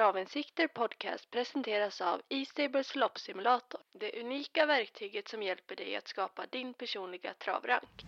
Travinsikter 0.00 0.66
Podcast 0.66 1.30
presenteras 1.30 2.00
av 2.00 2.20
E-stables 2.28 2.96
loppsimulator. 2.96 3.80
Det 4.00 4.20
unika 4.20 4.66
verktyget 4.66 5.28
som 5.28 5.42
hjälper 5.42 5.76
dig 5.76 5.96
att 5.96 6.08
skapa 6.08 6.46
din 6.50 6.74
personliga 6.74 7.34
travrank. 7.34 8.04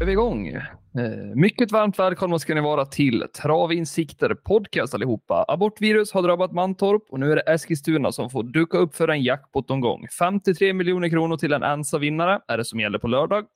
är 0.00 0.04
vi 0.04 0.12
igång. 0.12 0.60
Eh, 0.98 1.36
mycket 1.36 1.72
varmt 1.72 1.98
välkomna 1.98 2.38
ska 2.38 2.54
ni 2.54 2.60
vara 2.60 2.86
till 2.86 3.24
Travinsikter 3.42 4.34
podcast 4.34 4.94
allihopa. 4.94 5.44
Abortvirus 5.48 6.12
har 6.12 6.22
drabbat 6.22 6.52
Mantorp 6.52 7.02
och 7.08 7.20
nu 7.20 7.32
är 7.32 7.36
det 7.36 7.42
Eskilstuna 7.42 8.12
som 8.12 8.30
får 8.30 8.42
duka 8.42 8.78
upp 8.78 8.94
för 8.94 9.08
en 9.08 9.22
jackpot 9.22 9.68
någon 9.68 9.80
gång. 9.80 10.06
53 10.18 10.72
miljoner 10.72 11.08
kronor 11.08 11.36
till 11.36 11.52
en 11.52 11.62
ensam 11.62 12.00
vinnare 12.00 12.40
är 12.46 12.58
det 12.58 12.64
som 12.64 12.80
gäller 12.80 12.98
på 12.98 13.08
lördag. 13.08 13.46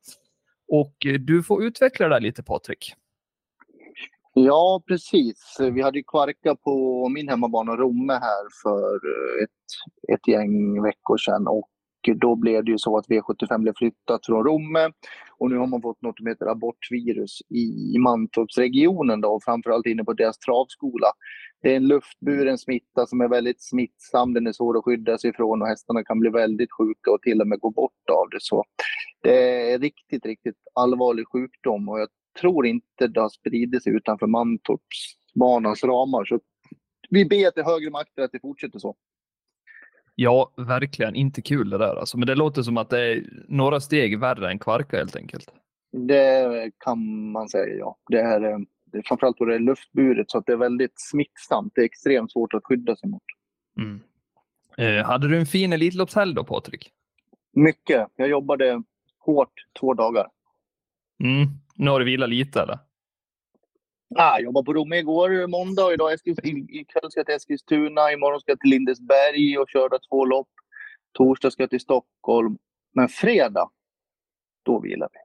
Och 0.68 1.06
eh, 1.06 1.12
du 1.12 1.42
får 1.42 1.64
utveckla 1.64 2.08
det 2.08 2.14
där 2.14 2.20
lite 2.20 2.42
Patrik. 2.42 2.94
Ja, 4.34 4.82
precis. 4.86 5.56
Vi 5.72 5.82
hade 5.82 5.98
ju 5.98 6.04
kvarka 6.04 6.56
på 6.56 7.08
min 7.08 7.28
hemmabana 7.28 7.76
Romme 7.76 8.12
här 8.12 8.62
för 8.62 8.94
eh, 8.94 9.44
ett, 9.44 10.14
ett 10.14 10.28
gäng 10.28 10.82
veckor 10.82 11.16
sedan 11.16 11.46
och 11.46 11.70
då 12.12 12.36
blev 12.36 12.64
det 12.64 12.70
ju 12.70 12.78
så 12.78 12.96
att 12.96 13.08
V75 13.08 13.58
blev 13.58 13.72
flyttat 13.76 14.26
från 14.26 14.44
Romme 14.44 14.90
och 15.38 15.50
nu 15.50 15.56
har 15.56 15.66
man 15.66 15.82
fått 15.82 16.02
något 16.02 16.18
som 16.18 16.26
heter 16.26 16.46
abortvirus 16.46 17.38
i 17.48 17.98
Mantorpsregionen 17.98 19.20
då, 19.20 19.28
och 19.28 19.42
framförallt 19.44 19.86
inne 19.86 20.04
på 20.04 20.12
deras 20.12 20.38
travskola. 20.38 21.06
Det 21.62 21.72
är 21.72 21.76
en 21.76 21.88
luftburen 21.88 22.58
smitta 22.58 23.06
som 23.06 23.20
är 23.20 23.28
väldigt 23.28 23.62
smittsam, 23.62 24.34
den 24.34 24.46
är 24.46 24.52
svår 24.52 24.78
att 24.78 24.84
skydda 24.84 25.18
sig 25.18 25.30
ifrån 25.30 25.62
och 25.62 25.68
hästarna 25.68 26.04
kan 26.04 26.20
bli 26.20 26.30
väldigt 26.30 26.72
sjuka 26.72 27.10
och 27.10 27.22
till 27.22 27.40
och 27.40 27.46
med 27.46 27.60
gå 27.60 27.70
bort 27.70 28.10
av 28.10 28.28
det. 28.30 28.40
Så 28.40 28.64
det 29.22 29.72
är 29.72 29.78
riktigt, 29.78 30.26
riktigt 30.26 30.58
allvarlig 30.74 31.28
sjukdom 31.28 31.88
och 31.88 32.00
jag 32.00 32.08
tror 32.40 32.66
inte 32.66 33.06
det 33.06 33.20
har 33.20 33.28
spridit 33.28 33.82
sig 33.82 33.92
utanför 33.92 34.26
Mantorpsbanans 34.26 35.84
ramar. 35.84 36.24
Så 36.24 36.40
vi 37.10 37.24
ber 37.24 37.50
till 37.50 37.64
högre 37.64 37.90
makter 37.90 38.22
att 38.22 38.32
det 38.32 38.40
fortsätter 38.40 38.78
så. 38.78 38.96
Ja, 40.14 40.52
verkligen 40.56 41.14
inte 41.14 41.42
kul 41.42 41.70
det 41.70 41.78
där. 41.78 41.96
Alltså. 41.96 42.18
Men 42.18 42.26
det 42.26 42.34
låter 42.34 42.62
som 42.62 42.76
att 42.76 42.90
det 42.90 43.00
är 43.00 43.24
några 43.48 43.80
steg 43.80 44.18
värre 44.18 44.50
än 44.50 44.58
kvarka 44.58 44.96
helt 44.96 45.16
enkelt. 45.16 45.54
Det 45.92 46.70
kan 46.78 47.30
man 47.32 47.48
säga, 47.48 47.74
ja. 47.78 47.96
Det 48.08 48.20
är, 48.20 48.40
det 48.92 48.98
är 48.98 49.02
framförallt 49.04 49.38
då 49.38 49.44
det 49.44 49.54
är 49.54 49.58
luftburet 49.58 50.30
så 50.30 50.38
att 50.38 50.46
det 50.46 50.52
är 50.52 50.56
väldigt 50.56 51.00
smittsamt. 51.00 51.72
Det 51.74 51.80
är 51.80 51.84
extremt 51.84 52.32
svårt 52.32 52.54
att 52.54 52.64
skydda 52.64 52.96
sig 52.96 53.10
mot. 53.10 53.22
Mm. 53.78 54.00
Eh, 54.78 55.06
hade 55.06 55.28
du 55.28 55.38
en 55.38 55.46
fin 55.46 55.72
Elitloppshelg 55.72 56.34
då, 56.34 56.44
Patrik? 56.44 56.90
Mycket. 57.52 58.08
Jag 58.16 58.28
jobbade 58.28 58.82
hårt 59.18 59.52
två 59.80 59.94
dagar. 59.94 60.26
Mm. 61.24 61.48
Nu 61.76 61.90
har 61.90 61.98
du 61.98 62.04
vilat 62.04 62.28
lite 62.28 62.62
eller? 62.62 62.78
Ah, 64.16 64.32
jag 64.32 64.42
jobbade 64.42 64.64
på 64.64 64.72
Romme 64.72 64.96
igår, 64.96 65.46
måndag, 65.46 65.84
och 65.84 65.92
idag 65.92 66.12
ikväll 66.68 67.10
ska 67.10 67.20
jag 67.20 67.26
till 67.26 67.34
Eskilstuna. 67.34 68.12
Imorgon 68.12 68.40
ska 68.40 68.50
jag 68.50 68.60
till 68.60 68.70
Lindesberg 68.70 69.58
och 69.58 69.68
köra 69.68 69.98
två 70.10 70.24
lopp. 70.24 70.48
Torsdag 71.12 71.50
ska 71.50 71.62
jag 71.62 71.70
till 71.70 71.80
Stockholm. 71.80 72.58
Men 72.94 73.08
fredag, 73.08 73.70
då 74.62 74.80
vilar 74.80 75.08
vi. 75.12 75.18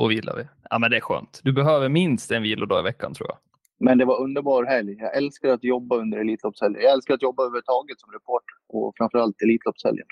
Då 0.00 0.06
vilar 0.06 0.36
vi. 0.36 0.46
Ja, 0.70 0.78
men 0.78 0.90
det 0.90 0.96
är 0.96 1.00
skönt. 1.00 1.40
Du 1.42 1.52
behöver 1.52 1.88
minst 1.88 2.30
en 2.30 2.42
vilodag 2.42 2.80
i 2.80 2.82
veckan 2.82 3.14
tror 3.14 3.28
jag. 3.28 3.38
Men 3.78 3.98
det 3.98 4.04
var 4.04 4.20
underbar 4.20 4.64
helg. 4.64 4.96
Jag 4.98 5.16
älskar 5.16 5.48
att 5.48 5.64
jobba 5.64 5.96
under 5.96 6.18
Elitloppshelgen. 6.18 6.82
Jag 6.82 6.92
älskar 6.92 7.14
att 7.14 7.22
jobba 7.22 7.42
överhuvudtaget 7.42 8.00
som 8.00 8.12
reporter 8.12 8.54
och 8.68 8.94
framförallt 8.96 9.42
Elitloppshelgen. 9.42 10.06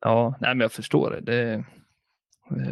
Ja, 0.00 0.34
nej, 0.40 0.50
men 0.50 0.60
jag 0.60 0.72
förstår 0.72 1.10
det. 1.10 1.20
det. 1.20 1.64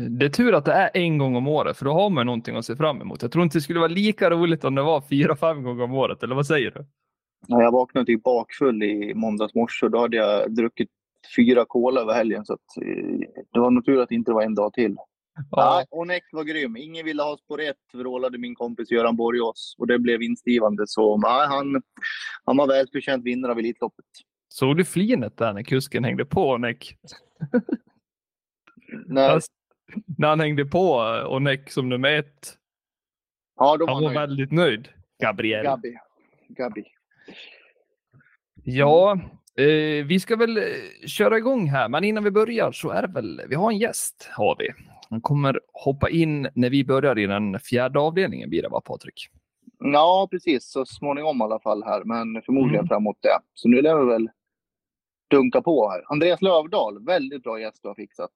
Det 0.09 0.25
är 0.25 0.31
tur 0.31 0.55
att 0.55 0.65
det 0.65 0.73
är 0.73 0.91
en 0.95 1.19
gång 1.19 1.37
om 1.37 1.49
året, 1.49 1.77
för 1.77 1.85
då 1.85 1.93
har 1.93 2.11
man 2.11 2.27
någonting 2.27 2.57
att 2.57 2.65
se 2.65 2.77
fram 2.77 3.01
emot. 3.01 3.23
Jag 3.23 3.33
tror 3.33 3.45
inte 3.45 3.59
det 3.59 3.63
skulle 3.63 3.79
vara 3.79 3.89
lika 3.89 4.31
roligt 4.31 4.65
om 4.65 4.75
det 4.75 4.83
var 4.83 5.01
fyra, 5.01 5.37
fem 5.37 5.63
gånger 5.63 5.85
om 5.85 5.93
året, 5.93 6.23
eller 6.23 6.35
vad 6.35 6.47
säger 6.47 6.71
du? 6.71 6.87
Ja, 7.47 7.63
jag 7.63 7.73
vaknade 7.73 8.07
typ 8.07 8.23
bakfull 8.23 8.83
i 8.83 9.15
måndags 9.15 9.55
morse 9.55 9.87
och 9.87 9.93
då 9.93 9.99
hade 10.01 10.17
jag 10.17 10.55
druckit 10.55 10.89
fyra 11.37 11.65
kola 11.65 12.01
över 12.01 12.15
helgen. 12.15 12.45
Så 12.45 12.53
att, 12.53 12.77
eh, 12.83 13.19
det 13.53 13.61
var 13.61 13.71
nog 13.71 13.85
tur 13.85 14.01
att 14.01 14.09
det 14.09 14.15
inte 14.15 14.33
var 14.33 14.43
en 14.43 14.55
dag 14.55 14.73
till. 14.73 14.97
Ja. 15.51 15.75
Nej, 15.77 15.87
Onex 15.91 16.27
var 16.33 16.45
grym. 16.45 16.77
Ingen 16.77 17.05
ville 17.05 17.23
ha 17.23 17.37
spår 17.37 17.61
ett, 17.61 17.77
vrålade 17.95 18.39
min 18.39 18.55
kompis 18.55 18.91
Göran 18.91 19.17
Borgås. 19.17 19.75
Och 19.79 19.87
det 19.87 19.99
blev 19.99 20.19
vinstgivande. 20.19 20.83
Så 20.87 21.17
nej, 21.17 21.47
han, 21.47 21.83
han 22.45 22.57
var 22.57 22.67
välförtjänt 22.67 23.25
vinnare 23.25 23.53
av 23.53 23.59
Elitloppet. 23.59 24.05
Såg 24.49 24.77
du 24.77 24.85
flinet 24.85 25.37
där 25.37 25.53
när 25.53 25.63
kusken 25.63 26.05
hängde 26.05 26.25
på 26.25 26.51
Onex? 26.51 26.89
Nej 29.07 29.41
när 30.19 30.29
han 30.29 30.41
hängde 30.41 30.65
på 30.65 30.95
Onek 31.29 31.71
som 31.71 31.89
nummer 31.89 32.13
ett. 32.13 32.55
Ja, 33.57 33.77
då 33.77 33.87
var 33.87 33.95
han 33.95 34.03
var 34.03 34.11
nöjd. 34.11 34.21
väldigt 34.21 34.53
nöjd. 34.53 34.89
Gabriel. 35.23 35.65
Gabi. 35.65 35.97
Gabi. 36.49 36.85
Ja, 38.65 39.21
eh, 39.57 40.07
vi 40.07 40.21
ska 40.21 40.37
väl 40.37 40.57
eh, 40.57 40.63
köra 41.07 41.39
igång 41.39 41.69
här, 41.69 41.89
men 41.89 42.05
innan 42.05 42.25
vi 42.25 42.31
börjar 42.31 42.73
så 42.73 42.91
är 42.91 43.03
det 43.03 43.09
väl, 43.09 43.43
vi 43.49 43.55
har 43.55 43.71
en 43.71 43.79
gäst 43.79 44.29
har 44.33 44.57
vi. 44.59 44.69
Han 45.11 45.21
kommer 45.21 45.61
hoppa 45.73 46.11
in 46.11 46.49
när 46.55 46.71
vi 46.71 46.85
börjar 46.85 47.19
i 47.19 47.27
den 47.27 47.61
fjärde 47.61 48.01
avdelningen 48.01 48.51
blir 48.51 48.63
det 48.63 48.69
va 48.69 48.81
Patrik? 48.81 49.29
Ja, 49.79 50.29
precis. 50.31 50.71
Så 50.71 50.87
småningom 50.87 51.41
i 51.41 51.45
alla 51.45 51.61
fall 51.61 51.83
här, 51.83 52.05
men 52.05 52.43
förmodligen 52.43 52.81
mm. 52.81 52.89
framåt 52.89 53.19
det. 53.21 53.39
Så 53.55 53.69
nu 53.69 53.83
lär 53.83 53.97
vi 53.97 54.13
väl 54.13 54.31
dunka 55.31 55.63
på 55.63 55.91
här. 55.91 56.03
Andreas 56.13 56.43
Lövdahl, 56.43 57.05
väldigt 57.05 57.43
bra 57.43 57.61
gäst 57.61 57.83
du 57.83 57.89
har 57.89 57.95
fixat. 57.95 58.31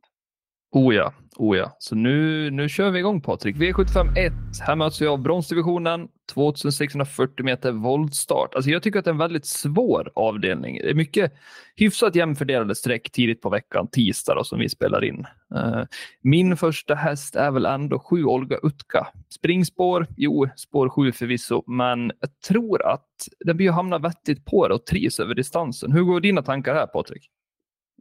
Oh 0.73 0.95
ja, 0.95 1.13
oh 1.37 1.57
ja. 1.57 1.77
Så 1.79 1.95
nu, 1.95 2.51
nu 2.51 2.69
kör 2.69 2.91
vi 2.91 2.99
igång 2.99 3.21
Patrik. 3.21 3.57
V75 3.57 4.19
1. 4.19 4.33
Här 4.61 4.77
möts 4.77 5.03
vi 5.03 5.07
av 5.07 5.19
bronsdivisionen. 5.19 6.09
2640 6.35 7.45
meter 7.45 7.73
voltstart. 7.73 8.55
Alltså 8.55 8.71
jag 8.71 8.83
tycker 8.83 8.99
att 8.99 9.05
det 9.05 9.09
är 9.09 9.13
en 9.13 9.19
väldigt 9.19 9.47
svår 9.47 10.13
avdelning. 10.15 10.79
Det 10.79 10.91
är 10.91 10.95
mycket 10.95 11.33
hyfsat 11.77 12.15
jämnfördelade 12.15 12.75
streck 12.75 13.11
tidigt 13.11 13.43
på 13.43 13.51
veckan, 13.51 13.89
tisdag 13.89 14.35
då, 14.35 14.45
som 14.45 14.59
vi 14.59 14.69
spelar 14.69 15.05
in. 15.05 15.27
Uh, 15.55 15.83
min 16.23 16.57
första 16.57 16.95
häst 16.95 17.37
är 17.37 17.51
väl 17.51 17.67
ändå 17.67 17.99
sju 17.99 18.25
Olga 18.25 18.59
Utka. 18.63 19.09
Springspår, 19.29 20.07
jo, 20.17 20.49
spår 20.57 20.89
sju 20.89 21.13
förvisso, 21.13 21.63
men 21.67 22.13
jag 22.21 22.41
tror 22.49 22.87
att 22.87 23.09
den 23.45 23.57
blir 23.57 23.71
hamna 23.71 23.99
vettigt 23.99 24.45
på 24.45 24.69
det 24.69 24.75
och 24.75 24.87
trivs 24.87 25.21
över 25.21 25.35
distansen. 25.35 25.93
Hur 25.93 26.03
går 26.03 26.21
dina 26.21 26.43
tankar 26.43 26.75
här 26.75 26.87
Patrik? 26.87 27.31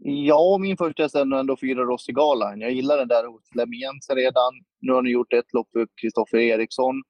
Ja, 0.04 0.58
min 0.62 0.78
första 0.78 1.04
är 1.04 1.40
ändå, 1.40 1.58
fyra 1.58 1.84
Rossigalan. 1.84 2.62
Jag 2.62 2.72
gillar 2.72 2.98
den 2.98 3.08
där 3.08 3.28
hos 3.28 3.56
Lemiense 3.56 4.16
redan. 4.16 4.54
Nu 4.80 4.94
har 4.94 5.02
ni 5.02 5.10
gjort 5.10 5.34
ett 5.34 5.54
lopp 5.54 5.68
för 5.74 5.88
Kristoffer 6.02 6.38
Eriksson 6.38 7.02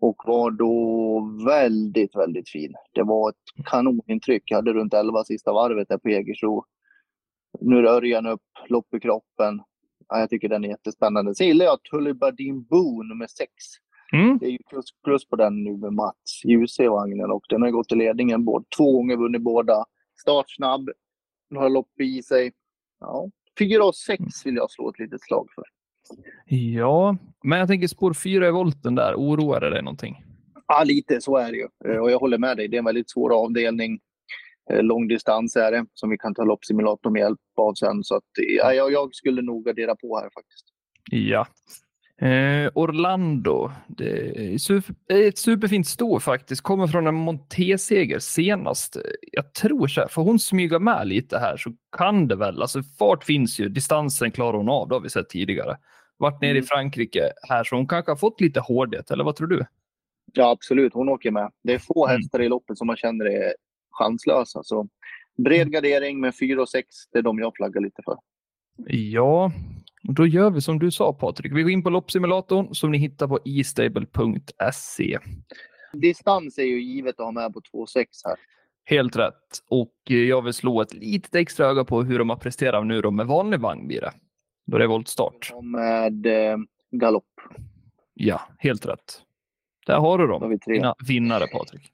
och 0.00 0.22
var 0.26 0.50
då 0.50 1.44
väldigt, 1.46 2.16
väldigt 2.16 2.48
fin. 2.48 2.74
Det 2.94 3.02
var 3.02 3.30
ett 3.30 3.66
kanonintryck. 3.66 4.42
Jag 4.46 4.56
hade 4.56 4.72
runt 4.72 4.94
11 4.94 5.24
sista 5.24 5.52
varvet 5.52 5.88
där 5.88 5.98
på 5.98 6.08
Jägersro. 6.08 6.64
Nu 7.60 7.78
är 7.78 7.84
Örjan 7.84 8.26
upp, 8.26 8.42
lopp 8.66 8.94
i 8.94 9.00
kroppen. 9.00 9.60
Ja, 10.08 10.20
jag 10.20 10.30
tycker 10.30 10.48
den 10.48 10.64
är 10.64 10.68
jättespännande. 10.68 11.34
Sen 11.34 11.46
gillar 11.46 11.64
jag 11.64 11.82
Tullibardin 11.82 12.64
Boo 12.64 13.02
nummer 13.02 13.26
6. 13.26 13.50
Mm. 14.12 14.38
Det 14.38 14.46
är 14.46 14.50
ju 14.50 14.58
plus, 14.70 14.84
plus 15.04 15.28
på 15.28 15.36
den 15.36 15.64
nu 15.64 15.76
med 15.76 15.92
Mats 15.92 16.44
Djuse 16.44 16.84
i 16.84 16.88
vagnen 16.88 17.30
och 17.30 17.44
den 17.48 17.62
har 17.62 17.70
gått 17.70 17.92
i 17.92 17.94
ledningen 17.94 18.44
både, 18.44 18.64
två 18.76 18.92
gånger, 18.92 19.16
vunnit 19.16 19.42
båda. 19.42 19.84
Startsnabb, 20.20 20.90
några 21.54 21.68
lopp 21.68 22.00
i 22.00 22.22
sig. 22.22 22.52
Ja, 23.00 23.30
4 23.58 23.84
och 23.84 23.96
6 23.96 24.22
vill 24.44 24.56
jag 24.56 24.70
slå 24.70 24.90
ett 24.90 24.98
litet 24.98 25.22
slag 25.22 25.48
för. 25.54 25.64
Ja, 26.56 27.16
men 27.44 27.58
jag 27.58 27.68
tänker 27.68 27.88
spår 27.88 28.12
4 28.12 28.48
i 28.48 28.50
volten 28.50 28.94
där. 28.94 29.14
Oroar 29.14 29.60
det 29.60 29.70
dig 29.70 29.82
någonting? 29.82 30.24
Ja, 30.66 30.84
lite 30.84 31.20
så 31.20 31.36
är 31.36 31.52
det 31.52 31.56
ju. 31.56 31.68
Eh, 31.84 32.00
och 32.00 32.10
jag 32.10 32.18
håller 32.18 32.38
med 32.38 32.56
dig. 32.56 32.68
Det 32.68 32.76
är 32.76 32.78
en 32.78 32.84
väldigt 32.84 33.10
svår 33.10 33.44
avdelning. 33.44 34.00
Eh, 34.70 34.82
långdistans 34.82 35.56
är 35.56 35.72
det, 35.72 35.86
som 35.94 36.10
vi 36.10 36.18
kan 36.18 36.34
ta 36.34 36.44
loppsimulator 36.44 37.10
med 37.10 37.20
hjälp 37.20 37.40
av 37.56 37.74
sen. 37.74 38.04
Så 38.04 38.16
att, 38.16 38.24
ja, 38.58 38.72
jag 38.72 39.14
skulle 39.14 39.42
nog 39.42 39.64
gardera 39.64 39.96
på 39.96 40.18
här 40.18 40.30
faktiskt. 40.34 40.66
Ja, 41.10 41.46
Eh, 42.20 42.70
Orlando, 42.74 43.70
det 43.88 44.44
är 44.54 44.58
super, 44.58 44.94
ett 45.08 45.38
superfint 45.38 45.86
sto 45.86 46.20
faktiskt. 46.20 46.62
Kommer 46.62 46.86
från 46.86 47.06
en 47.06 47.14
Monteseger 47.14 48.18
senast. 48.18 48.96
Jag 49.32 49.54
tror 49.54 49.86
så 49.86 50.00
här, 50.00 50.08
får 50.08 50.22
hon 50.22 50.38
smyga 50.38 50.78
med 50.78 51.06
lite 51.06 51.38
här 51.38 51.56
så 51.56 51.72
kan 51.96 52.28
det 52.28 52.36
väl. 52.36 52.62
Alltså 52.62 52.82
fart 52.82 53.24
finns 53.24 53.60
ju, 53.60 53.68
distansen 53.68 54.30
klarar 54.30 54.56
hon 54.56 54.68
av, 54.68 54.88
det 54.88 54.94
har 54.94 55.00
vi 55.00 55.10
sett 55.10 55.28
tidigare. 55.28 55.76
Vart 56.16 56.40
nere 56.40 56.50
mm. 56.50 56.62
i 56.62 56.66
Frankrike 56.66 57.30
här, 57.48 57.64
så 57.64 57.76
hon 57.76 57.88
kanske 57.88 58.10
har 58.10 58.16
fått 58.16 58.40
lite 58.40 58.60
hårdhet, 58.60 59.10
eller 59.10 59.24
vad 59.24 59.36
tror 59.36 59.46
du? 59.46 59.66
Ja, 60.32 60.50
absolut. 60.50 60.94
Hon 60.94 61.08
åker 61.08 61.30
med. 61.30 61.50
Det 61.62 61.74
är 61.74 61.78
få 61.78 62.06
mm. 62.06 62.16
hästar 62.16 62.42
i 62.42 62.48
loppet 62.48 62.78
som 62.78 62.86
man 62.86 62.96
känner 62.96 63.24
är 63.24 63.54
chanslösa. 63.90 64.62
Så 64.62 64.88
bred 65.36 65.60
mm. 65.60 65.70
gardering 65.70 66.20
med 66.20 66.36
4 66.36 66.62
och 66.62 66.68
6, 66.68 66.86
det 67.12 67.18
är 67.18 67.22
de 67.22 67.38
jag 67.38 67.56
flaggar 67.56 67.80
lite 67.80 68.02
för. 68.04 68.16
Ja, 68.86 69.52
då 70.08 70.26
gör 70.26 70.50
vi 70.50 70.60
som 70.60 70.78
du 70.78 70.90
sa 70.90 71.12
Patrik. 71.12 71.52
Vi 71.52 71.62
går 71.62 71.70
in 71.70 71.82
på 71.82 71.90
loppsimulatorn 71.90 72.74
som 72.74 72.90
ni 72.90 72.98
hittar 72.98 73.28
på 73.28 73.38
estable.se. 73.44 75.18
Distans 75.92 76.58
är 76.58 76.62
ju 76.62 76.82
givet 76.82 77.20
att 77.20 77.24
ha 77.24 77.32
med 77.32 77.52
på 77.54 77.60
2,6 77.60 78.04
här. 78.24 78.36
Helt 78.84 79.16
rätt. 79.16 79.58
Och 79.68 79.94
eh, 80.10 80.16
jag 80.16 80.42
vill 80.42 80.52
slå 80.54 80.80
ett 80.82 80.94
litet 80.94 81.34
extra 81.34 81.66
öga 81.66 81.84
på 81.84 82.02
hur 82.02 82.18
de 82.18 82.30
har 82.30 82.36
presterat 82.36 82.86
nu 82.86 83.00
då 83.00 83.10
med 83.10 83.26
vanlig 83.26 83.60
vagn 83.60 83.86
blir 83.86 84.00
det. 84.00 84.12
Då 84.66 84.78
det 84.78 84.84
är 84.84 84.88
voltstart. 84.88 85.52
Med 85.62 86.26
eh, 86.26 86.56
galopp. 86.90 87.24
Ja, 88.14 88.40
helt 88.58 88.86
rätt. 88.86 89.22
Där 89.86 89.98
har 89.98 90.18
du 90.18 90.26
Då 90.26 90.32
har 90.32 90.40
dem. 90.40 90.50
vi 90.50 90.58
tre. 90.58 90.74
Dina 90.74 90.94
vinnare 91.08 91.46
Patrik. 91.46 91.90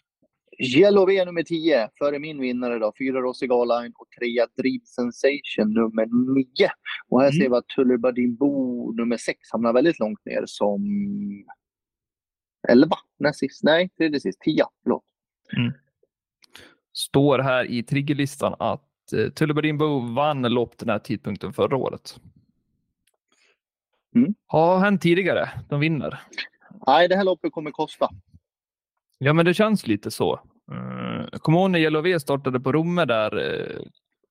V 0.61 1.25
nummer 1.25 1.43
10, 1.43 1.89
före 1.99 2.19
min 2.19 2.41
vinnare 2.41 2.79
då. 2.79 2.93
Fyra 2.99 3.21
Rossi 3.21 3.47
Garline 3.47 3.93
och 3.97 4.07
trea 4.19 4.47
Dream 4.57 4.81
Sensation 4.85 5.75
nummer 5.75 6.07
9. 6.35 6.47
Och 7.09 7.21
här 7.21 7.29
Mm. 7.29 7.41
ser 7.41 7.49
vi 7.51 7.57
att 7.57 8.39
Bo 8.39 8.93
nummer 8.93 9.17
6 9.17 9.39
hamnar 9.53 9.73
väldigt 9.73 9.99
långt 9.99 10.25
ner 10.25 10.43
som 10.47 10.81
11. 12.69 12.97
Näst 13.19 13.39
sist. 13.39 13.63
Nej, 13.65 13.89
tredje 13.99 14.21
sist. 14.21 14.41
10. 14.41 14.65
Förlåt. 14.83 15.05
Står 16.93 17.39
här 17.39 17.65
i 17.65 17.83
triggerlistan 17.83 18.55
att 18.59 19.13
eh, 19.13 19.29
Tullibardin 19.31 19.79
Bo 19.79 20.01
vann 20.15 20.43
lopp 20.43 20.79
den 20.79 20.89
här 20.89 20.99
tidpunkten 20.99 21.53
förra 21.53 21.77
året. 21.77 22.21
Mm. 24.15 24.35
Har 24.47 24.79
hänt 24.79 25.03
tidigare. 25.03 25.49
De 25.69 25.81
vinner. 25.81 26.21
Nej, 26.87 27.09
det 27.09 27.17
här 27.17 27.25
loppet 27.25 27.53
kommer 27.53 27.71
kosta. 27.71 28.09
Ja, 29.25 29.33
men 29.33 29.45
det 29.45 29.55
känns 29.55 29.87
lite 29.87 30.11
så. 30.11 30.33
Uh, 30.73 31.27
Kommer 31.39 31.59
ihåg 31.59 31.71
när 31.71 31.79
Yellow 31.79 32.03
V 32.03 32.21
startade 32.21 32.61
på 32.61 32.73
Romme 32.73 33.05
där 33.05 33.37
eh, 33.39 33.77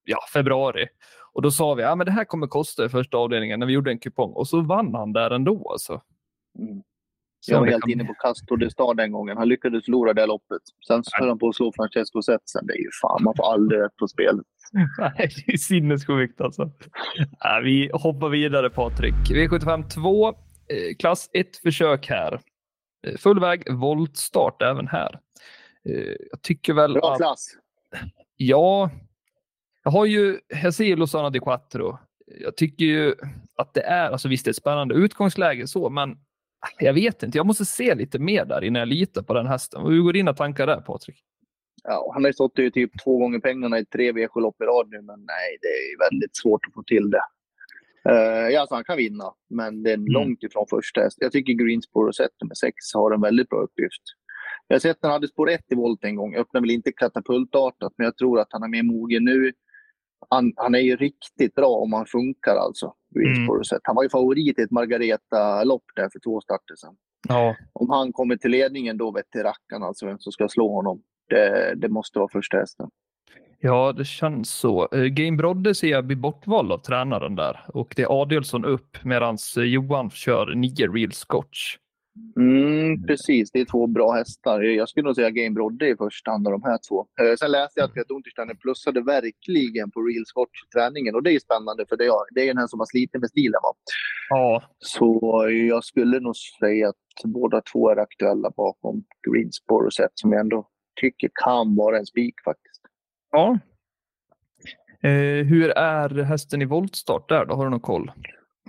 ja, 0.04 0.18
februari. 0.32 0.86
Och 1.32 1.42
då 1.42 1.50
sa 1.50 1.74
vi 1.74 1.82
att 1.82 1.98
ja, 1.98 2.04
det 2.04 2.10
här 2.10 2.24
kommer 2.24 2.46
kosta 2.46 2.84
i 2.84 2.88
första 2.88 3.16
avdelningen 3.16 3.60
när 3.60 3.66
vi 3.66 3.72
gjorde 3.72 3.90
en 3.90 3.98
kupong. 3.98 4.32
Och 4.32 4.48
så 4.48 4.60
vann 4.60 4.94
han 4.94 5.12
där 5.12 5.30
ändå. 5.30 5.70
Alltså. 5.72 6.00
Mm. 6.58 6.82
Så 7.40 7.52
Jag 7.52 7.60
var 7.60 7.66
helt 7.66 7.82
kan- 7.82 7.90
inne 7.90 8.04
på 8.04 8.14
Castro 8.14 8.56
de 8.56 8.70
Star 8.70 8.94
den 8.94 9.12
gången. 9.12 9.36
Han 9.36 9.48
lyckades 9.48 9.84
förlora 9.84 10.12
det 10.12 10.26
loppet. 10.26 10.62
Sen 10.86 11.04
så 11.04 11.10
höll 11.18 11.28
han 11.28 11.38
på 11.38 11.48
att 11.48 11.54
slå 11.56 11.72
Francesco 11.76 12.22
Zetsen. 12.22 12.66
Det 12.66 12.72
är 12.72 12.78
ju 12.78 12.90
fan, 13.02 13.22
man 13.24 13.34
får 13.36 13.52
aldrig 13.52 13.80
rätt 13.80 13.96
på 13.96 14.08
spelet. 14.08 14.46
Nej, 14.98 15.30
det 15.46 15.52
är 15.52 15.56
sinnessjukt 15.56 16.40
alltså. 16.40 16.70
Vi 17.62 17.90
hoppar 17.92 18.28
vidare 18.28 18.70
Patrik. 18.70 19.14
V75 19.14 19.88
2, 19.88 20.28
eh, 20.28 20.34
klass 20.98 21.30
1 21.32 21.56
försök 21.56 22.06
här. 22.08 22.40
Eh, 23.06 23.16
full 23.16 23.40
väg, 23.40 23.72
voltstart 23.72 24.62
även 24.62 24.88
här. 24.88 25.20
Eh, 25.84 26.14
jag 26.30 26.42
tycker 26.42 26.72
väl 26.72 26.94
Bra 26.94 27.12
att, 27.12 27.18
klass. 27.18 27.56
ja, 28.36 28.90
jag 29.84 29.90
har 29.90 30.06
ju, 30.06 30.38
jag 30.62 30.74
ser 30.74 30.96
Lozano 30.96 31.30
di 31.30 31.40
Quattro. 31.40 31.98
Jag 32.40 32.56
tycker 32.56 32.84
ju 32.84 33.14
att 33.56 33.74
det 33.74 33.82
är, 33.82 34.10
alltså 34.10 34.28
visst 34.28 34.44
det 34.44 34.48
är 34.48 34.52
ett 34.52 34.56
spännande 34.56 34.94
utgångsläge 34.94 35.66
så, 35.66 35.90
men 35.90 36.18
jag 36.78 36.94
vet 36.94 37.22
inte, 37.22 37.38
jag 37.38 37.46
måste 37.46 37.64
se 37.64 37.94
lite 37.94 38.18
mer 38.18 38.44
där 38.44 38.64
innan 38.64 38.80
jag 38.80 38.88
litar 38.88 39.22
på 39.22 39.34
den 39.34 39.46
hästen. 39.46 39.86
Hur 39.86 40.02
går 40.02 40.12
dina 40.12 40.34
tankar 40.34 40.66
där 40.66 40.80
Patrik? 40.80 41.24
Ja, 41.84 42.10
han 42.14 42.22
har 42.22 42.28
ju 42.28 42.32
stått 42.32 42.58
i 42.58 42.70
typ 42.70 43.02
två 43.04 43.18
gånger 43.18 43.38
pengarna 43.40 43.78
i 43.78 43.84
tre 43.84 44.12
V7-lopp 44.12 44.60
i 44.60 44.64
rad 44.64 44.88
nu, 44.90 45.02
men 45.02 45.20
nej, 45.20 45.58
det 45.60 45.68
är 45.68 46.10
väldigt 46.10 46.36
svårt 46.36 46.60
att 46.68 46.74
få 46.74 46.82
till 46.82 47.10
det. 47.10 47.22
Uh, 48.08 48.48
ja, 48.52 48.60
alltså 48.60 48.74
han 48.74 48.84
kan 48.84 48.96
vinna, 48.96 49.32
men 49.50 49.82
det 49.82 49.92
är 49.92 49.96
långt 49.96 50.42
ifrån 50.42 50.66
första 50.70 51.00
häst. 51.00 51.18
Jag 51.20 51.32
tycker 51.32 51.52
Greenspår 51.52 52.06
och 52.06 52.14
set 52.14 52.30
nummer 52.42 52.54
sex 52.54 52.74
har 52.94 53.10
en 53.14 53.20
väldigt 53.20 53.48
bra 53.48 53.58
uppgift. 53.58 54.02
Jag 54.68 54.74
har 54.74 54.80
sett 54.80 54.96
att 54.96 55.02
han 55.02 55.12
hade 55.12 55.28
spår 55.28 55.50
1 55.50 55.60
i 55.70 55.74
volt 55.74 56.04
en 56.04 56.16
gång. 56.16 56.36
Öppnar 56.36 56.60
väl 56.60 56.70
inte 56.70 56.92
katapultartat, 56.92 57.92
men 57.96 58.04
jag 58.04 58.16
tror 58.16 58.40
att 58.40 58.48
han 58.50 58.62
är 58.62 58.68
mer 58.68 58.82
mogen 58.82 59.24
nu. 59.24 59.52
Han, 60.30 60.52
han 60.56 60.74
är 60.74 60.78
ju 60.78 60.96
riktigt 60.96 61.54
bra 61.54 61.68
om 61.68 61.92
han 61.92 62.06
funkar 62.06 62.56
alltså. 62.56 62.94
Och 63.50 63.66
set. 63.66 63.80
Han 63.84 63.96
var 63.96 64.02
ju 64.02 64.08
favorit 64.08 64.58
i 64.58 64.62
ett 64.62 64.70
Margareta-lopp 64.70 65.84
där 65.96 66.08
för 66.12 66.20
två 66.20 66.40
starter 66.40 66.76
sedan. 66.76 66.96
Ja, 67.28 67.56
Om 67.72 67.90
han 67.90 68.12
kommer 68.12 68.36
till 68.36 68.50
ledningen 68.50 68.96
då 68.96 69.12
vet 69.12 69.30
till 69.30 69.42
rackarn 69.42 69.82
alltså 69.82 70.06
vem 70.06 70.18
som 70.18 70.32
ska 70.32 70.48
slå 70.48 70.74
honom. 70.74 71.02
Det, 71.28 71.74
det 71.76 71.88
måste 71.88 72.18
vara 72.18 72.28
första 72.32 72.56
hästen. 72.56 72.90
Ja, 73.62 73.92
det 73.92 74.04
känns 74.04 74.50
så. 74.50 74.88
Eh, 74.92 75.04
Game 75.04 75.36
Brodde 75.36 75.74
ser 75.74 75.88
jag 75.88 76.06
bli 76.06 76.16
bortvald 76.16 76.72
av 76.72 76.78
tränaren 76.78 77.36
där 77.36 77.60
och 77.68 77.92
det 77.96 78.02
är 78.02 78.22
Adelsson 78.22 78.64
upp 78.64 79.04
medan 79.04 79.38
Johan 79.56 80.10
kör 80.10 80.54
nio 80.54 80.86
real 80.92 81.12
scotch. 81.12 81.76
Mm, 82.36 83.06
precis, 83.06 83.50
det 83.52 83.60
är 83.60 83.64
två 83.64 83.86
bra 83.86 84.12
hästar. 84.12 84.60
Jag 84.60 84.88
skulle 84.88 85.06
nog 85.06 85.14
säga 85.14 85.30
Game 85.30 85.50
Brodde 85.50 85.88
i 85.88 85.96
första 85.96 86.30
hand 86.30 86.46
av 86.46 86.52
de 86.52 86.62
här 86.62 86.78
två. 86.88 87.06
Eh, 87.20 87.36
Sen 87.36 87.50
läste 87.50 87.80
jag 87.80 87.84
att 87.84 87.94
Peter 87.94 88.14
Untersteiner 88.14 88.54
plussade 88.54 89.00
verkligen 89.02 89.90
på 89.90 90.00
Real 90.00 90.26
Scotch-träningen 90.26 91.14
och 91.14 91.22
det 91.22 91.32
är 91.32 91.38
spännande 91.38 91.86
för 91.88 91.96
det 91.96 92.04
är, 92.04 92.34
det 92.34 92.40
är 92.40 92.46
den 92.46 92.58
här 92.58 92.66
som 92.66 92.78
har 92.78 92.86
slitit 92.86 93.20
med 93.20 93.30
stilen. 93.30 93.60
Va? 93.62 93.74
Ja, 94.28 94.62
Så 94.78 95.46
jag 95.68 95.84
skulle 95.84 96.20
nog 96.20 96.36
säga 96.36 96.88
att 96.88 97.24
båda 97.24 97.62
två 97.72 97.90
är 97.90 97.96
aktuella 97.96 98.50
bakom 98.56 99.04
Greenspår 99.28 99.84
och 99.86 99.92
som 100.14 100.32
jag 100.32 100.40
ändå 100.40 100.68
tycker 101.00 101.30
kan 101.34 101.76
vara 101.76 101.98
en 101.98 102.06
spik 102.06 102.34
faktiskt. 102.44 102.69
Ja. 103.30 103.58
Eh, 105.02 105.44
hur 105.46 105.70
är 105.70 106.22
hästen 106.22 106.62
i 106.62 106.64
voltstart 106.64 107.28
där 107.28 107.44
då? 107.44 107.54
Har 107.54 107.64
du 107.64 107.70
någon 107.70 107.80
koll? 107.80 108.12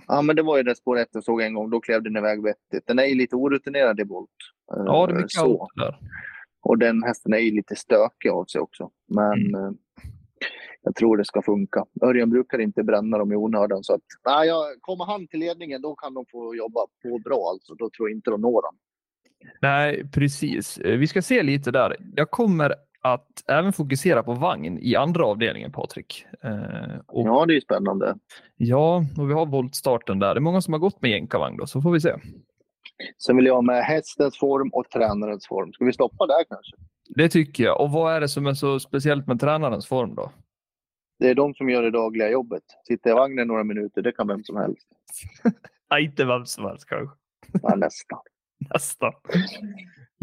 Ja, 0.07 0.21
men 0.21 0.35
det 0.35 0.41
var 0.43 0.57
ju 0.57 0.63
det 0.63 0.75
spår 0.75 0.99
ett 0.99 1.07
jag 1.11 1.23
såg 1.23 1.41
en 1.41 1.53
gång. 1.53 1.69
Då 1.69 1.79
klev 1.79 2.03
den 2.03 2.17
iväg 2.17 2.43
vettigt. 2.43 2.87
Den 2.87 2.99
är 2.99 3.03
ju 3.05 3.15
lite 3.15 3.35
orutinerad 3.35 3.99
i 3.99 4.03
volt. 4.03 4.29
Eh, 4.77 4.83
Ja, 4.85 5.07
det 5.07 5.13
är 5.13 5.15
mycket 5.15 5.31
så. 5.31 5.61
allt 5.63 5.71
där. 5.75 5.99
Och 6.61 6.77
den 6.77 7.03
hästen 7.03 7.33
är 7.33 7.37
ju 7.37 7.51
lite 7.51 7.75
stökig 7.75 8.29
av 8.29 8.45
sig 8.45 8.61
också. 8.61 8.91
Men 9.07 9.55
eh, 9.55 9.71
jag 10.81 10.95
tror 10.95 11.17
det 11.17 11.25
ska 11.25 11.41
funka. 11.41 11.85
Örjan 12.01 12.29
brukar 12.29 12.59
inte 12.61 12.83
bränna 12.83 13.17
dem 13.17 13.31
i 13.31 13.35
onödan. 13.35 13.83
Så 13.83 13.93
att, 13.93 14.01
nej, 14.25 14.49
kommer 14.81 15.05
han 15.05 15.27
till 15.27 15.39
ledningen 15.39 15.81
då 15.81 15.95
kan 15.95 16.13
de 16.13 16.25
få 16.31 16.55
jobba 16.55 16.79
på 17.03 17.19
bra 17.19 17.49
alltså. 17.49 17.75
Då 17.75 17.89
tror 17.89 18.09
jag 18.09 18.17
inte 18.17 18.31
de 18.31 18.41
når 18.41 18.51
honom. 18.51 18.75
Nej, 19.61 20.09
precis. 20.13 20.77
Eh, 20.77 20.97
Vi 20.97 21.07
ska 21.07 21.21
se 21.21 21.43
lite 21.43 21.71
där. 21.71 21.95
Jag 22.15 22.31
kommer 22.31 22.75
att 23.01 23.27
även 23.47 23.73
fokusera 23.73 24.23
på 24.23 24.33
vagn 24.33 24.79
i 24.81 24.95
andra 24.95 25.25
avdelningen, 25.25 25.71
Patrik. 25.71 26.25
Eh, 26.43 26.51
och, 27.07 27.27
ja. 27.27 27.39
Ja, 27.39 27.45
det 27.45 27.55
är 27.55 27.61
spännande. 27.61 28.15
och 29.17 29.29
vi 29.29 29.33
har 29.33 29.45
voltstarten 29.45 30.19
där. 30.19 30.33
Det 30.33 30.37
är 30.37 30.41
många 30.41 30.61
som 30.61 30.73
har 30.73 30.79
gått 30.79 31.01
med 31.01 31.11
jänkarvagn 31.11 31.57
då, 31.57 31.67
så 31.67 31.81
får 31.81 31.91
vi 31.91 32.01
se. 32.01 32.13
Sen 33.17 33.35
vill 33.35 33.45
jag 33.45 33.55
ha 33.55 33.61
med 33.61 33.83
hästens 33.83 34.39
form 34.39 34.69
och 34.73 34.89
tränarens 34.89 35.47
form. 35.47 35.73
Ska 35.73 35.85
vi 35.85 35.93
stoppa 35.93 36.27
där 36.27 36.43
kanske? 36.49 36.75
Det 37.09 37.29
tycker 37.29 37.63
jag. 37.63 37.81
Och 37.81 37.91
vad 37.91 38.13
är 38.15 38.21
det 38.21 38.27
som 38.29 38.47
är 38.47 38.53
så 38.53 38.79
speciellt 38.79 39.27
med 39.27 39.39
tränarens 39.39 39.87
form 39.87 40.15
då? 40.15 40.31
Det 41.19 41.29
är 41.29 41.35
de 41.35 41.53
som 41.53 41.69
gör 41.69 41.83
det 41.83 41.91
dagliga 41.91 42.29
jobbet. 42.29 42.63
Sitta 42.87 43.09
i 43.09 43.13
vagnen 43.13 43.47
några 43.47 43.63
minuter, 43.63 44.01
det 44.01 44.11
kan 44.11 44.27
vem 44.27 44.43
som 44.43 44.57
helst. 44.57 44.87
Nej, 45.91 46.03
inte 46.03 46.25
vem 46.25 46.45
som 46.45 46.65
helst 46.65 46.85
kanske. 46.85 47.15
Ja, 47.61 47.75
nästan. 47.75 48.19
Nästan. 48.73 49.13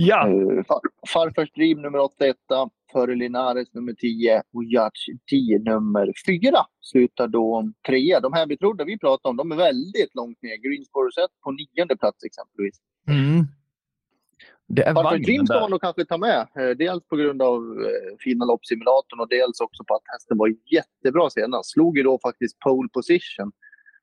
Ja, 0.00 0.29
far, 0.69 0.81
farfars 1.09 1.53
Dream 1.53 1.83
nummer 1.83 1.99
8 1.99 2.27
etta, 2.27 2.71
före 2.93 3.15
Linares 3.15 3.75
nummer 3.75 3.93
10 3.93 4.43
och 4.53 4.65
Judge 4.65 5.03
10 5.31 5.59
nummer 5.59 6.12
4 6.27 6.41
slutar 6.81 7.29
då 7.29 7.73
trea. 7.87 8.21
De 8.21 8.33
här 8.33 8.47
vi 8.47 8.56
trodde 8.56 8.85
vi 8.85 8.99
pratade 8.99 9.31
om, 9.31 9.37
de 9.37 9.53
är 9.53 9.56
väldigt 9.56 10.14
långt 10.14 10.43
ner. 10.43 10.57
Greensboro 10.57 11.11
Set 11.12 11.31
på 11.45 11.50
nionde 11.50 11.97
plats 11.97 12.25
exempelvis. 12.25 12.76
mm. 13.09 13.47
det 14.67 14.83
är 14.83 14.95
vagnen 14.95 15.23
Dream 15.23 15.47
ska 15.47 15.61
man 15.61 15.71
nog 15.71 15.81
kanske 15.81 16.05
ta 16.05 16.19
med. 16.19 16.49
Eh, 16.59 16.71
Dels 16.71 17.05
på 17.09 17.17
grund 17.17 17.43
av 17.43 17.59
eh, 17.61 18.17
fina 18.19 18.45
loppsimulatorn 18.45 19.21
och 19.21 19.28
dels 19.28 19.61
också 19.61 19.85
på 19.85 19.95
att 19.95 20.07
hästen 20.12 20.38
var 20.38 20.55
jättebra 20.76 21.31
senast. 21.31 21.71
Slog 21.71 21.97
ju 21.99 22.02
då 22.02 22.19
faktiskt 22.19 22.59
pole 22.59 22.88
position. 22.93 23.52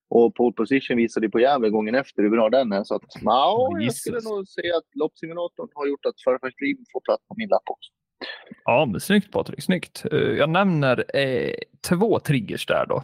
Och 0.10 0.36
pole 0.36 0.54
position 0.54 0.98
visade 0.98 1.30
på 1.30 1.40
Gävle 1.40 1.70
gången 1.70 1.96
efter 1.96 2.24
hur 2.24 2.30
bra 2.30 2.50
den 2.50 2.72
är. 2.72 2.84
Så 2.84 2.96
att, 2.96 3.04
ja, 3.22 3.70
jag 3.80 3.94
skulle 3.94 4.20
nog 4.22 4.48
säga 4.48 4.78
att 4.78 4.96
loppsimulatorn 4.96 5.70
har 5.74 5.88
gjort 5.88 6.06
att 6.06 6.22
Farfars 6.26 6.56
Dream 6.56 6.78
får 6.94 7.02
plats 7.02 7.28
på 7.28 7.34
min 7.38 7.50
lapp 7.50 7.64
också. 7.66 7.92
Ja, 8.66 8.86
men 8.86 9.00
snyggt 9.02 9.32
Patrik, 9.32 9.64
snyggt. 9.64 10.06
Eh, 10.12 10.18
Jag 10.20 10.50
nämner 10.50 11.18
eh, 11.18 11.54
två 11.90 12.20
triggers 12.20 12.66
där 12.66 12.86
då 12.90 13.04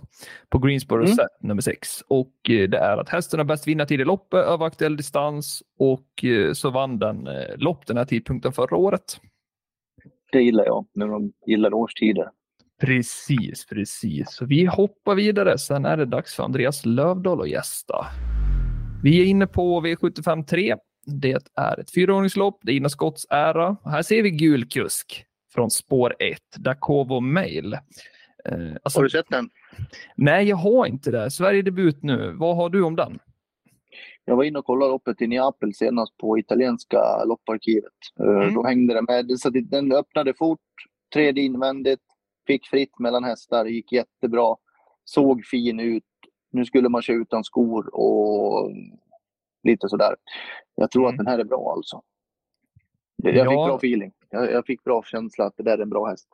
på 0.50 0.60
Greensboro 0.60 1.04
Mm. 1.04 1.16
set 1.16 1.42
nummer 1.42 1.62
sex. 1.62 2.02
Och 2.08 2.50
eh, 2.50 2.70
det 2.70 2.78
är 2.78 2.98
att 2.98 3.10
hästen 3.10 3.40
har 3.40 3.46
bäst 3.46 3.68
vinnartid 3.68 4.02
i 4.02 4.06
loppet 4.06 4.46
över 4.46 4.66
aktuell 4.66 4.98
distans 4.98 5.64
och 5.80 6.24
eh, 6.26 6.54
så 6.54 6.70
vann 6.70 7.00
den 7.00 7.28
eh, 7.28 7.58
lopp 7.58 7.86
den 7.88 7.98
här 7.98 8.06
tidpunkten 8.06 8.52
förra 8.54 8.78
året. 8.78 9.20
Det 10.32 10.42
gillar 10.42 10.66
jag, 10.66 10.86
när 10.94 11.08
de 11.08 11.34
gillar 11.48 11.74
årstider. 11.74 12.30
Precis, 12.82 13.66
precis. 13.66 14.32
Så 14.32 14.46
vi 14.46 14.66
hoppar 14.66 15.16
vidare. 15.16 15.58
Sen 15.58 15.86
är 15.86 15.98
det 15.98 16.06
dags 16.06 16.36
för 16.36 16.44
Andreas 16.44 16.86
Lövdahl 16.86 17.42
att 17.42 17.50
gästa. 17.50 18.06
Vi 19.04 19.22
är 19.22 19.26
inne 19.26 19.48
på 19.48 19.82
V75 19.82 20.46
3. 20.46 20.76
Det 21.06 21.38
är 21.56 21.80
ett 21.80 21.92
fyraordningslopp. 21.94 22.60
Det 22.64 22.72
är 22.72 22.76
Ina 22.76 22.90
Scotts 22.90 23.26
ära. 23.30 23.78
Här 23.86 24.02
ser 24.02 24.24
vi 24.24 24.32
gul 24.32 24.66
kusk 24.70 25.26
från 25.54 25.72
spår 25.72 26.16
1, 26.20 26.38
Dakovo 26.58 27.20
Mail. 27.20 27.74
Eh, 27.74 28.60
alltså, 28.84 29.00
Har 29.00 29.04
du 29.04 29.10
sett 29.10 29.30
den? 29.30 29.50
nej, 30.16 30.50
jag 30.50 30.58
har 30.58 30.86
inte 30.86 31.12
det. 31.12 31.32
Sverigedebut 31.32 32.04
nu. 32.04 32.34
Vad 32.38 32.56
har 32.56 32.70
du 32.70 32.82
om 32.84 32.96
den? 32.96 33.20
Jag 34.26 34.36
var 34.36 34.44
inne 34.44 34.60
och 34.60 34.66
kollade 34.66 34.92
loppet 34.92 35.22
i 35.22 35.28
Neapel 35.28 35.74
senast 35.74 36.18
på 36.18 36.40
italienska 36.40 37.24
lopparkivet. 37.26 37.94
Eh, 38.20 38.26
Mm. 38.26 38.54
Då 38.54 38.64
hängde 38.66 38.94
det 38.94 39.02
med. 39.02 39.40
Så 39.40 39.50
den 39.50 39.92
öppnade 39.92 40.34
fort, 40.34 40.60
tredje 41.14 41.44
invändigt, 41.44 42.02
fick 42.48 42.68
fritt 42.68 43.00
mellan 43.00 43.24
hästar, 43.24 43.66
gick 43.66 43.92
jättebra, 43.92 44.56
såg 45.04 45.46
fin 45.46 45.80
ut. 45.80 46.04
Nu 46.52 46.66
skulle 46.66 46.90
man 46.90 47.02
köra 47.02 47.18
utan 47.18 47.44
skor 47.44 47.96
och 47.96 48.72
lite 49.64 49.90
sådär. 49.90 50.16
Jag 50.76 50.92
tror 50.92 51.04
Mm. 51.04 51.14
att 51.14 51.18
den 51.18 51.28
här 51.28 51.40
är 51.40 51.44
bra 51.44 51.72
alltså. 51.76 52.02
Jag 53.16 53.34
fick 53.34 53.54
Ja. 53.54 53.68
bra 53.68 53.76
feeling. 53.78 54.12
Jag, 54.30 54.52
jag 54.52 54.66
fick 54.66 54.84
bra 54.84 55.04
känsla 55.04 55.46
att 55.46 55.58
det 55.58 55.64
där 55.64 55.78
är 55.78 55.82
en 55.82 55.90
bra 55.90 56.06
häst. 56.10 56.28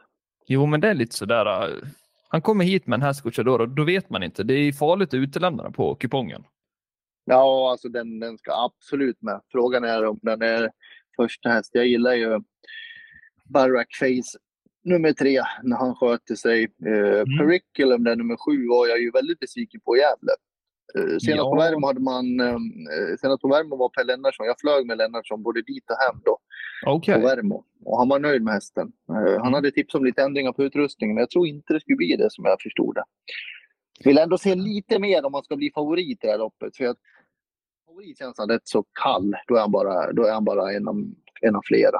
Jo, 0.48 0.66
men 0.66 0.82
det 0.82 0.90
är 0.90 0.94
lite 0.94 1.16
sådär. 1.16 1.46
äh, 1.70 1.76
Han 2.30 2.42
kommer 2.42 2.66
hit 2.66 2.88
med 2.88 2.98
en 2.98 3.02
häst 3.02 3.22
Gocciadoro 3.24 3.62
och 3.62 3.70
då 3.70 3.84
vet 3.84 4.10
man 4.10 4.24
inte. 4.24 4.44
Det 4.44 4.54
är 4.54 4.72
farligt 4.74 5.10
att 5.10 5.14
utelämna 5.14 5.64
den 5.64 5.74
på 5.74 5.96
kupongen. 5.96 6.44
Ja, 7.26 7.72
alltså 7.72 7.90
den, 7.90 8.20
den 8.20 8.38
ska 8.38 8.52
absolut 8.66 9.22
med. 9.22 9.42
Frågan 9.52 9.84
är 9.84 10.06
om 10.06 10.20
den 10.22 10.42
är 10.42 10.72
första 11.16 11.50
häst. 11.50 11.70
Jag 11.74 11.88
gillar 11.88 12.14
ju 12.14 12.40
Barack 13.46 13.96
Face 14.00 14.40
nummer 14.88 15.13
tre 15.13 15.41
när 15.63 15.77
han 15.77 15.96
sköter 15.96 16.36
sig. 16.36 16.63
Eh, 16.86 17.22
Mm. 17.22 17.38
Periculum, 17.38 18.03
den 18.03 18.17
nummer 18.17 18.38
sju, 18.38 18.67
var 18.67 18.88
jag 18.88 19.00
ju 19.01 19.12
väldigt 19.12 19.39
besviken 19.39 19.82
på 19.86 19.98
i 19.98 20.00
Gävle. 20.00 20.32
Eh, 20.96 21.17
senast 21.17 21.38
Ja. 21.38 21.51
på 21.51 21.56
Värmo 21.58 21.88
hade 21.88 22.00
man, 22.00 22.39
eh, 22.39 22.58
senast 23.22 23.41
på 23.41 23.48
Värmo 23.48 23.75
var 23.75 23.89
Per 23.89 24.03
Lennartsson. 24.03 24.46
Jag 24.46 24.60
flög 24.60 24.86
med 24.88 24.98
Lennartsson 24.98 25.44
både 25.44 25.62
dit 25.62 25.84
och 25.91 25.98
hem 25.98 26.22
då 26.25 26.38
Okej. 26.86 27.15
på 27.15 27.22
Värmo. 27.22 27.63
Och 27.86 27.98
han 27.98 28.10
var 28.10 28.20
nöjd 28.20 28.41
med 28.44 28.53
hästen. 28.53 28.91
Eh, 29.10 29.44
han 29.44 29.53
hade 29.53 29.72
tips 29.72 29.96
om 29.96 30.06
lite 30.06 30.22
ändringar 30.24 30.51
på 30.53 30.63
utrustningen, 30.63 31.15
men 31.15 31.22
jag 31.22 31.29
tror 31.29 31.48
inte 31.48 31.74
det 31.74 31.79
skulle 31.79 31.96
bli 31.96 32.15
det 32.15 32.32
som 32.32 32.46
jag 32.46 32.62
förstod 32.62 32.96
det. 32.96 33.03
Vill 34.03 34.17
ändå 34.17 34.38
se 34.38 34.56
lite 34.56 35.00
mer 35.00 35.25
om 35.25 35.32
man 35.32 35.44
ska 35.44 35.56
bli 35.56 35.72
favorit 35.75 36.24
i 36.24 36.27
det 36.27 36.32
här 36.32 36.38
loppet. 36.38 36.77
För 36.77 36.84
jag, 36.84 36.96
favorit 37.86 38.17
känns 38.17 38.38
han 38.38 38.50
rätt 38.50 38.67
så 38.67 38.84
kall. 39.03 39.36
Då 39.48 39.56
är 39.56 39.60
han 39.60 39.72
bara, 39.72 40.12
då 40.13 40.24
är 40.25 40.34
han 40.34 40.46
bara 40.46 40.74
en, 40.74 40.88
av, 40.88 40.96
en 41.41 41.56
av 41.56 41.62
flera. 41.65 42.00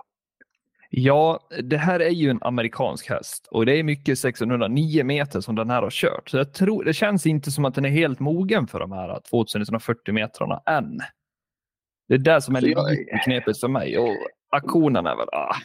Ja, 0.90 1.40
det 1.64 1.78
här 1.78 2.00
är 2.00 2.10
ju 2.10 2.30
en 2.30 2.40
amerikansk 2.42 3.10
häst 3.10 3.48
och 3.52 3.66
det 3.66 3.80
är 3.80 3.84
mycket 3.84 4.20
609 4.20 5.04
meter 5.04 5.42
som 5.42 5.56
den 5.56 5.70
här 5.70 5.82
har 5.82 5.90
kört. 5.92 6.30
Så 6.30 6.38
jag 6.38 6.54
tror, 6.54 6.84
det 6.84 6.94
känns 6.94 7.26
inte 7.26 7.52
som 7.52 7.66
att 7.66 7.76
den 7.76 7.86
är 7.86 7.90
helt 7.90 8.20
mogen 8.20 8.68
för 8.68 8.80
de 8.80 8.92
här 8.92 9.20
2140 9.30 10.14
metrarna 10.14 10.62
än. 10.66 11.00
Det 12.08 12.14
är 12.14 12.18
det 12.18 12.42
som 12.42 12.56
är 12.56 12.62
Så 12.62 12.68
jag- 12.68 12.90
lite 12.92 13.20
knepigt 13.26 13.60
för 13.60 13.68
mig 13.68 13.98
och 13.98 14.16
aktionen 14.50 15.06
är 15.06 15.16
väl, 15.16 15.28
ah, 15.32 15.56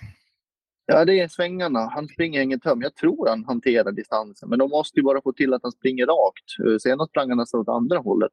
Ja, 0.87 1.05
det 1.05 1.21
är 1.21 1.29
svängarna. 1.29 1.81
Han 1.95 2.09
springer 2.09 2.41
ingen 2.41 2.61
töm. 2.61 2.83
Jag 2.83 2.95
tror 2.95 3.29
han 3.29 3.45
hanterar 3.45 3.93
distansen, 3.93 4.49
men 4.49 4.59
de 4.59 4.71
måste 4.71 4.99
ju 5.01 5.05
bara 5.05 5.23
få 5.23 5.33
till 5.33 5.55
att 5.55 5.63
han 5.63 5.73
springer 5.73 6.07
rakt. 6.07 6.69
Eh, 6.73 6.79
Senast 6.79 7.11
sprang 7.11 7.29
han 7.29 7.39
nästan 7.39 7.61
åt 7.61 7.69
andra 7.69 7.99
hållet. 7.99 8.31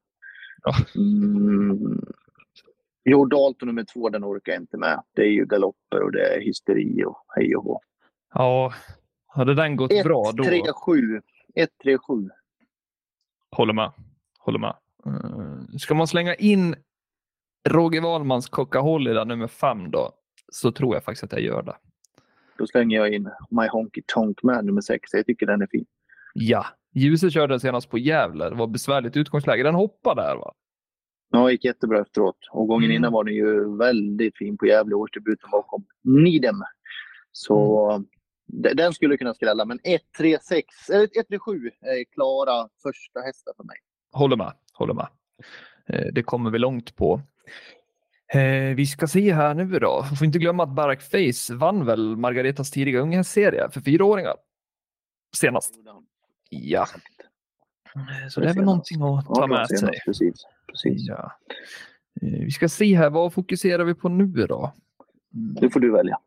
Ja. 0.63 0.73
Mm. 0.95 2.01
Jo, 3.03 3.25
Dalton 3.25 3.67
nummer 3.67 3.85
två, 3.93 4.09
den 4.09 4.25
orkar 4.25 4.51
jag 4.51 4.61
inte 4.61 4.77
med. 4.77 5.03
Det 5.15 5.21
är 5.21 5.31
ju 5.31 5.45
galopper 5.45 6.01
och 6.03 6.11
det 6.11 6.35
är 6.35 6.41
hysteri 6.41 7.03
och 7.05 7.25
hej 7.35 7.55
och 7.55 7.63
hå. 7.63 7.81
ja, 8.33 8.73
hade 9.27 9.53
den 9.55 9.75
gått 9.75 9.91
1, 9.91 10.03
bra 10.03 10.31
då, 10.33 10.43
3, 10.43 10.61
7. 10.85 11.21
1, 11.55 11.69
3, 11.83 11.97
7. 11.97 12.29
håller 13.51 13.73
med. 13.73 13.91
Håller 14.39 14.59
med. 14.59 14.75
Eh, 15.05 15.77
ska 15.77 15.93
man 15.93 16.07
slänga 16.07 16.35
in 16.35 16.75
Roger 17.69 18.01
Wahlmans 18.01 18.49
Coca-Cola 18.49 19.13
där 19.13 19.25
nummer 19.25 19.47
fem 19.47 19.91
då, 19.91 20.11
så 20.51 20.71
tror 20.71 20.95
jag 20.95 21.03
faktiskt 21.03 21.23
att 21.23 21.31
jag 21.31 21.41
gör 21.41 21.63
det. 21.63 21.75
Då 22.57 22.67
slänger 22.67 22.97
jag 22.97 23.13
in 23.13 23.29
My 23.49 23.67
Honky 23.67 24.01
Tonk 24.07 24.43
Man 24.43 24.65
nummer 24.65 24.81
6. 24.81 25.13
Jag 25.13 25.25
tycker 25.25 25.45
den 25.45 25.61
är 25.61 25.67
fin. 25.67 25.85
Ja, 26.33 26.65
Ljuset 26.93 27.33
körde 27.33 27.53
den 27.53 27.59
senast 27.59 27.89
på 27.89 27.97
Gävle. 27.97 28.49
Det 28.49 28.55
var 28.55 28.67
besvärligt 28.67 29.17
utgångsläge. 29.17 29.63
Den 29.63 29.75
hoppade 29.75 30.21
där 30.21 30.35
va? 30.35 30.53
Ja, 31.31 31.51
gick 31.51 31.65
jättebra 31.65 32.01
efteråt. 32.01 32.37
Och 32.51 32.67
gången 32.67 32.85
Mm. 32.85 32.95
innan 32.95 33.11
var 33.13 33.23
den 33.23 33.33
ju 33.35 33.77
väldigt 33.77 34.37
fin 34.37 34.57
på 34.57 34.65
Gävle 34.65 34.95
årsdebuten 34.95 35.49
bakom 35.51 35.85
Nidem. 36.03 36.55
Så 37.31 37.89
Mm. 37.91 38.05
de- 38.47 38.73
den 38.73 38.93
skulle 38.93 39.17
kunna 39.17 39.33
skrälla. 39.33 39.65
Men 39.65 39.79
1, 39.83 40.01
3, 40.17 40.39
6, 40.41 40.89
eller 40.89 41.03
1, 41.19 41.27
3, 41.27 41.39
7 41.39 41.71
är 41.81 42.03
klara 42.13 42.69
första 42.83 43.19
hästar 43.19 43.53
för 43.57 43.63
mig. 43.63 43.77
Håller 44.11 44.37
med. 44.37 44.53
Håller 44.73 44.93
med. 44.93 45.07
Eh, 45.89 46.05
Det 46.13 46.23
kommer 46.23 46.49
vi 46.49 46.59
långt 46.59 46.95
på. 46.95 47.21
Eh, 48.33 48.75
Vi 48.75 48.85
ska 48.85 49.07
se 49.07 49.33
här 49.33 49.53
nu 49.53 49.79
då. 49.79 50.05
Vi 50.11 50.15
får 50.15 50.25
inte 50.25 50.39
glömma 50.39 50.63
att 50.63 50.75
Barack 50.75 51.01
Face 51.01 51.55
vann 51.55 51.85
väl 51.85 52.17
Margaretas 52.17 52.71
tidiga 52.71 52.99
unghästserie 52.99 53.69
för 53.71 53.81
fyraåringar 53.81 54.35
senast. 55.37 55.73
Ja, 56.49 56.85
så 58.29 58.39
det 58.41 58.49
är 58.49 58.53
väl 58.53 58.63
någonting 58.65 59.01
att 59.01 59.25
ta 59.25 59.47
med 59.47 59.67
sig. 59.69 59.99
Precis. 60.05 60.45
Precis. 60.71 61.07
Ja. 61.07 61.31
Eh, 62.21 62.39
Vi 62.45 62.51
ska 62.51 62.69
se 62.69 62.95
här, 62.95 63.09
vad 63.09 63.33
fokuserar 63.33 63.83
vi 63.83 63.93
på 63.95 64.09
nu 64.09 64.25
då? 64.47 64.73
Mm. 65.33 65.55
Nu 65.61 65.69
får 65.69 65.79
du 65.79 65.91
välja. 65.91 66.17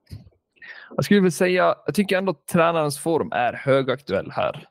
Jag 0.97 1.05
skulle 1.05 1.21
vilja 1.21 1.31
säga, 1.31 1.75
jag 1.87 1.95
tycker 1.95 2.19
ändå 2.19 2.31
att 2.31 2.47
tränarens 2.47 2.99
form 2.99 3.29
är 3.33 3.53
högaktuell 3.53 4.31
här. 4.31 4.69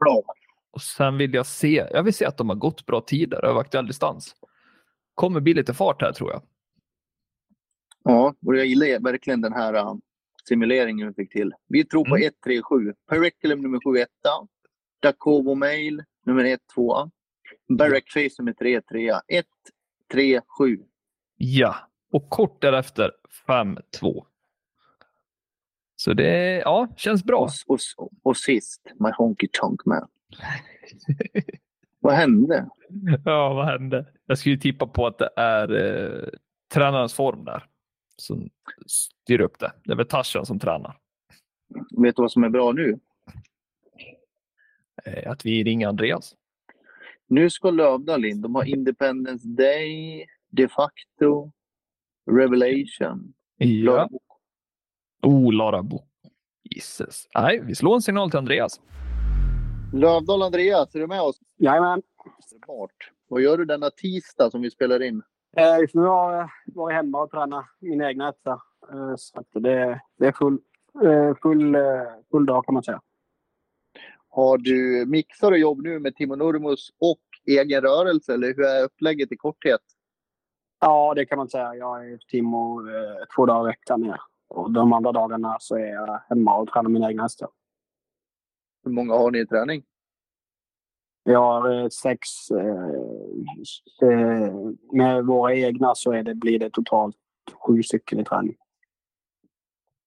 Bra. 0.00 0.22
Och 0.70 0.82
sen 0.82 1.16
vill 1.18 1.34
jag 1.34 1.46
se, 1.46 1.86
jag 1.92 2.02
vill 2.02 2.14
se 2.14 2.24
att 2.24 2.36
de 2.36 2.48
har 2.48 2.56
gått 2.56 2.86
bra 2.86 3.00
tider 3.00 3.44
över 3.44 3.60
aktuell 3.60 3.86
distans. 3.86 4.34
Kommer 5.14 5.40
bli 5.40 5.54
lite 5.54 5.74
fart 5.74 6.02
här 6.02 6.12
tror 6.12 6.30
jag. 6.30 6.42
Ja, 8.04 8.34
och 8.46 8.56
jag 8.56 8.66
gillar 8.66 9.00
verkligen 9.00 9.40
den 9.40 9.52
här 9.52 9.74
uh, 9.74 9.94
simuleringen 10.48 11.08
vi 11.08 11.14
fick 11.14 11.32
till. 11.32 11.52
Vi 11.68 11.84
tror 11.84 12.04
på 12.04 12.16
Mm. 12.16 12.28
1, 12.28 12.34
3, 12.44 12.62
7. 12.62 12.94
Periculum 13.08 13.60
nummer 13.62 13.80
7, 13.94 13.98
1. 14.00 14.08
Dacovo 15.02 15.54
Mail 15.54 16.02
nummer 16.26 16.44
1, 16.44 16.60
2. 16.74 17.10
Barack 17.78 18.10
Face 18.10 18.30
nummer 18.38 18.52
3, 18.52 18.80
3. 18.80 19.12
1, 19.28 19.46
3, 20.12 20.40
7. 20.58 20.78
Ja, 21.36 21.76
och 22.12 22.30
kort 22.30 22.62
därefter 22.62 23.12
5-2. 23.46 24.26
Så 25.96 26.12
det 26.12 26.58
ja, 26.58 26.88
känns 26.96 27.24
bra. 27.24 27.48
Och, 27.66 27.78
och, 27.96 28.10
och 28.22 28.36
sist, 28.36 28.92
My 28.98 29.10
Honky 29.10 29.48
Tonk 29.52 29.84
Man. 29.84 30.08
Vad 32.00 32.14
hände? 32.14 32.68
Ja, 33.24 33.54
vad 33.54 33.66
hände? 33.66 34.06
Jag 34.26 34.38
skulle 34.38 34.58
tippa 34.58 34.86
på 34.86 35.06
att 35.06 35.18
det 35.18 35.30
är 35.36 35.74
eh, 35.74 36.28
tränarens 36.74 37.14
form 37.14 37.44
där 37.44 37.66
som 38.16 38.50
styr 38.86 39.40
upp 39.40 39.58
det. 39.58 39.72
Det 39.84 39.92
är 39.92 39.96
väl 39.96 40.06
Tarzan 40.06 40.46
som 40.46 40.58
tränar. 40.58 40.98
Vet 42.02 42.16
du 42.16 42.22
vad 42.22 42.32
som 42.32 42.44
är 42.44 42.48
bra 42.48 42.72
nu? 42.72 42.98
Eh, 45.04 45.30
att 45.30 45.46
vi 45.46 45.64
ringer 45.64 45.88
Andreas. 45.88 46.34
Nu 47.30 47.50
ska 47.50 47.70
Lövdal 47.70 48.24
in. 48.24 48.40
De 48.40 48.54
har 48.54 48.64
Independence 48.64 49.48
Day, 49.48 50.26
de 50.50 50.68
facto, 50.68 51.50
Revelation. 52.30 53.34
Ja. 53.56 54.08
Oh, 55.22 55.52
Lara 55.52 55.82
Bo. 55.82 55.98
Gisses. 56.64 57.28
Nej, 57.34 57.60
vi 57.64 57.74
slår 57.74 57.94
en 57.94 58.02
signal 58.02 58.30
till 58.30 58.38
Andreas. 58.38 58.80
Lövdal 59.94 60.42
Andreas, 60.42 60.94
är 60.94 60.98
du 60.98 61.06
med 61.06 61.20
oss? 61.22 61.40
Jajamän. 61.56 62.02
Smart. 62.46 62.90
Vad 63.28 63.40
gör 63.42 63.58
du 63.58 63.64
denna 63.64 63.90
tisdag 63.90 64.50
som 64.50 64.60
vi 64.62 64.70
spelar 64.70 65.02
in? 65.02 65.22
Eh, 65.56 65.78
Just 65.80 65.94
nu 65.94 66.02
har 66.02 66.32
jag 66.34 66.50
varit 66.66 66.94
hemma 66.94 67.22
och 67.22 67.30
tränat 67.30 67.64
min 67.80 68.02
egna 68.02 68.28
etta. 68.28 68.50
Eh, 68.92 69.14
Så 69.16 69.42
det, 69.58 70.00
det 70.18 70.26
är 70.26 70.32
full, 70.32 70.58
eh, 71.04 71.34
full, 71.42 71.76
full 72.30 72.46
dag 72.46 72.64
kan 72.64 72.74
man 72.74 72.82
säga. 72.82 73.00
Har 74.30 74.58
du 74.58 75.06
mixar 75.06 75.52
och 75.52 75.58
jobb 75.58 75.82
nu 75.82 75.98
med 75.98 76.16
Timo 76.16 76.34
Nurmos 76.34 76.90
och 76.98 77.20
egen 77.46 77.80
rörelse 77.80 78.34
eller 78.34 78.46
hur 78.46 78.64
är 78.64 78.84
upplägget 78.84 79.32
i 79.32 79.36
korthet? 79.36 79.80
Ja, 80.80 81.14
det 81.14 81.26
kan 81.26 81.38
man 81.38 81.48
säga. 81.48 81.74
Jag 81.74 82.10
är 82.10 82.18
Timo 82.28 82.88
eh, 82.88 83.26
två 83.36 83.46
dagar 83.46 83.68
i 83.68 83.72
veckan. 83.72 84.04
Ja. 84.04 84.16
Och 84.48 84.70
de 84.70 84.92
andra 84.92 85.12
dagarna 85.12 85.56
så 85.60 85.76
är 85.76 85.86
jag 85.86 86.20
hemma 86.28 86.56
och 86.56 86.68
tränar 86.68 86.90
mina 86.90 87.10
egna 87.10 87.22
hästar. 87.22 87.48
Hur 88.84 88.90
många 88.92 89.14
har 89.14 89.30
ni 89.30 89.38
i 89.38 89.46
träning? 89.46 89.82
Vi 91.24 91.34
har 91.34 91.82
eh, 91.82 91.88
sex. 91.88 92.28
Eh, 92.50 94.10
eh, 94.10 94.54
med 94.92 95.26
våra 95.26 95.54
egna 95.54 95.94
så 95.94 96.12
är 96.12 96.22
det, 96.22 96.34
blir 96.34 96.58
det 96.58 96.70
totalt 96.70 97.16
sju 97.52 97.82
stycken 97.82 98.20
i 98.20 98.24
träning. 98.24 98.56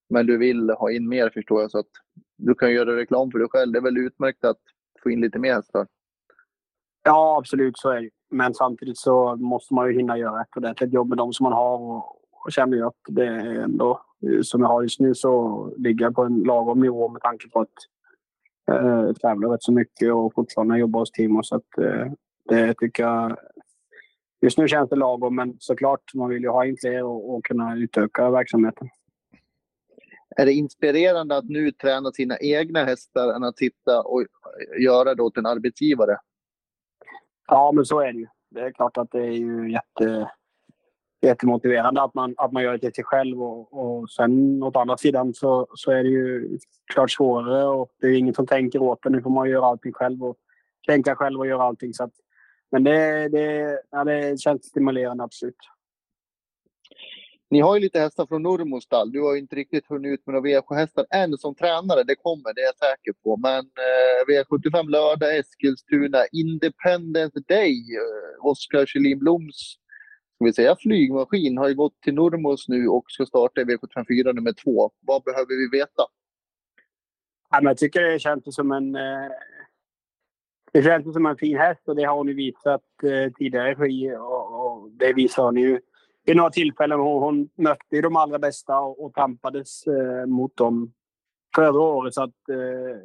Men 0.10 0.26
du 0.26 0.38
vill 0.38 0.70
ha 0.70 0.92
in 0.92 1.08
mer 1.10 1.30
förstår 1.30 1.62
jag 1.62 1.72
så 1.72 1.80
att 1.80 1.92
du 2.38 2.56
kan 2.56 2.72
göra 2.72 2.96
reklam 2.96 3.32
för 3.32 3.40
dig 3.40 3.48
själv. 3.50 3.72
Det 3.72 3.80
är 3.80 3.84
väl 3.84 3.98
utmärkt 3.98 4.46
att 4.46 4.60
få 5.04 5.12
in 5.12 5.22
lite 5.22 5.40
mer 5.40 5.54
hästar. 5.54 5.88
Ja, 7.04 7.38
absolut 7.38 7.78
så 7.78 7.90
är 7.90 8.02
det. 8.02 8.10
Men 8.32 8.54
samtidigt 8.54 8.98
så 8.98 9.36
måste 9.36 9.74
man 9.74 9.88
ju 9.88 9.98
hinna 9.98 10.18
göra 10.18 10.42
ett 10.42 10.58
ordentligt 10.58 10.94
jobb 10.94 11.10
med 11.10 11.18
de 11.18 11.34
som 11.34 11.44
man 11.44 11.54
har 11.54 11.78
och, 11.78 12.20
och 12.32 12.52
känner 12.52 12.78
ju 12.78 12.88
att 12.88 13.02
det 13.10 13.26
är 13.26 13.60
ändå 13.60 14.02
eh, 14.28 14.42
som 14.42 14.62
jag 14.62 14.68
har 14.68 14.82
just 14.82 15.00
nu 15.00 15.16
så 15.16 15.74
ligger 15.78 16.06
jag 16.06 16.16
på 16.16 16.24
en 16.24 16.44
lagom 16.44 16.80
nivå 16.80 17.08
med 17.10 17.22
tanke 17.22 17.50
på 17.50 17.60
att 17.60 17.70
eh, 18.72 18.88
jag 18.88 19.20
tävlar 19.20 19.50
rätt 19.50 19.64
så 19.64 19.72
mycket 19.72 20.14
och 20.14 20.34
fortfarande 20.34 20.78
jobbar 20.78 21.00
hos 21.00 21.12
Timo. 21.12 21.44
Så 21.44 21.56
att 21.56 21.78
eh, 21.78 22.12
det 22.50 22.74
tycker 22.74 23.04
jag... 23.04 23.38
Just 24.42 24.58
nu 24.58 24.68
känns 24.68 24.90
det 24.90 24.96
lagom, 24.96 25.36
men 25.36 25.56
såklart 25.60 26.14
man 26.14 26.30
vill 26.30 26.44
ju 26.44 26.50
ha 26.50 26.66
in 26.66 26.78
fler 26.82 27.04
och, 27.04 27.34
och 27.34 27.46
kunna 27.46 27.76
utöka 27.76 28.30
verksamheten. 28.30 28.90
Är 30.36 30.46
det 30.46 30.54
inspirerande 30.54 31.38
att 31.38 31.50
nu 31.50 31.72
träna 31.72 32.12
sina 32.12 32.38
egna 32.40 32.86
hästar 32.86 33.34
än 33.34 33.44
att 33.44 33.58
sitta 33.58 34.02
och 34.02 34.26
göra 34.80 35.16
det 35.16 35.24
åt 35.24 35.38
en 35.38 35.46
arbetsgivare? 35.46 36.18
Ja, 37.48 37.72
men 37.72 37.86
så 37.86 38.00
är 38.00 38.14
det 38.14 38.20
ju. 38.20 38.28
Det 38.52 38.62
är 38.62 38.72
klart 38.72 38.98
att 38.98 39.12
det 39.12 39.20
är 39.20 39.32
ju 39.32 39.72
jätte, 39.72 40.32
jättemotiverande 41.22 42.02
att 42.02 42.14
man, 42.14 42.34
att 42.38 42.52
man 42.52 42.64
gör 42.64 42.72
det 42.72 42.80
till 42.80 42.94
sig 42.94 43.04
själv. 43.04 43.44
Och, 43.44 43.74
och 43.74 44.10
sen 44.10 44.64
åt 44.64 44.76
andra 44.76 44.98
sidan 44.98 45.34
så, 45.34 45.68
så 45.76 45.92
är 45.92 46.04
det 46.04 46.10
ju 46.10 46.58
klart 46.94 47.12
svårare 47.12 47.64
och 47.66 47.90
det 48.02 48.08
är 48.08 48.18
ingen 48.18 48.34
som 48.34 48.48
tänker 48.48 48.82
åt 48.82 49.04
det. 49.04 49.10
Nu 49.10 49.22
får 49.22 49.30
man 49.30 49.50
göra 49.50 49.66
allting 49.66 49.94
själv 49.94 50.24
och 50.24 50.38
tänka 50.88 51.16
själv 51.16 51.40
och 51.40 51.48
göra 51.48 51.64
allting. 51.64 51.94
Så 51.94 52.04
att, 52.04 52.14
men 52.72 52.84
det, 52.84 53.30
det, 53.30 53.80
ja, 53.92 54.04
det 54.04 54.40
känns 54.40 54.66
stimulerande, 54.66 55.24
absolut. 55.24 55.58
Ni 57.54 57.62
har 57.62 57.76
ju 57.76 57.82
lite 57.82 58.00
hästar 58.00 58.26
från 58.26 58.44
Nurmos 58.44 58.84
stall. 58.84 59.12
Du 59.12 59.22
har 59.22 59.34
ju 59.34 59.40
inte 59.40 59.56
riktigt 59.56 59.88
hunnit 59.90 60.14
ut 60.14 60.28
med 60.28 60.34
några 60.34 60.48
V7-hästar 60.48 61.06
än 61.10 61.38
som 61.38 61.56
tränare. 61.56 62.04
Det 62.04 62.16
kommer, 62.16 62.54
det 62.54 62.62
är 62.62 62.66
jag 62.66 62.78
säker 62.78 63.14
på. 63.24 63.38
Men 63.38 63.60
eh, 63.60 64.22
V75 64.28 64.90
lördag, 64.90 65.38
Eskilstuna, 65.38 66.18
Independence 66.32 67.40
Day. 67.48 67.74
Eh, 67.74 68.46
Oskar 68.46 68.86
Kjellin 68.86 69.20
Bloms 69.20 69.56
ska 70.36 70.46
vi 70.46 70.54
säga, 70.54 70.76
flygmaskin 70.80 71.58
har 71.58 71.68
ju 71.68 71.76
gått 71.76 72.02
till 72.02 72.14
Nurmos 72.14 72.68
nu 72.68 72.88
och 72.88 73.06
ska 73.08 73.26
starta 73.26 73.62
i 73.62 73.64
V754 73.64 74.34
nummer 74.34 74.54
två. 74.64 74.92
Vad 75.00 75.24
behöver 75.24 75.72
vi 75.72 75.80
veta? 75.80 76.04
Ja, 77.50 77.58
men 77.62 77.66
jag 77.66 77.78
tycker 77.78 78.02
det 78.02 78.20
känns 78.20 78.56
som 78.56 78.72
en... 78.72 78.96
Eh, 78.96 79.32
det 80.72 80.84
känns 80.84 81.14
som 81.14 81.26
en 81.26 81.38
fin 81.38 81.58
häst 81.58 81.82
och 81.88 81.96
det 81.96 82.04
har 82.04 82.16
hon 82.16 82.28
ju 82.28 82.34
visat 82.34 82.84
eh, 83.04 83.32
tidigare 83.34 83.88
i 83.88 84.16
och, 84.16 84.66
och 84.66 84.92
det 84.92 85.14
visar 85.14 85.44
hon 85.44 85.58
ju 85.58 85.80
vid 86.26 86.36
några 86.36 86.50
tillfällen. 86.50 87.00
Hon, 87.00 87.24
hon 87.24 87.50
mötte 87.56 88.02
de 88.02 88.16
allra 88.16 88.40
bästa 88.40 88.80
och, 88.80 89.06
och 89.06 89.14
tampades 89.14 89.88
eh, 89.88 90.26
mot 90.26 90.58
dem 90.58 90.94
förra 91.56 91.80
året. 91.82 92.14
Så 92.14 92.24
att, 92.24 92.50
eh, 92.50 92.98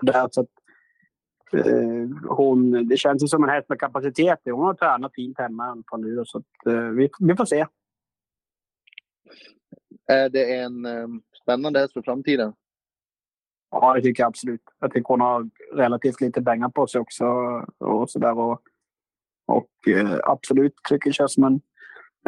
där, 0.00 0.28
så 0.30 0.40
att, 0.40 0.50
eh, 1.52 2.36
hon, 2.36 2.88
det 2.88 2.96
känns 2.96 3.22
ju 3.22 3.26
som 3.26 3.44
en 3.44 3.50
häst 3.50 3.68
med 3.68 3.80
kapacitet. 3.80 4.40
Hon 4.44 4.66
har 4.66 4.74
tränat 4.74 5.14
fint 5.14 5.38
hemma 5.38 5.82
på 5.86 5.96
nu. 5.96 6.22
Så 6.24 6.38
att, 6.38 6.66
eh, 6.66 6.88
vi, 6.88 7.10
vi 7.20 7.36
får 7.36 7.44
se. 7.44 7.66
Är 10.06 10.28
det 10.28 10.54
en 10.54 10.86
eh, 10.86 11.08
spännande 11.42 11.80
häst 11.80 11.92
för 11.92 12.02
framtiden? 12.02 12.52
Ja, 13.70 13.94
det 13.94 14.02
tycker 14.02 14.22
jag 14.22 14.28
absolut. 14.28 14.62
Jag 14.80 14.92
tycker 14.92 15.08
hon 15.08 15.20
har 15.20 15.50
relativt 15.72 16.20
lite 16.20 16.42
pengar 16.42 16.68
på 16.68 16.86
sig 16.86 17.00
också. 17.00 17.24
Och, 17.78 18.10
så 18.10 18.18
där, 18.18 18.38
och, 18.38 18.62
och 19.46 19.88
eh, 19.88 20.18
absolut 20.22 20.74
tycker 20.88 21.12
känns 21.12 21.34
som 21.34 21.44
en, 21.44 21.60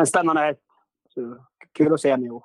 en 0.00 0.07
spännande 0.07 0.42
häst. 0.42 0.61
Kul 1.73 1.92
att 1.92 2.00
se 2.00 2.11
henne 2.11 2.26
i 2.26 2.30
år. 2.30 2.45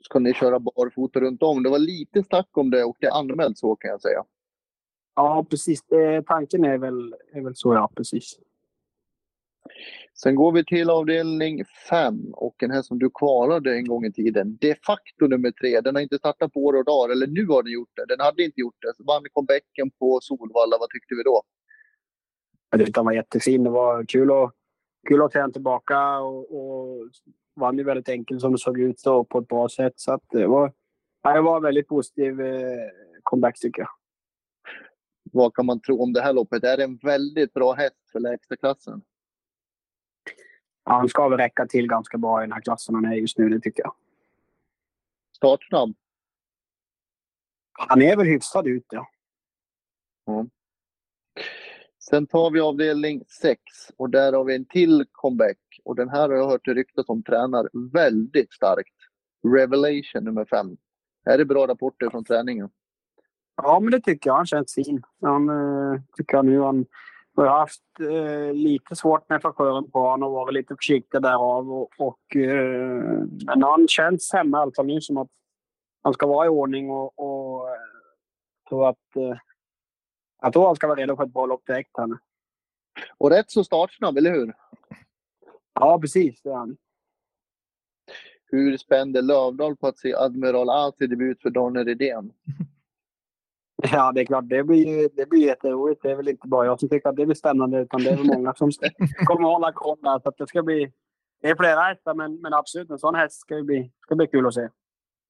Ska 0.00 0.18
ni 0.18 0.34
köra 0.34 0.58
barfota 0.60 1.20
runt 1.20 1.42
om? 1.42 1.62
Det 1.62 1.70
var 1.70 1.78
lite 1.78 2.22
snack 2.22 2.48
om 2.52 2.70
det 2.70 2.84
och 2.84 2.96
det 3.00 3.06
är 3.06 3.18
anmält 3.18 3.58
så 3.58 3.76
kan 3.76 3.90
jag 3.90 4.00
säga. 4.00 4.24
Ja, 5.16 5.46
precis. 5.50 5.84
Tanken 6.26 6.64
är 6.64 6.78
väl, 6.78 7.14
är 7.32 7.40
väl 7.40 7.56
så, 7.56 7.74
ja. 7.74 7.90
Precis. 7.96 8.38
Sen 10.14 10.34
går 10.34 10.52
vi 10.52 10.64
till 10.64 10.90
avdelning 10.90 11.64
5 11.90 12.34
och 12.34 12.62
en 12.62 12.70
häst 12.70 12.88
som 12.88 12.98
du 12.98 13.10
kvalade 13.14 13.76
en 13.76 13.86
gång 13.86 14.04
i 14.04 14.12
tiden. 14.12 14.56
De 14.60 14.74
facto 14.86 15.26
nummer 15.26 15.50
3. 15.50 15.80
Den 15.80 15.94
har 15.94 16.02
inte 16.02 16.18
startat 16.18 16.52
på 16.52 16.60
år 16.64 16.76
och 16.76 16.84
dagar, 16.84 17.12
eller 17.12 17.26
nu 17.26 17.46
har 17.46 17.62
den 17.62 17.72
gjort 17.72 17.96
det. 17.96 18.06
Den 18.06 18.20
hade 18.20 18.42
inte 18.42 18.60
gjort 18.60 18.76
det. 18.80 18.92
Så 18.96 19.04
vann 19.04 19.22
comebacken 19.32 19.90
på 19.98 20.18
Solvalla. 20.22 20.76
Vad 20.80 20.90
tyckte 20.90 21.14
vi 21.14 21.22
då? 21.22 21.42
Jag 22.70 22.80
tyckte 22.80 23.00
den 23.00 23.04
var 23.04 23.12
jättefin. 23.12 23.64
Det 23.64 23.70
var 23.70 24.04
kul 24.04 24.30
att, 24.30 24.52
kul 25.06 25.22
att 25.22 25.32
se 25.32 25.38
den 25.38 25.52
tillbaka 25.52 26.18
och, 26.18 26.56
och 26.56 27.10
vann 27.54 27.78
ju 27.78 27.84
väldigt 27.84 28.08
enkelt 28.08 28.40
som 28.40 28.52
det 28.52 28.58
såg 28.58 28.80
ut 28.80 29.02
då, 29.04 29.24
på 29.24 29.38
ett 29.38 29.48
bra 29.48 29.68
sätt. 29.68 29.92
Så 29.96 30.12
att 30.12 30.22
det 30.30 30.46
var, 30.46 30.72
det 31.22 31.40
var 31.40 31.56
en 31.56 31.62
väldigt 31.62 31.88
positiv 31.88 32.40
eh, 32.40 32.90
comeback 33.22 33.58
tycker 33.60 33.82
jag. 33.82 33.90
Vad 35.32 35.54
kan 35.54 35.66
man 35.66 35.80
tro 35.80 36.02
om 36.02 36.12
det 36.12 36.22
här 36.22 36.32
loppet? 36.32 36.64
Är 36.64 36.76
det 36.76 36.84
en 36.84 36.96
väldigt 36.96 37.52
bra 37.52 37.72
häst 37.72 38.10
för 38.12 38.20
lägsta 38.20 38.56
klassen? 38.56 39.02
han 40.84 41.08
ska 41.08 41.28
väl 41.28 41.38
räcka 41.38 41.66
till 41.66 41.86
ganska 41.86 42.18
bra 42.18 42.40
i 42.40 42.44
den 42.44 42.52
här 42.52 42.60
klassen 42.60 42.94
han 42.94 43.04
är 43.04 43.14
just 43.14 43.38
nu, 43.38 43.48
det 43.48 43.60
tycker 43.60 43.82
jag. 43.82 43.94
Startsnabb? 45.36 45.94
Han 47.72 48.02
är 48.02 48.16
väl 48.16 48.26
hyfsad 48.26 48.66
ut, 48.66 48.86
ja. 48.90 49.08
Mm. 50.28 50.50
Sen 52.10 52.26
tar 52.26 52.50
vi 52.50 52.60
avdelning 52.60 53.24
6 53.40 53.60
och 53.96 54.10
där 54.10 54.32
har 54.32 54.44
vi 54.44 54.54
en 54.54 54.64
till 54.64 55.04
comeback. 55.12 55.58
Och 55.84 55.96
den 55.96 56.08
här 56.08 56.28
har 56.28 56.36
jag 56.36 56.48
hört 56.48 56.68
ryktas 56.68 57.08
om 57.08 57.22
tränar 57.22 57.68
väldigt 57.92 58.52
starkt. 58.52 58.94
Revelation 59.56 60.24
nummer 60.24 60.44
5. 60.44 60.76
Är 61.26 61.38
det 61.38 61.44
bra 61.44 61.66
rapporter 61.66 62.10
från 62.10 62.24
träningen? 62.24 62.68
Ja, 63.56 63.80
men 63.80 63.90
det 63.90 64.00
tycker 64.00 64.30
jag. 64.30 64.36
Han 64.36 64.46
känns 64.46 64.74
fin. 64.74 65.02
Han 65.22 65.48
eh, 65.48 66.00
tycker 66.16 66.36
jag 66.36 66.44
nu 66.44 66.60
han 66.60 66.86
har 67.36 67.46
haft 67.46 67.82
eh, 68.00 68.54
lite 68.54 68.96
svårt 68.96 69.28
med 69.28 69.42
chauffören 69.42 69.90
på 69.90 69.98
honom 69.98 70.28
och 70.28 70.34
varit 70.34 70.54
lite 70.54 70.76
försiktig 70.76 71.22
därav. 71.22 71.72
Och, 71.72 71.90
och, 71.98 72.36
eh, 72.36 73.24
men 73.46 73.62
han 73.62 73.88
känns 73.88 74.32
hemma 74.32 74.58
i 74.58 74.60
alla 74.60 74.72
fall 74.76 74.86
nu 74.86 75.00
som 75.00 75.16
att 75.16 75.30
han 76.02 76.14
ska 76.14 76.26
vara 76.26 76.46
i 76.46 76.48
ordning 76.48 76.90
och, 76.90 77.18
och 77.18 77.68
eh, 77.68 77.76
tror 78.68 78.88
att 78.88 79.16
eh, 79.16 79.36
jag 80.44 80.52
tror 80.52 80.66
han 80.66 80.76
ska 80.76 80.86
vara 80.86 81.00
redo 81.00 81.16
för 81.16 81.24
ett 81.24 81.32
bra 81.32 81.46
lopp 81.46 81.66
direkt 81.66 81.90
här 81.98 82.06
nu. 82.06 82.18
Och 83.18 83.30
rätt 83.30 83.50
så 83.50 83.64
startsnabb, 83.64 84.16
eller 84.16 84.30
hur? 84.30 84.54
Ja, 85.74 85.98
precis. 86.00 86.42
Det 86.42 86.50
är 86.50 86.54
han. 86.54 86.76
Hur 88.46 88.76
spände 88.76 89.22
Lövdahl 89.22 89.76
på 89.76 89.86
att 89.86 89.98
se 89.98 90.14
Admiral 90.14 90.70
A 90.70 90.92
till 90.98 91.10
debut 91.10 91.42
för 91.42 91.50
Daniel 91.50 91.86
Redén? 91.86 92.32
Ja, 93.92 94.12
det 94.12 94.20
är 94.20 94.24
klart. 94.24 94.48
Det 94.48 94.64
blir, 94.64 95.10
det 95.16 95.28
blir 95.28 95.46
jätteroligt. 95.46 96.02
Det 96.02 96.10
är 96.10 96.16
väl 96.16 96.28
inte 96.28 96.48
bara 96.48 96.66
jag 96.66 96.80
som 96.80 96.88
tycker 96.88 97.08
att 97.08 97.16
det 97.16 97.26
blir 97.26 97.36
spännande, 97.36 97.80
utan 97.80 98.02
det 98.02 98.10
är 98.10 98.16
väl 98.16 98.26
många 98.26 98.54
som 98.54 98.70
kommer 99.26 99.48
att 99.48 99.54
hålla 99.54 99.72
koll 99.72 99.98
där. 100.02 100.20
Så 100.20 100.32
det 100.38 100.46
ska 100.46 100.62
bli... 100.62 100.92
Det 101.42 101.50
är 101.50 101.56
flera 101.56 101.80
hästar, 101.80 102.14
men, 102.14 102.40
men 102.40 102.54
absolut, 102.54 102.90
en 102.90 102.98
sån 102.98 103.14
häst 103.14 103.40
ska 103.40 103.62
bli, 103.62 103.92
ska 104.00 104.14
bli 104.14 104.26
kul 104.26 104.46
att 104.46 104.54
se. 104.54 104.68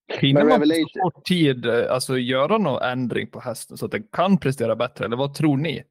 Hinner 0.08 0.44
man 0.44 0.60
på 0.60 0.66
så 0.66 1.00
kort 1.00 1.24
tid 1.24 1.66
eh, 1.66 1.92
alltså, 1.92 2.18
göra 2.18 2.58
någon 2.58 2.82
ändring 2.82 3.30
på 3.30 3.40
hästen 3.40 3.76
så 3.76 3.84
att 3.86 3.92
den 3.92 4.02
kan 4.02 4.38
prestera 4.38 4.76
bättre, 4.76 5.04
eller 5.04 5.16
vad 5.16 5.34
tror 5.34 5.56
ni? 5.56 5.84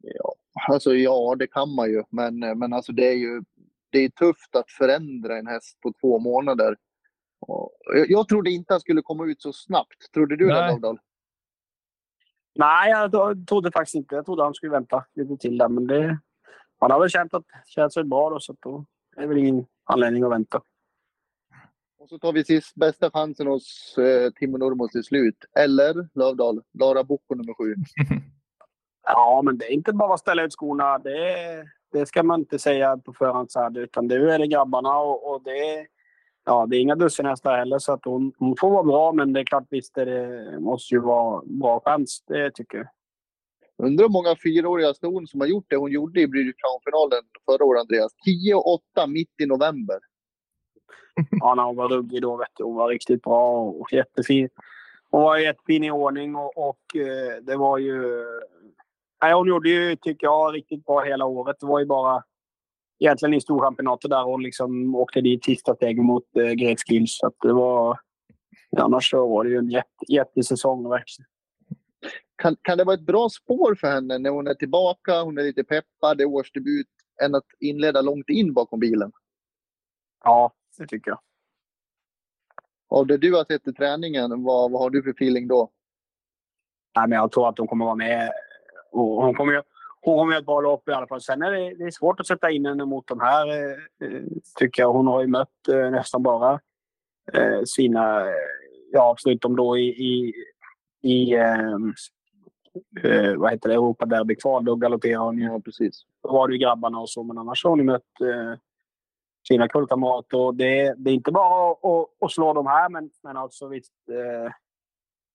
Ja, 0.00 0.34
alltså 0.68 0.94
ja, 0.94 1.34
det 1.38 1.46
kan 1.46 1.74
man 1.74 1.90
ju, 1.90 2.02
men, 2.10 2.38
men 2.38 2.72
alltså 2.72 2.92
det 2.92 3.08
är 3.08 3.16
ju 3.16 3.42
det 3.90 3.98
är 3.98 4.08
tufft 4.08 4.56
att 4.56 4.70
förändra 4.70 5.38
en 5.38 5.46
häst 5.46 5.80
på 5.80 5.92
två 6.00 6.18
månader. 6.18 6.76
Jag 8.08 8.28
trodde 8.28 8.50
inte 8.50 8.74
han 8.74 8.80
skulle 8.80 9.02
komma 9.02 9.26
ut 9.26 9.42
så 9.42 9.52
snabbt. 9.52 10.12
Trodde 10.14 10.36
du 10.36 10.46
det, 10.46 10.68
Dovdal? 10.68 10.98
Nej, 12.54 12.90
jag 12.90 13.46
trodde 13.48 13.72
faktiskt 13.72 13.94
inte. 13.94 14.14
Jag 14.14 14.24
trodde 14.24 14.42
han 14.42 14.54
skulle 14.54 14.72
vänta 14.72 15.04
lite 15.14 15.36
till 15.36 15.58
där, 15.58 15.68
men 15.68 15.86
det... 15.86 16.18
Han 16.78 16.90
har 16.90 17.00
väl 17.00 17.10
känt 17.10 17.34
att 17.34 17.46
det 17.46 17.62
känns 17.66 17.94
bra 17.94 18.30
då, 18.30 18.40
så 18.40 18.56
då 18.60 18.86
är 19.16 19.20
det 19.20 19.26
väl 19.26 19.38
ingen 19.38 19.66
anledning 19.84 20.22
att 20.22 20.30
vänta. 20.30 20.62
Och 22.02 22.08
så 22.08 22.18
tar 22.18 22.32
vi 22.32 22.44
sist 22.44 22.74
bästa 22.74 23.10
chansen 23.10 23.46
hos 23.46 23.98
eh, 23.98 24.30
Timo 24.30 24.58
Nurmos 24.58 24.90
till 24.90 25.04
slut. 25.04 25.36
Eller 25.58 26.08
Lövdal, 26.14 26.62
Lara 26.78 27.04
Bocco 27.04 27.34
nummer 27.34 27.54
sju. 27.54 27.74
ja, 29.06 29.42
men 29.44 29.58
det 29.58 29.64
är 29.64 29.70
inte 29.70 29.92
bara 29.92 30.14
att 30.14 30.20
ställa 30.20 30.42
ut 30.42 30.52
skorna. 30.52 30.98
Det, 30.98 31.64
det 31.92 32.06
ska 32.06 32.22
man 32.22 32.40
inte 32.40 32.58
säga 32.58 32.96
på 32.96 33.12
förhand, 33.12 33.50
så 33.50 33.60
här, 33.60 33.78
utan 33.78 34.08
det 34.08 34.14
är 34.14 34.38
det 34.38 34.46
grabbarna 34.46 34.98
och, 34.98 35.30
och 35.30 35.42
det 35.42 35.86
ja, 36.44 36.66
det 36.66 36.76
är 36.76 36.80
inga 36.80 36.94
dussinhästar 36.94 37.58
heller, 37.58 37.78
så 37.78 37.92
att 37.92 38.04
hon, 38.04 38.32
hon 38.38 38.56
får 38.56 38.70
vara 38.70 38.82
bra. 38.82 39.12
Men 39.12 39.32
det 39.32 39.40
är 39.40 39.44
klart, 39.44 39.66
visst 39.70 39.94
det 39.94 40.60
måste 40.60 40.94
ju 40.94 41.00
vara 41.00 41.42
bra 41.44 41.80
chans. 41.84 42.24
Det 42.26 42.50
tycker 42.50 42.78
jag. 42.78 42.88
Undrar 43.86 44.04
hur 44.04 44.12
många 44.12 44.36
fyraåriga 44.44 44.94
ston 44.94 45.26
som 45.26 45.40
har 45.40 45.48
gjort 45.48 45.66
det 45.68 45.76
hon 45.76 45.92
gjorde 45.92 46.20
i 46.20 46.28
British 46.28 46.56
Crown-finalen 46.56 47.22
förra 47.44 47.64
året, 47.64 47.80
Andreas. 47.80 48.12
10 48.24 48.54
och 48.54 48.72
8 48.72 49.06
mitt 49.06 49.40
i 49.42 49.46
november. 49.46 49.98
Ja, 51.30 51.54
när 51.54 51.62
hon 51.62 51.76
var 51.76 51.88
ruggig 51.88 52.22
då, 52.22 52.36
vet 52.36 52.48
du. 52.56 52.64
Hon 52.64 52.74
var 52.74 52.88
riktigt 52.88 53.22
bra 53.22 53.62
och 53.62 53.92
jättefin. 53.92 54.48
Hon 55.10 55.22
var 55.22 55.36
jättefin 55.36 55.84
i 55.84 55.90
ordning 55.90 56.36
och, 56.36 56.68
och 56.68 56.96
eh, 56.96 57.42
det 57.42 57.56
var 57.56 57.78
ju... 57.78 58.24
Nej, 59.22 59.34
hon 59.34 59.48
gjorde 59.48 59.68
ju, 59.68 59.96
tycker 59.96 60.26
jag, 60.26 60.54
riktigt 60.54 60.84
bra 60.84 61.00
hela 61.00 61.24
året. 61.24 61.56
Det 61.60 61.66
var 61.66 61.80
ju 61.80 61.86
bara 61.86 62.22
egentligen 63.00 63.34
i 63.34 63.40
storchampionatet 63.40 64.10
där 64.10 64.28
och 64.28 64.40
liksom 64.40 64.94
åkte 64.94 65.20
dit 65.20 65.44
sista 65.44 65.74
steget 65.74 66.04
mot 66.04 66.36
eh, 66.36 66.50
Gretskills. 66.50 67.18
Så 67.18 67.32
det 67.42 67.52
var... 67.52 67.98
Annars 68.76 69.10
så 69.10 69.28
var 69.28 69.44
det 69.44 69.50
ju 69.50 69.56
en 69.56 69.70
jätte, 69.70 70.12
jättesäsong 70.12 70.88
verkligen. 70.88 71.28
Kan, 72.36 72.56
kan 72.62 72.78
det 72.78 72.84
vara 72.84 72.94
ett 72.94 73.06
bra 73.06 73.28
spår 73.28 73.74
för 73.74 73.88
henne 73.88 74.18
när 74.18 74.30
hon 74.30 74.46
är 74.46 74.54
tillbaka, 74.54 75.22
hon 75.22 75.38
är 75.38 75.42
lite 75.42 75.64
peppad, 75.64 76.18
det 76.18 76.24
är 76.24 76.28
årsdebut, 76.28 76.86
än 77.22 77.34
att 77.34 77.46
inleda 77.60 78.00
långt 78.00 78.28
in 78.28 78.52
bakom 78.52 78.80
bilen? 78.80 79.12
Ja, 80.24 80.52
det 80.78 80.86
tycker 80.86 81.10
jag. 81.10 81.18
Av 82.88 83.06
det 83.06 83.16
du 83.16 83.34
har 83.34 83.44
sett 83.44 83.68
i 83.68 83.72
träningen, 83.72 84.42
vad, 84.42 84.70
vad 84.70 84.82
har 84.82 84.90
du 84.90 85.02
för 85.02 85.10
feeling 85.10 85.48
då? 85.48 85.70
Nej, 86.96 87.08
men 87.08 87.18
jag 87.18 87.32
tror 87.32 87.48
att 87.48 87.58
hon 87.58 87.66
kommer 87.66 87.84
vara 87.84 87.94
med. 87.94 88.32
Hon 88.90 89.34
kommer 89.34 89.52
ju 89.52 89.62
hon 90.04 90.18
kommer 90.18 90.38
ett 90.38 90.46
bra 90.46 90.60
lopp 90.60 90.88
i 90.88 90.92
alla 90.92 91.06
fall. 91.06 91.20
Sen 91.20 91.42
är 91.42 91.50
det, 91.50 91.74
det 91.74 91.84
är 91.84 91.90
svårt 91.90 92.20
att 92.20 92.26
sätta 92.26 92.50
in 92.50 92.66
henne 92.66 92.84
mot 92.84 93.08
de 93.08 93.20
här, 93.20 93.70
eh, 94.02 94.22
tycker 94.58 94.82
jag. 94.82 94.92
Hon 94.92 95.06
har 95.06 95.20
ju 95.20 95.26
mött 95.26 95.68
eh, 95.68 95.90
nästan 95.90 96.22
bara 96.22 96.60
eh, 97.32 97.62
sina, 97.64 98.26
ja, 98.92 99.16
förutom 99.22 99.56
då 99.56 99.78
i, 99.78 99.88
i, 99.88 100.34
i 101.02 101.34
ehm, 101.34 101.94
eh, 103.02 103.34
vad 103.34 103.50
heter 103.50 103.68
det, 103.68 103.74
Europaderby-kval. 103.74 104.64
Då 104.64 104.76
galopperade 104.76 105.24
hon 105.24 105.38
ju. 105.38 105.44
Ja, 105.44 105.60
precis. 105.60 106.02
Då 106.22 106.32
var 106.32 106.48
det 106.48 106.54
ju 106.54 106.58
grabbarna 106.58 106.98
och 106.98 107.10
så, 107.10 107.22
men 107.22 107.38
annars 107.38 107.64
har 107.64 107.70
hon 107.70 107.78
ju 107.78 107.84
mött 107.84 108.20
eh, 108.20 108.58
sina 109.52 109.68
kullkamrater. 109.68 110.52
Det, 110.52 110.94
det 110.96 111.10
är 111.10 111.14
inte 111.14 111.32
bara 111.32 111.70
att, 111.72 112.08
att, 112.20 112.32
slå 112.32 112.52
de 112.52 112.66
här, 112.66 112.88
men, 112.88 113.10
men 113.22 113.36
alltså 113.36 113.68
visst. 113.68 113.92
Eh, 114.10 114.52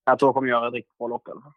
jag 0.06 0.20
tror 0.20 0.28
hon 0.28 0.34
kommer 0.34 0.50
göra 0.50 0.68
ett 0.68 0.74
riktigt 0.74 0.98
bra 0.98 1.08
lopp 1.08 1.28
i 1.28 1.32
alla 1.32 1.42
fall. 1.42 1.54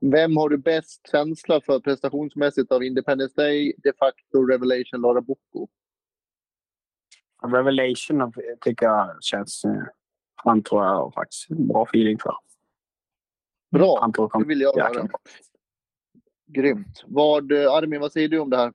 Vem 0.00 0.36
har 0.36 0.48
du 0.48 0.56
bäst 0.58 1.10
känsla 1.10 1.60
för 1.60 1.80
prestationsmässigt 1.80 2.72
av 2.72 2.82
Independence 2.82 3.34
Day, 3.36 3.74
de 3.78 3.92
facto 3.92 4.46
Revelation, 4.46 5.00
Lara 5.00 5.20
Bocco? 5.20 5.68
Revelation 7.42 8.32
tycker 8.60 8.86
jag 8.86 9.22
känns... 9.22 9.64
eh, 9.64 9.82
Han 10.36 10.62
tror 10.62 10.84
jag 10.84 11.14
faktiskt 11.14 11.50
en 11.50 11.68
bra 11.68 11.82
feeling 11.82 12.18
för. 12.18 12.34
Bra, 13.70 14.12
det 14.38 14.44
vill 14.44 14.60
jag 14.60 14.76
höra. 14.76 15.08
Grymt. 16.46 17.04
Vad, 17.06 17.52
eh, 17.52 17.72
Armin, 17.72 18.00
vad 18.00 18.12
säger 18.12 18.28
du 18.28 18.38
om 18.38 18.50
det 18.50 18.56
här? 18.56 18.72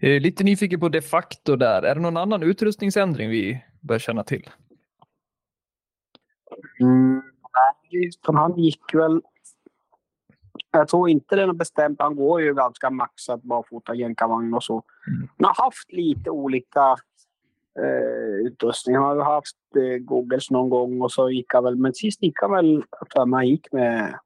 Eh, 0.00 0.20
Lite 0.20 0.44
nyfiken 0.44 0.80
på 0.80 0.88
de 0.88 1.02
facto 1.02 1.56
där. 1.56 1.82
Är 1.82 1.94
det 1.94 2.00
någon 2.00 2.16
annan 2.16 2.42
utrustningsändring 2.42 3.30
vi 3.30 3.64
bör 3.80 3.98
känna 3.98 4.24
till? 4.24 4.50
Mm, 6.80 7.22
nej, 7.92 8.10
han 8.24 8.58
gick 8.58 8.94
väl... 8.94 9.20
Jag 10.70 10.88
tror 10.88 11.08
inte 11.08 11.36
det 11.36 11.42
är 11.42 11.52
bestämt. 11.52 12.00
Han 12.00 12.16
går 12.16 12.40
ju 12.40 12.54
ganska 12.54 12.90
maxat 12.90 13.42
barfota 13.42 13.94
jänkarvagn 13.94 14.54
och 14.54 14.64
så. 14.64 14.82
Mm. 15.08 15.28
Han 15.38 15.44
har 15.44 15.64
haft 15.64 15.92
lite 15.92 16.30
olika 16.30 16.96
eh, 17.78 18.46
utrustning. 18.46 18.96
Han 18.96 19.18
har 19.18 19.34
haft 19.34 19.56
eh, 19.76 19.98
googles 19.98 20.50
någon 20.50 20.70
gång 20.70 21.02
och 21.02 21.12
så 21.12 21.30
gick 21.30 21.54
han 21.54 21.64
väl... 21.64 21.76
Men 21.76 21.94
sist 21.94 22.22
gick 22.22 22.40
han 22.40 22.52
väl... 22.52 22.84
Tror 23.14 23.26
man 23.26 23.48
gick 23.48 23.72
med... 23.72 24.18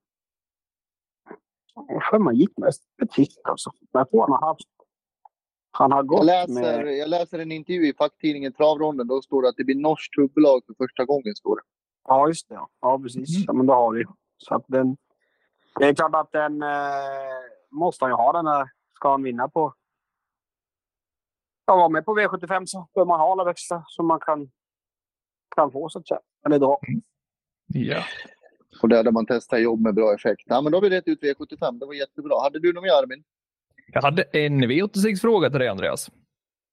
Jag 1.88 2.02
tror 2.10 2.18
man 2.18 2.36
gick 2.36 2.58
med 2.58 2.72
petit 2.98 3.40
alltså. 3.44 3.72
Jag 3.92 4.10
tror 4.10 4.20
han 4.20 4.32
har 4.32 4.48
haft... 4.48 4.68
Han 5.78 5.92
har 5.92 5.98
Jag 5.98 6.06
gått 6.06 6.24
läser, 6.24 6.84
med... 6.84 6.96
jag 6.96 7.08
läser 7.08 7.38
en 7.38 7.52
intervju 7.52 7.88
i 7.88 7.94
facktidningen 7.94 8.52
Travronden. 8.52 9.06
Då 9.06 9.22
står 9.22 9.42
det 9.42 9.48
att 9.48 9.56
det 9.56 9.64
blir 9.64 9.76
norskt 9.76 10.18
huvudlag 10.18 10.62
för 10.66 10.74
första 10.74 11.04
gången. 11.04 11.34
Står 11.34 11.56
det. 11.56 11.62
Ja, 12.08 12.28
just 12.28 12.48
det. 12.48 12.54
Ja, 12.54 12.68
ja 12.80 12.98
precis. 12.98 13.36
Mm. 13.36 13.44
Ja, 13.46 13.52
men 13.52 13.66
då 13.66 13.74
har 13.74 13.92
vi. 13.92 14.04
Så 14.36 14.54
att 14.54 14.64
den... 14.66 14.96
Det 15.78 15.86
är 15.86 15.94
klart 15.94 16.14
att 16.14 16.32
den 16.32 16.62
eh, 16.62 16.68
måste 17.70 18.04
han 18.04 18.12
ju 18.12 18.16
ha 18.16 18.32
den 18.32 18.46
här. 18.46 18.68
Ska 18.94 19.10
han 19.10 19.22
vinna 19.22 19.48
på... 19.48 19.74
Ja, 21.66 21.76
vara 21.76 21.88
med 21.88 22.04
på 22.04 22.18
V75 22.18 22.66
så 22.66 22.88
bör 22.94 23.04
man 23.04 23.20
ha 23.20 23.32
alla 23.32 23.44
växlar 23.44 23.84
som 23.86 24.06
man 24.06 24.20
kan, 24.20 24.50
kan 25.56 25.72
få 25.72 25.88
så 25.88 25.98
att 25.98 26.08
säga. 26.08 26.20
Eller 26.46 26.58
dra. 26.58 26.78
Ja. 27.66 28.02
Och 28.82 28.88
där, 28.88 29.04
där 29.04 29.12
man 29.12 29.26
testar 29.26 29.58
jobb 29.58 29.80
med 29.80 29.94
bra 29.94 30.14
effekt. 30.14 30.42
Ja, 30.46 30.60
men 30.60 30.72
då 30.72 30.76
har 30.76 30.82
vi 30.82 30.90
rätt 30.90 31.08
ut 31.08 31.22
V75. 31.22 31.78
Det 31.78 31.86
var 31.86 31.94
jättebra. 31.94 32.42
Hade 32.42 32.60
du 32.60 32.72
något 32.72 32.82
mer 32.82 33.02
Armin? 33.02 33.24
Jag 33.92 34.02
hade 34.02 34.22
en 34.22 34.64
V86-fråga 34.64 35.50
till 35.50 35.58
dig, 35.58 35.68
Andreas. 35.68 36.10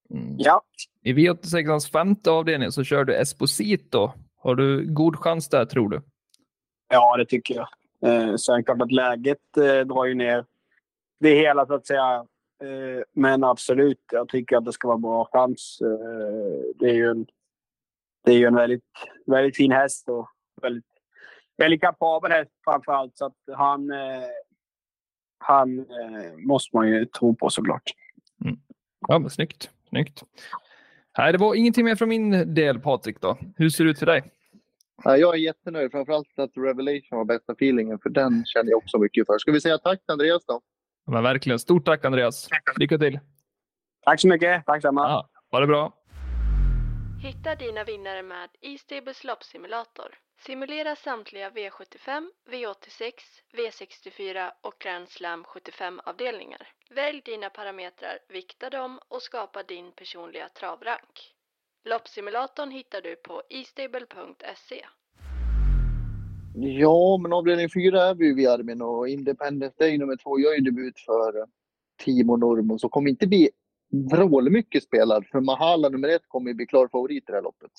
Mm. 0.09 0.35
Ja. 0.37 0.61
I 1.01 1.13
V86ans 1.13 1.91
femte 1.91 2.31
avdelning 2.31 2.71
så 2.71 2.83
kör 2.83 3.03
du 3.03 3.15
Esposito. 3.15 4.11
Har 4.35 4.55
du 4.55 4.93
god 4.93 5.15
chans 5.15 5.49
där, 5.49 5.65
tror 5.65 5.89
du? 5.89 6.01
ja, 6.93 7.17
det 7.17 7.25
tycker 7.25 7.55
jag. 7.55 7.67
Eh, 8.05 8.35
sen 8.35 8.63
klart 8.63 8.81
att 8.81 8.91
läget 8.91 9.57
eh, 9.57 9.79
drar 9.79 10.05
ju 10.05 10.13
ner 10.13 10.45
det 11.19 11.35
hela 11.35 11.65
så 11.65 11.73
att 11.73 11.87
säga. 11.87 12.25
Eh, 12.63 13.03
men 13.13 13.43
absolut, 13.43 14.03
jag 14.11 14.29
tycker 14.29 14.57
att 14.57 14.65
det 14.65 14.71
ska 14.71 14.87
vara 14.87 14.97
bra 14.97 15.29
chans. 15.31 15.79
Eh, 15.81 16.75
det 16.75 16.89
är 16.89 16.93
ju 16.93 17.09
en, 17.09 17.25
det 18.25 18.31
är 18.31 18.37
ju 18.37 18.45
en 18.45 18.55
väldigt, 18.55 18.83
väldigt 19.25 19.57
fin 19.57 19.71
häst 19.71 20.09
och 20.09 20.27
väldigt, 20.61 20.85
väldigt 21.57 21.81
kapabel 21.81 22.31
häst 22.31 22.51
framför 22.63 22.91
allt. 22.91 23.17
Så 23.17 23.25
att 23.25 23.37
han, 23.57 23.91
eh, 23.91 24.27
han 25.43 25.79
eh, 25.79 26.37
måste 26.37 26.75
man 26.75 26.87
ju 26.87 27.05
tro 27.05 27.35
på 27.35 27.49
såklart. 27.49 27.91
Ja, 29.07 29.19
men 29.19 29.29
snyggt. 29.29 29.69
snyggt. 29.89 30.23
Nej, 31.17 31.31
det 31.31 31.37
var 31.37 31.55
ingenting 31.55 31.85
mer 31.85 31.95
från 31.95 32.09
min 32.09 32.53
del, 32.53 32.79
Patrik. 32.79 33.21
Då. 33.21 33.37
Hur 33.57 33.69
ser 33.69 33.83
det 33.83 33.89
ut 33.89 33.99
för 33.99 34.05
dig? 34.05 34.23
Ja, 35.03 35.17
jag 35.17 35.33
är 35.33 35.37
jättenöjd. 35.37 35.91
Framförallt 35.91 36.39
att 36.39 36.51
Revelation 36.57 37.17
var 37.17 37.25
bästa 37.25 37.53
feelingen. 37.53 37.99
För 37.99 38.09
den 38.09 38.45
känner 38.45 38.69
jag 38.71 38.77
också 38.77 38.97
mycket 38.97 39.25
för. 39.25 39.37
Ska 39.37 39.51
vi 39.51 39.61
säga 39.61 39.77
tack 39.77 39.99
till 39.99 40.11
Andreas 40.11 40.45
då? 40.45 40.61
Men 41.07 41.23
verkligen. 41.23 41.59
Stort 41.59 41.85
tack, 41.85 42.05
Andreas. 42.05 42.49
Lycka 42.77 42.97
till. 42.97 43.19
Tack 44.05 44.21
så 44.21 44.27
mycket. 44.27 44.65
Tack 44.65 44.81
samma. 44.81 45.01
Ja, 45.01 45.29
ha 45.51 45.59
det 45.59 45.67
bra. 45.67 45.93
Hitta 47.21 47.55
dina 47.55 47.83
vinnare 47.83 48.23
med 48.23 48.49
E-stables 48.61 49.23
loppsimulator. 49.23 50.05
Simulera 50.45 50.95
samtliga 50.95 51.49
V75, 51.49 52.27
V86, 52.51 53.13
V64 53.57 54.51
och 54.61 54.73
Grand 54.79 55.09
Slam 55.09 55.43
75-avdelningar. 55.43 56.67
Välj 56.89 57.21
dina 57.25 57.49
parametrar, 57.49 58.19
vikta 58.29 58.69
dem 58.69 58.99
och 59.07 59.21
skapa 59.21 59.63
din 59.63 59.91
personliga 59.91 60.49
travrank. 60.49 61.35
Loppsimulatorn 61.85 62.71
hittar 62.71 63.01
du 63.01 63.15
på 63.15 63.41
estable.se. 63.49 64.85
Ja, 66.55 67.17
men 67.21 67.33
avdelning 67.33 67.69
fyra 67.69 68.01
är 68.01 68.15
vi 68.15 68.33
vid 68.33 68.47
Armin 68.47 68.81
och 68.81 69.09
Independence 69.09 69.75
Day 69.79 69.97
nummer 69.97 70.15
två 70.15 70.39
gör 70.39 70.53
ju 70.53 70.61
debut 70.61 70.99
för 70.99 71.47
Timo 72.03 72.37
Normo. 72.37 72.79
Så 72.79 72.89
kommer 72.89 73.09
inte 73.09 73.27
bli 73.27 73.49
vrålmycket 73.93 74.83
spelad. 74.83 75.25
För 75.31 75.39
Mahala 75.39 75.89
nummer 75.89 76.09
ett 76.09 76.23
kommer 76.27 76.49
ju 76.49 76.53
bli 76.53 76.65
klar 76.65 76.87
favorit 76.87 77.23
i 77.23 77.25
det 77.27 77.33
här 77.33 77.41
loppet. 77.41 77.71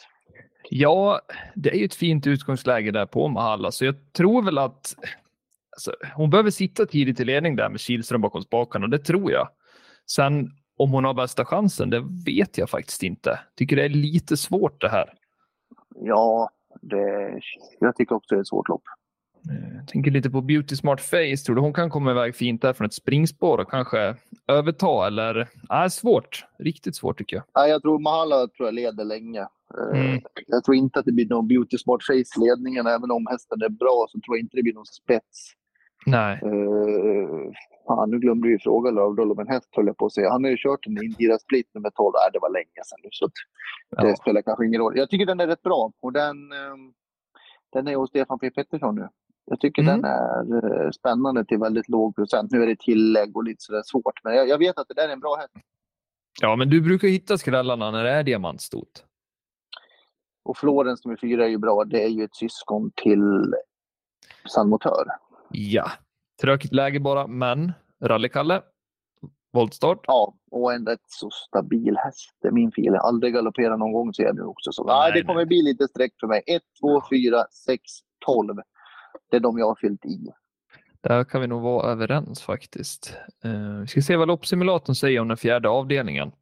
Ja, 0.70 1.20
det 1.54 1.70
är 1.70 1.74
ju 1.74 1.84
ett 1.84 1.94
fint 1.94 2.26
utgångsläge 2.26 2.90
där 2.90 3.06
på 3.06 3.28
Mahalla, 3.28 3.72
så 3.72 3.84
jag 3.84 4.12
tror 4.12 4.42
väl 4.42 4.58
att 4.58 4.94
alltså, 5.76 5.94
hon 6.14 6.30
behöver 6.30 6.50
sitta 6.50 6.86
tidigt 6.86 7.20
i 7.20 7.24
ledning 7.24 7.56
där 7.56 7.68
med 7.68 7.80
Kihlström 7.80 8.20
bakom 8.20 8.42
spakarna, 8.42 8.86
det 8.86 8.98
tror 8.98 9.32
jag. 9.32 9.48
Sen 10.06 10.50
om 10.76 10.90
hon 10.90 11.04
har 11.04 11.14
bästa 11.14 11.44
chansen, 11.44 11.90
det 11.90 12.04
vet 12.26 12.58
jag 12.58 12.70
faktiskt 12.70 13.02
inte. 13.02 13.40
Tycker 13.56 13.76
det 13.76 13.84
är 13.84 13.88
lite 13.88 14.36
svårt 14.36 14.80
det 14.80 14.88
här. 14.88 15.12
Ja, 15.94 16.50
det, 16.82 17.40
jag 17.78 17.96
tycker 17.96 18.14
också 18.14 18.34
det 18.34 18.38
är 18.38 18.40
ett 18.40 18.48
svårt 18.48 18.68
lopp. 18.68 18.82
Eh, 19.50 19.76
Jag 19.76 19.88
tänker 19.88 20.10
lite 20.10 20.30
på 20.30 20.40
Beauty 20.40 20.76
Smart 20.76 21.00
Face. 21.00 21.36
Tror 21.46 21.56
du 21.56 21.60
hon 21.62 21.72
kan 21.72 21.90
komma 21.90 22.10
iväg 22.10 22.36
fint 22.36 22.62
där 22.62 22.72
från 22.72 22.86
ett 22.86 22.94
springspår 22.94 23.58
och 23.58 23.70
kanske 23.70 24.16
överta? 24.48 25.06
Eller? 25.06 25.48
Nej, 25.70 25.90
svårt. 25.90 26.44
Riktigt 26.58 26.96
svårt 26.96 27.18
tycker 27.18 27.36
jag. 27.36 27.44
Nej, 27.56 27.70
jag 27.70 27.82
tror 27.82 27.98
Mahala 27.98 28.48
tror 28.48 28.66
jag 28.68 28.74
leder 28.74 29.04
länge. 29.04 29.40
Eh, 29.40 30.00
Mm. 30.00 30.20
Jag 30.46 30.64
tror 30.64 30.74
inte 30.76 30.98
att 30.98 31.04
det 31.04 31.12
blir 31.12 31.28
någon 31.28 31.48
beauty 31.48 31.78
smart 31.78 32.02
face-ledningen. 32.02 32.86
Även 32.86 33.10
om 33.10 33.26
hästen 33.30 33.62
är 33.62 33.68
bra 33.68 34.06
så 34.08 34.20
tror 34.20 34.36
jag 34.36 34.44
inte 34.44 34.56
det 34.56 34.62
blir 34.62 34.74
någon 34.74 34.86
spets. 34.86 35.52
Nej. 36.06 36.40
Uh, 36.44 37.52
fan, 37.86 38.10
nu 38.10 38.18
glömde 38.18 38.48
vi 38.48 38.58
fråga 38.58 38.90
Lövdahl 38.90 39.32
om 39.32 39.38
en 39.38 39.48
häst 39.48 39.68
höll 39.72 39.86
jag 39.86 39.96
på 39.96 40.06
att 40.06 40.12
säga. 40.12 40.30
Han 40.30 40.44
har 40.44 40.50
ju 40.50 40.56
kört 40.56 40.86
en 40.86 41.04
Indira 41.04 41.38
Split 41.38 41.66
nummer 41.74 41.90
12. 41.90 42.12
Nej, 42.14 42.30
det 42.32 42.38
var 42.38 42.50
länge 42.52 42.80
sedan 42.84 42.98
nu. 43.02 43.08
Så 43.12 43.26
det 44.02 44.08
Ja. 44.08 44.16
spelar 44.16 44.42
kanske 44.42 44.66
ingen 44.66 44.80
roll. 44.80 44.98
Jag 44.98 45.10
tycker 45.10 45.26
den 45.26 45.40
är 45.40 45.46
rätt 45.46 45.62
bra. 45.62 45.92
Och 46.00 46.12
den, 46.12 46.52
eh, 46.52 46.76
den 47.72 47.88
är 47.88 47.96
hos 47.96 48.10
Stefan 48.10 48.38
P 48.38 48.50
Pettersson 48.50 48.94
nu. 48.94 49.08
Jag 49.46 49.60
tycker 49.60 49.82
Mm. 49.82 50.00
den 50.02 50.10
är 50.10 50.84
eh, 50.84 50.90
spännande 50.90 51.44
till 51.44 51.58
väldigt 51.58 51.88
låg 51.88 52.16
procent. 52.16 52.50
Nu 52.52 52.62
är 52.62 52.66
det 52.66 52.78
tillägg 52.80 53.36
och 53.36 53.44
lite 53.44 53.62
sådär 53.62 53.82
svårt. 53.84 54.24
Men 54.24 54.34
jag, 54.36 54.48
jag 54.48 54.58
vet 54.58 54.78
att 54.78 54.88
det 54.88 54.94
där 54.94 55.08
är 55.08 55.12
en 55.12 55.20
bra 55.20 55.36
häst. 55.36 55.52
Ja, 56.40 56.56
men 56.56 56.70
du 56.70 56.80
brukar 56.80 57.08
hitta 57.08 57.38
skrällarna 57.38 57.90
när 57.90 58.04
det 58.04 58.10
är 58.10 58.22
diamantstot. 58.22 59.04
Och 60.44 60.56
Florens 60.58 61.04
nummer 61.04 61.18
fyra 61.20 61.44
är 61.44 61.48
ju 61.48 61.58
bra. 61.58 61.84
Det 61.84 62.04
är 62.04 62.08
ju 62.08 62.24
ett 62.24 62.36
syskon 62.36 62.90
till 62.94 63.54
San 64.48 64.68
Motör. 64.68 65.06
Ja. 65.50 65.90
Tråkigt 66.42 66.72
läge 66.72 67.00
bara, 67.00 67.26
men 67.26 67.72
Rallykalle. 68.04 68.62
Voltstart. 69.52 70.04
Ja, 70.06 70.34
och 70.50 70.72
en 70.72 70.86
rätt 70.86 71.00
så 71.06 71.30
stabil 71.30 71.96
häst. 71.96 72.30
Det 72.42 72.48
är 72.48 72.52
min 72.52 72.68
feeling. 72.68 72.96
Aldrig 73.02 73.34
galopperat 73.34 73.78
någon 73.78 73.92
gång 73.92 74.14
ser 74.14 74.22
jag 74.22 74.36
nu 74.36 74.42
också. 74.42 74.72
Så, 74.72 74.84
nej, 74.84 74.96
Nej, 75.00 75.12
det 75.20 75.26
kommer 75.26 75.40
nej. 75.40 75.46
bli 75.46 75.62
lite 75.62 75.88
streck 75.88 76.12
för 76.20 76.26
mig. 76.26 76.42
1, 76.46 76.62
2, 76.80 77.02
4, 77.10 77.44
6, 77.66 77.82
12. 78.26 78.54
Det 79.34 79.38
är 79.38 79.40
de 79.40 79.58
jag 79.58 79.66
har 79.66 79.74
fyllt 79.74 80.04
i. 80.06 80.32
Där 81.00 81.24
kan 81.24 81.40
vi 81.40 81.46
nog 81.46 81.62
vara 81.62 81.90
överens 81.92 82.42
faktiskt. 82.42 83.16
Uh, 83.44 83.80
vi 83.80 83.86
ska 83.86 84.02
se 84.02 84.16
vad 84.16 84.28
loppsimulatorn 84.28 84.94
säger 84.94 85.20
om 85.20 85.28
den 85.28 85.36
fjärde 85.36 85.68
avdelningen. 85.68 86.32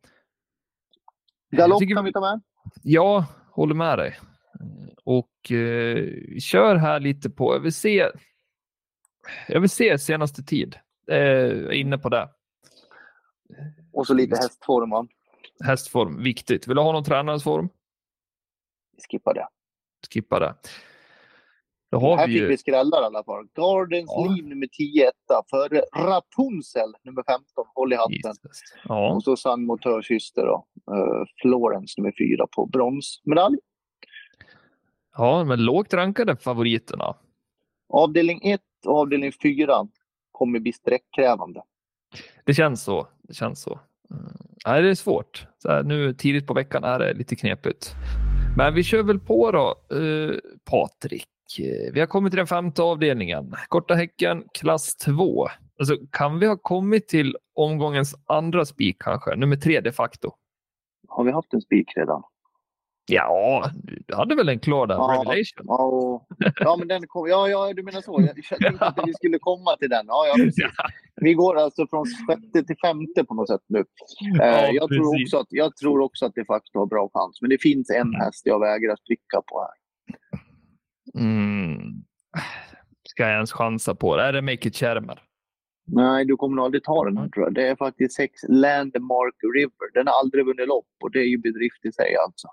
Galopp 1.50 1.78
tycker- 1.81 1.94
kan 1.94 2.05
vi 2.05 2.12
ta 2.12 2.20
med. 2.20 2.40
Ja, 2.83 3.26
håller 3.50 3.74
med 3.74 3.98
dig. 3.98 4.18
Eh, 4.61 4.92
Och 5.05 5.50
eh, 5.52 5.96
vi 6.28 6.40
kör 6.40 6.76
här 6.76 7.00
lite 7.00 7.31
på, 7.31 7.55
jag 7.55 7.61
vill 7.61 7.72
se, 7.74 8.11
jag 9.48 9.61
vill 9.61 9.70
se 9.70 9.98
senaste 9.98 10.42
tid. 10.42 10.76
Eh, 11.11 11.16
jag 11.18 11.64
är 11.64 11.72
inne 11.72 11.98
på 11.98 12.09
det. 12.09 12.28
Och 13.92 14.07
så 14.07 14.14
lite 14.14 14.37
hästform. 14.37 14.90
va? 14.90 15.07
Hästform, 15.64 16.22
viktigt. 16.22 16.68
Vill 16.68 16.76
du 16.76 16.83
ha 16.83 16.92
någon 16.92 17.05
tränares 17.05 17.44
form? 17.44 17.68
Vi 18.96 19.02
skippar 19.11 19.35
det. 19.35 19.48
Skippa 20.14 20.38
det. 20.40 20.55
Då 21.92 21.98
har 21.98 22.16
här 22.16 22.26
vi 22.26 22.33
fick 22.33 22.42
ju, 22.42 22.48
vi 22.48 22.57
skrällar 22.57 23.02
i 23.02 23.05
alla 23.05 23.24
fall. 23.24 23.46
Gardens 23.55 24.11
Ja. 24.16 24.33
liv 24.35 24.46
nummer 24.48 24.66
10 24.66 25.09
etta 25.09 25.42
för 25.50 25.68
Rapunzel 26.07 26.92
nummer 27.05 27.22
15. 27.28 27.44
Håll 27.74 27.92
i 27.92 27.96
hatten. 27.96 28.35
Ja, 28.85 29.12
Och 29.14 29.22
så 29.22 29.37
San 29.37 29.66
Motör 29.66 30.02
syster 30.02 30.42
då. 30.46 30.66
Uh, 30.94 31.24
Florence 31.42 32.00
nummer 32.00 32.12
4 32.37 32.46
på 32.57 32.66
bronsmedalj. 32.66 33.59
ja, 35.16 35.44
men 35.44 35.64
lågt 35.64 35.94
rankade 35.94 36.37
favoriterna. 36.37 37.14
Avdelning 37.88 38.40
1 38.42 38.61
och 38.87 38.98
avdelning 38.98 39.33
4 39.42 39.87
kommer 40.33 40.61
bli 40.61 40.72
sträckkrävande. 40.72 41.62
Det 42.44 42.55
känns 42.55 42.83
så. 42.85 43.07
Det 43.22 43.35
känns 43.35 43.62
så. 43.62 43.81
Mm. 44.11 44.33
Nej, 44.66 44.83
det 44.83 44.90
är 44.90 44.94
svårt. 44.94 45.46
Så 45.59 45.68
här, 45.68 45.83
nu 45.83 46.14
tidigt 46.14 46.46
på 46.46 46.55
veckan 46.55 46.85
är 46.85 46.98
det 46.98 47.14
lite 47.14 47.37
knepigt. 47.37 47.94
Men 48.57 48.74
vi 48.74 48.83
kör 48.83 49.02
väl 49.02 49.18
på 49.20 49.50
då, 49.50 49.96
eh, 49.96 50.35
Patrik. 50.70 51.26
Vi 51.92 52.00
har 52.00 52.06
kommit 52.06 52.32
till 52.32 52.38
den 52.38 52.46
femte 52.46 52.82
avdelningen. 52.82 53.54
Korta 53.68 53.94
Häcken, 53.94 54.44
klass 54.54 54.96
2. 54.96 55.48
Alltså, 55.78 55.96
kan 56.10 56.38
vi 56.38 56.46
ha 56.46 56.56
kommit 56.56 57.08
till 57.08 57.36
omgångens 57.54 58.14
andra 58.26 58.64
spik 58.64 58.96
kanske? 59.00 59.36
Nummer 59.36 59.56
tre 59.56 59.80
de 59.80 59.92
facto. 59.92 60.30
Har 61.08 61.24
vi 61.24 61.32
haft 61.32 61.54
en 61.54 61.60
spik 61.60 61.92
redan? 61.96 62.22
Ja, 63.06 63.70
du 63.84 64.14
hade 64.14 64.34
väl 64.34 64.48
en 64.48 64.58
klar 64.58 64.86
där, 64.86 64.94
Ja. 64.94 65.12
Revelation? 65.20 65.66
Ja, 65.68 66.26
ja, 66.60 66.76
men 66.78 66.88
den 66.88 67.06
kom, 67.06 67.28
ja, 67.28 67.48
ja, 67.48 67.72
du 67.72 67.82
menar 67.82 68.00
så. 68.00 68.20
Jag, 68.50 68.60
tänkte 68.60 68.84
att 68.86 68.98
vi 69.06 69.12
skulle 69.14 69.38
komma 69.38 69.76
till 69.76 69.88
den. 69.90 70.04
Ja, 70.08 70.26
ja, 70.28 70.34
precis. 70.44 70.64
Vi 71.16 71.34
går 71.34 71.56
alltså 71.56 71.86
från 71.86 72.04
sjätte 72.28 72.62
till 72.66 72.76
femte 72.84 73.24
på 73.24 73.34
något 73.34 73.48
sätt 73.48 73.60
nu. 73.66 73.78
Eh, 73.78 73.84
Ja, 74.40 74.68
jag, 74.72 74.88
tror 74.88 75.12
precis. 75.12 75.34
också 75.34 75.40
att, 75.40 75.46
jag 75.50 75.76
tror 75.76 76.00
också 76.00 76.26
att 76.26 76.32
det 76.34 76.44
faktiskt 76.44 76.74
har 76.74 76.86
bra 76.86 77.10
chans. 77.14 77.38
Men 77.40 77.50
det 77.50 77.58
finns 77.62 77.90
en 77.90 78.14
häst 78.14 78.42
jag 78.46 78.60
vägrar 78.60 78.96
trycka 78.96 79.42
på 79.46 79.60
här. 79.60 79.82
Mm. 81.14 82.04
Ska 83.08 83.22
jag 83.22 83.32
ens 83.32 83.52
chansa 83.52 83.94
på 83.94 84.16
det? 84.16 84.22
Är 84.22 84.32
det 84.32 84.42
Make 84.42 84.68
It 84.68 84.76
Chermer? 84.76 85.22
Nej, 85.86 86.24
du 86.24 86.36
kommer 86.36 86.56
nog 86.56 86.64
aldrig 86.64 86.84
ta 86.84 87.04
den 87.04 87.16
här 87.16 87.28
tror 87.28 87.46
jag. 87.46 87.54
Det 87.54 87.68
är 87.68 87.76
faktiskt 87.76 88.14
sex 88.14 88.40
Landmark 88.48 89.34
River. 89.56 89.92
Den 89.94 90.06
har 90.06 90.14
aldrig 90.20 90.46
vunnit 90.46 90.68
lopp 90.68 90.86
och 91.02 91.10
det 91.10 91.18
är 91.18 91.26
ju 91.26 91.38
bedrift 91.38 91.84
i 91.84 91.92
sig 91.92 92.16
alltså. 92.16 92.48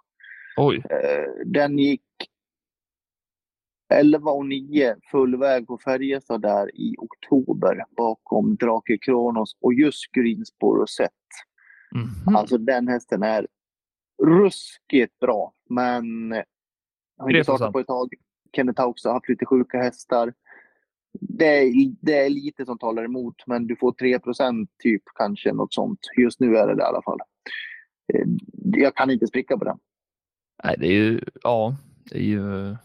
Oj. 0.57 0.77
Eh, 0.77 1.45
den 1.45 1.79
gick 1.79 2.01
11 3.93 4.31
och 4.31 4.45
9 4.45 4.95
full 5.11 5.37
väg 5.37 5.67
på 5.67 5.77
Färjestad 5.77 6.41
där 6.41 6.75
i 6.75 6.95
oktober 6.97 7.83
bakom 7.97 8.55
Drake 8.55 8.97
Kronos 8.97 9.57
och 9.61 9.73
just 9.73 10.11
Greenspår 10.11 10.77
och 10.81 10.89
Sett. 10.89 11.11
Mhm. 11.95 12.35
Alltså 12.35 12.57
den 12.57 12.87
hästen 12.87 13.23
är 13.23 13.47
ruskigt 14.23 15.19
bra, 15.19 15.53
men 15.69 16.31
har 17.17 17.29
inte 17.29 17.39
3%. 17.39 17.43
startat 17.43 17.73
på 17.73 17.79
ett 17.79 17.87
tag. 17.87 18.13
Kenneth 18.55 18.81
har 18.81 18.87
också 18.87 19.09
haft 19.09 19.29
lite 19.29 19.45
sjuka 19.45 19.77
hästar. 19.77 20.33
Det 21.19 21.45
är, 21.59 21.71
det 22.01 22.17
är 22.17 22.29
lite 22.29 22.65
som 22.65 22.77
talar 22.77 23.03
emot, 23.03 23.35
men 23.47 23.67
du 23.67 23.75
får 23.75 23.91
3% 23.91 24.67
typ 24.83 25.03
kanske 25.15 25.53
något 25.53 25.73
sånt. 25.73 25.99
Just 26.17 26.39
nu 26.39 26.57
är 26.57 26.67
det 26.67 26.75
det 26.75 26.81
i 26.81 26.85
alla 26.85 27.01
fall. 27.01 27.19
Eh, 28.13 28.25
Jag 28.81 28.95
kan 28.95 29.09
inte 29.11 29.27
spricka 29.27 29.57
på 29.57 29.63
den. 29.65 29.77
Nej, 30.63 30.75
det 30.79 30.85
är 30.87 30.91
ju... 30.93 31.21
Ja, 31.43 31.75
det 32.11 32.17
är 32.17 32.23
ju... 32.23 32.75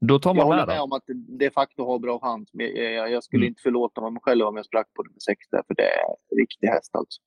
Då 0.00 0.18
tar 0.18 0.30
Jag 0.30 0.36
man 0.36 0.46
håller 0.46 0.66
med 0.66 0.74
den. 0.76 0.80
om 0.82 0.92
att 0.92 1.02
det 1.06 1.14
de 1.38 1.50
facto 1.50 1.86
har 1.86 1.98
bra 1.98 2.18
chans. 2.20 2.50
Men 2.52 2.66
jag, 2.76 3.10
jag 3.10 3.24
skulle 3.24 3.40
Mm. 3.40 3.48
inte 3.48 3.62
förlåta 3.62 4.10
mig 4.10 4.22
själv 4.22 4.46
om 4.46 4.56
jag 4.56 4.66
sprack 4.66 4.86
på 4.94 5.02
med 5.12 5.22
6 5.22 5.38
där, 5.50 5.62
för 5.66 5.74
det 5.74 5.82
är 5.82 6.36
riktig 6.40 6.66
häst 6.66 6.90
alltså. 6.94 7.20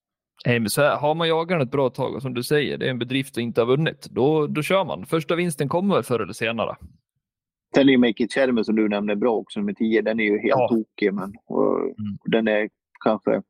Nej, 0.45 0.59
men 0.59 0.69
så 0.69 0.81
här, 0.81 0.97
har 0.97 1.15
man 1.15 1.27
jagat 1.27 1.49
den 1.49 1.61
ett 1.67 1.71
bra 1.71 1.89
tag 1.89 2.15
och 2.15 2.21
som 2.21 2.33
du 2.33 2.43
säger, 2.43 2.77
det 2.77 2.85
är 2.85 2.89
en 2.89 2.99
bedrift 2.99 3.37
och 3.37 3.43
inte 3.43 3.61
har 3.61 3.65
vunnit, 3.65 4.07
då, 4.11 4.47
då 4.47 4.61
kör 4.61 4.85
man. 4.85 5.05
Första 5.05 5.35
vinsten 5.35 5.69
kommer 5.69 6.01
förr 6.01 6.19
eller 6.19 6.33
senare. 6.33 6.75
Sen 7.75 7.87
är 7.89 7.91
ju 7.91 7.97
Make 7.97 8.23
It 8.23 8.33
Chermer 8.33 8.63
som 8.63 8.75
du 8.75 8.89
nämnde 8.89 9.15
bra 9.15 9.33
också, 9.35 9.59
nummer 9.59 9.73
10. 9.73 10.01
Den 10.01 10.19
är 10.19 10.23
ju 10.23 10.31
helt 10.39 10.45
Ja. 10.59 10.67
tokig, 10.69 11.13
men 11.13 11.33
och, 11.45 11.79
Mm. 11.79 11.95
den, 12.25 12.47
är 12.47 12.69
kanske, 13.03 13.41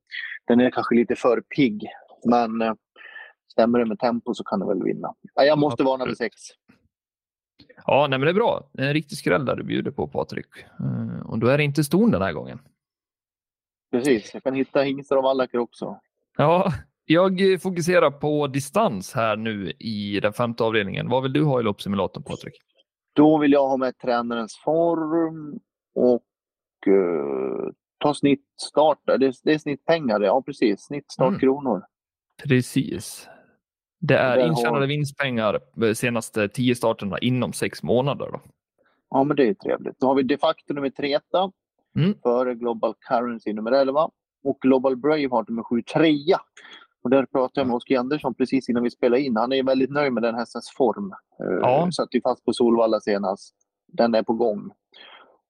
den 0.48 0.60
är 0.60 0.72
kanske 0.72 0.96
lite 0.96 1.16
för 1.16 1.42
pigg. 1.56 1.88
Men 2.26 2.62
eh, 2.62 2.74
stämmer 3.52 3.80
det 3.80 3.86
med 3.86 4.00
tempo 4.00 4.34
så 4.34 4.44
kan 4.44 4.60
den 4.60 4.68
väl 4.68 4.84
vinna. 4.84 5.14
Ja, 5.36 5.44
jag 5.44 5.58
måste 5.60 5.84
varna 5.84 6.06
för 6.06 6.16
6. 6.16 6.34
Ja, 7.86 8.08
nej, 8.10 8.20
men 8.20 8.26
det 8.26 8.32
är 8.32 8.34
bra. 8.34 8.70
Det 8.74 8.84
är 8.84 8.88
en 8.88 8.94
riktig 8.94 9.18
skräll 9.18 9.46
där 9.46 9.56
du 9.56 9.64
bjuder 9.64 9.92
på, 9.92 10.08
Patrik. 10.08 10.46
Eh, 10.80 11.26
och 11.30 11.40
då 11.40 11.48
är 11.48 11.58
det 11.58 11.64
inte 11.64 11.84
ston 11.84 12.12
den 12.12 12.22
här 12.22 12.34
gången. 12.34 12.60
Precis, 13.92 14.34
jag 14.34 14.44
kan 14.44 14.54
hitta 14.56 14.82
hingstar 14.82 15.16
och 15.18 15.24
vallacker 15.24 15.58
också. 15.58 16.00
Ja, 16.38 16.74
jag 17.06 17.62
fokuserar 17.62 18.12
på 18.12 18.48
distans 18.48 19.14
här 19.14 19.36
nu 19.36 19.72
i 19.80 20.20
den 20.20 20.34
femte 20.34 20.64
avdelningen. 20.64 21.10
Vad 21.10 21.24
vill 21.24 21.34
du 21.34 21.44
ha 21.44 21.60
i 21.60 21.64
loppsimulatorn, 21.64 22.24
Patrik? 22.24 22.54
Då 23.14 23.38
vill 23.38 23.52
jag 23.52 23.68
ha 23.68 23.78
med 23.78 23.98
tränarens 23.98 24.58
form 24.58 25.60
och 25.96 26.88
eh, 26.88 27.74
ta 27.98 28.14
snittstart. 28.14 29.00
Det, 29.06 29.18
det 29.44 29.54
är 29.54 29.58
snittpengar, 29.58 30.20
det. 30.20 30.26
ja 30.26 30.42
precis. 30.42 30.82
Snittstart 30.82 31.28
Mm. 31.28 31.40
Precis. 32.44 33.28
Det 34.00 34.18
är 34.18 34.38
har- 34.40 34.48
intjänade 34.48 34.88
vinstpengar 34.88 35.60
de 35.76 35.96
senaste 35.96 36.50
tio 36.50 36.76
starterna 36.76 37.18
inom 37.20 37.54
sex 37.54 37.84
månader. 37.84 38.30
Då. 38.32 38.42
Ja, 39.10 39.24
men 39.24 39.38
det 39.38 39.48
är 39.48 39.54
trevligt. 39.54 40.00
Då 40.00 40.08
har 40.08 40.16
vi 40.16 40.24
de 40.24 40.38
facto 40.38 40.74
nummer 40.74 40.90
3 40.90 41.20
Mm. 41.96 42.14
före 42.24 42.56
Global 42.56 42.94
Currency 43.10 43.54
nummer 43.54 43.72
11 43.72 44.10
och 44.44 44.58
Global 44.62 44.96
Braveheart 44.96 45.50
nummer 45.50 45.64
7 45.64 45.82
trea. 45.82 46.38
Och 47.04 47.10
där 47.10 47.26
pratade 47.26 47.60
jag 47.62 47.68
med 47.68 47.76
Oskar 47.76 47.98
Andersson 48.00 48.34
precis 48.34 48.70
innan 48.70 48.84
vi 48.84 48.92
spelade 48.92 49.22
in. 49.22 49.36
Han 49.36 49.54
är 49.54 49.64
väldigt 49.64 49.92
nöjd 49.92 50.14
med 50.14 50.24
den 50.24 50.36
hästens 50.36 50.74
form. 50.78 51.12
Eh, 51.40 51.60
Ja. 51.62 51.92
Satt 51.92 52.16
ju 52.16 52.22
fast 52.22 52.46
på 52.46 52.54
Solvalla 52.54 53.00
senast. 53.00 53.56
Den 53.88 54.16
är 54.16 54.24
på 54.24 54.34
gång. 54.34 54.72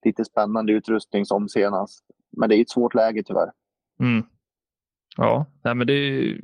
Lite 0.05 0.25
spännande 0.25 0.73
utrustning 0.73 1.25
som 1.25 1.49
senast. 1.49 2.05
Men 2.37 2.49
det 2.49 2.55
är 2.57 2.61
ett 2.61 2.69
svårt 2.69 2.93
läge 2.95 3.23
tyvärr. 3.23 3.51
Mm. 3.99 4.25
Ja, 5.17 5.45
nej, 5.63 5.75
men 5.75 5.87
det 5.87 5.93
är... 5.93 6.41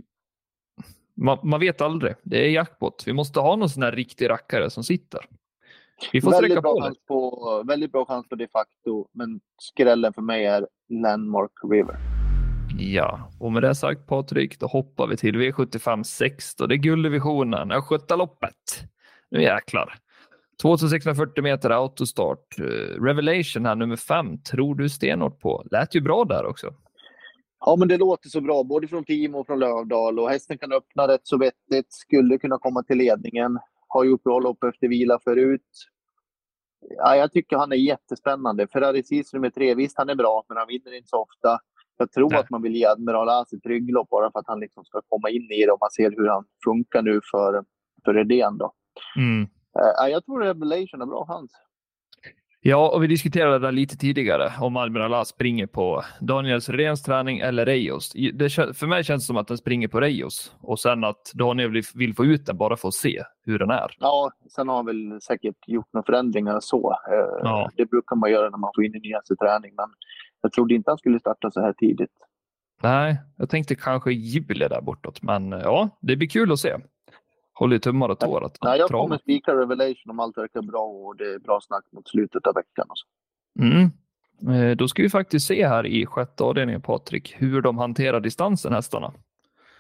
man, 1.14 1.38
man 1.44 1.60
vet 1.60 1.82
aldrig. 1.82 2.16
Det 2.24 2.46
är 2.46 2.50
jackpot. 2.50 3.04
Vi 3.06 3.14
måste 3.14 3.40
ha 3.40 3.56
någon 3.56 3.70
sån 3.70 3.84
här 3.84 3.92
riktig 3.92 4.30
rackare 4.30 4.70
som 4.70 4.84
sitter. 4.84 5.26
Vi 6.12 6.22
får 6.22 6.32
sträcka 6.32 6.48
Väldigt 6.48 6.64
bra, 6.64 6.74
på 6.74 6.82
chans 6.82 6.98
på, 7.08 7.64
väldigt 7.68 7.92
bra 7.92 8.06
chans 8.06 8.30
på 8.30 8.36
de 8.36 8.48
facto. 8.48 9.08
Men 9.12 9.40
skrällen 9.62 10.14
för 10.14 10.22
mig 10.22 10.46
är 10.46 10.68
Landmark 10.90 11.52
River. 11.72 12.09
Ja, 12.78 13.32
och 13.40 13.52
med 13.52 13.64
det 13.64 13.76
sagt 13.76 14.08
Patrik, 14.08 14.60
då 14.60 14.68
hoppar 14.68 15.08
vi 15.08 15.18
till 15.18 15.36
V75 15.36 16.04
6 16.04 16.56
då. 16.56 16.68
Det 16.68 16.76
är 16.76 16.78
gulddivisionen, 16.78 17.72
Östgötaloppet. 17.72 18.56
Nu 19.32 19.42
jäklar. 19.42 19.94
2640 20.62 21.44
meter 21.44 21.70
autostart. 21.70 22.60
Eh, 22.60 23.04
revelation 23.04 23.66
här, 23.66 23.76
nummer 23.76 23.96
fem, 23.96 24.38
tror 24.38 24.76
du 24.76 24.90
stenhårt 24.90 25.40
på. 25.40 25.64
Lät 25.72 25.96
ju 25.96 26.02
bra 26.02 26.24
där 26.24 26.46
också. 26.46 26.74
Ja, 27.60 27.76
men 27.80 27.88
det 27.88 27.98
låter 27.98 28.30
så 28.30 28.42
bra, 28.42 28.64
både 28.64 28.88
från 28.88 29.06
Timo 29.06 29.40
och 29.40 29.46
från 29.46 29.60
Lövdal. 29.60 30.20
Och 30.20 30.30
hästen 30.30 30.58
kan 30.58 30.72
öppna 30.72 31.08
rätt 31.08 31.22
så 31.28 31.38
vettigt, 31.38 31.94
skulle 31.94 32.38
kunna 32.38 32.58
komma 32.58 32.84
till 32.84 32.98
ledningen. 32.98 33.60
Har 33.88 34.04
gjort 34.04 34.24
bra 34.24 34.40
lopp 34.40 34.64
efter 34.64 34.88
vila 34.88 35.20
förut. 35.24 35.62
Ja, 36.98 37.16
jag 37.16 37.32
tycker 37.32 37.58
han 37.58 37.72
är 37.72 37.76
jättespännande. 37.76 38.68
Ferrari 38.68 39.04
Cis 39.04 39.34
nummer 39.34 39.50
tre, 39.50 39.76
visst 39.76 39.98
han 39.98 40.10
är 40.10 40.16
bra, 40.16 40.46
men 40.48 40.58
han 40.58 40.68
vinner 40.68 40.98
inte 40.98 41.10
så 41.10 41.22
ofta. 41.22 41.60
Jag 42.00 42.12
tror 42.12 42.30
Nej. 42.30 42.40
att 42.40 42.50
man 42.50 42.62
vill 42.62 42.76
ge 42.76 42.86
Admiral 42.86 43.30
As 43.30 43.54
ett 43.54 43.66
rygglopp 43.66 44.10
bara 44.10 44.32
för 44.32 44.40
att 44.40 44.48
han 44.48 44.60
liksom 44.60 44.86
ska 44.86 45.02
komma 45.10 45.30
in 45.30 45.52
i 45.52 45.66
det 45.66 45.72
och 45.72 45.80
man 45.82 45.92
ser 45.92 46.12
hur 46.18 46.28
han 46.28 46.46
funkar 46.64 47.02
nu 47.02 47.22
för, 47.32 47.64
för 48.06 48.14
Redén. 48.14 48.58
Då. 48.58 48.74
Mm. 49.18 49.48
Eh, 49.80 50.12
jag 50.12 50.26
tror 50.26 50.42
Revelation 50.42 51.00
har 51.00 51.08
bra 51.08 51.26
chans. 51.26 51.52
Ja, 52.62 52.92
och 52.96 53.04
vi 53.04 53.08
diskuterade 53.08 53.52
det 53.60 53.60
där 53.68 53.72
lite 53.72 53.98
tidigare 53.98 54.52
om 54.62 54.78
Almiral 54.78 55.14
As 55.14 55.28
springer 55.28 55.68
på 55.68 56.04
Daniels 56.20 56.70
Redéns 56.70 57.04
träning 57.04 57.40
eller 57.40 57.66
Reios. 57.66 58.12
Det, 58.34 58.50
för 58.50 58.88
mig 58.88 59.04
känns 59.04 59.24
det 59.24 59.28
som 59.28 59.38
att 59.38 59.48
den 59.48 59.58
springer 59.58 59.88
på 59.88 60.00
Reios 60.02 60.56
och 60.62 60.80
sen 60.80 61.04
att 61.04 61.32
Daniel 61.34 61.72
vill, 61.72 61.84
vill 61.96 62.16
få 62.16 62.26
ut 62.26 62.46
den 62.46 62.58
bara 62.58 62.78
för 62.78 62.88
att 62.88 62.94
se 62.94 63.24
hur 63.46 63.60
den 63.60 63.70
är. 63.70 63.96
Ja, 64.00 64.32
sen 64.50 64.68
har 64.70 64.76
han 64.76 64.86
väl 64.86 65.22
säkert 65.22 65.56
gjort 65.68 65.94
några 65.94 66.06
förändringar 66.06 66.60
så. 66.60 66.92
Eh, 66.92 67.40
Ja. 67.44 67.70
Det 67.76 67.86
brukar 67.86 68.16
man 68.16 68.32
göra 68.32 68.50
när 68.50 68.58
man 68.58 68.72
får 68.76 68.86
in 68.86 68.96
en 68.96 69.02
nyaste 69.02 69.36
träning. 69.36 69.74
Men 69.76 69.90
jag 70.42 70.52
trodde 70.52 70.74
inte 70.76 70.92
han 70.92 70.98
skulle 70.98 71.20
starta 71.20 71.52
så 71.52 71.62
här 71.62 71.74
tidigt. 71.74 72.12
Nej, 72.84 73.18
jag 73.38 73.50
tänkte 73.50 73.76
kanske 73.76 74.12
juli 74.12 74.68
där 74.68 74.82
bortåt, 74.82 75.22
men 75.22 75.54
eh, 75.54 75.60
ja, 75.60 75.90
det 76.02 76.16
blir 76.16 76.28
kul 76.30 76.52
att 76.52 76.60
se. 76.60 76.76
Håller 77.54 77.80
tummarna 77.80 78.14
och 78.14 78.20
tår 78.20 78.46
att 78.46 78.58
Nej, 78.64 78.80
jag 78.80 78.90
kommer 78.90 79.18
spika 79.18 79.52
Revelation 79.56 80.10
om 80.10 80.20
allt 80.20 80.38
verkar 80.38 80.62
bra 80.62 80.82
och 80.84 81.16
det 81.18 81.34
är 81.34 81.40
bra 81.40 81.60
snack 81.62 81.84
mot 81.92 82.08
slutet 82.10 82.48
av 82.48 82.54
veckan. 82.56 82.86
Och 82.90 82.98
så. 82.98 83.08
Mm. 83.64 83.92
Eh, 84.72 84.76
Då 84.78 84.88
ska 84.88 85.02
vi 85.04 85.10
faktiskt 85.10 85.48
se 85.48 85.68
här 85.68 85.86
i 85.86 86.06
sjätte 86.06 86.44
avdelningen, 86.44 86.82
Patrik, 86.82 87.36
hur 87.38 87.62
de 87.62 87.78
hanterar 87.78 88.20
distansen, 88.20 88.74
hästarna. 88.74 89.14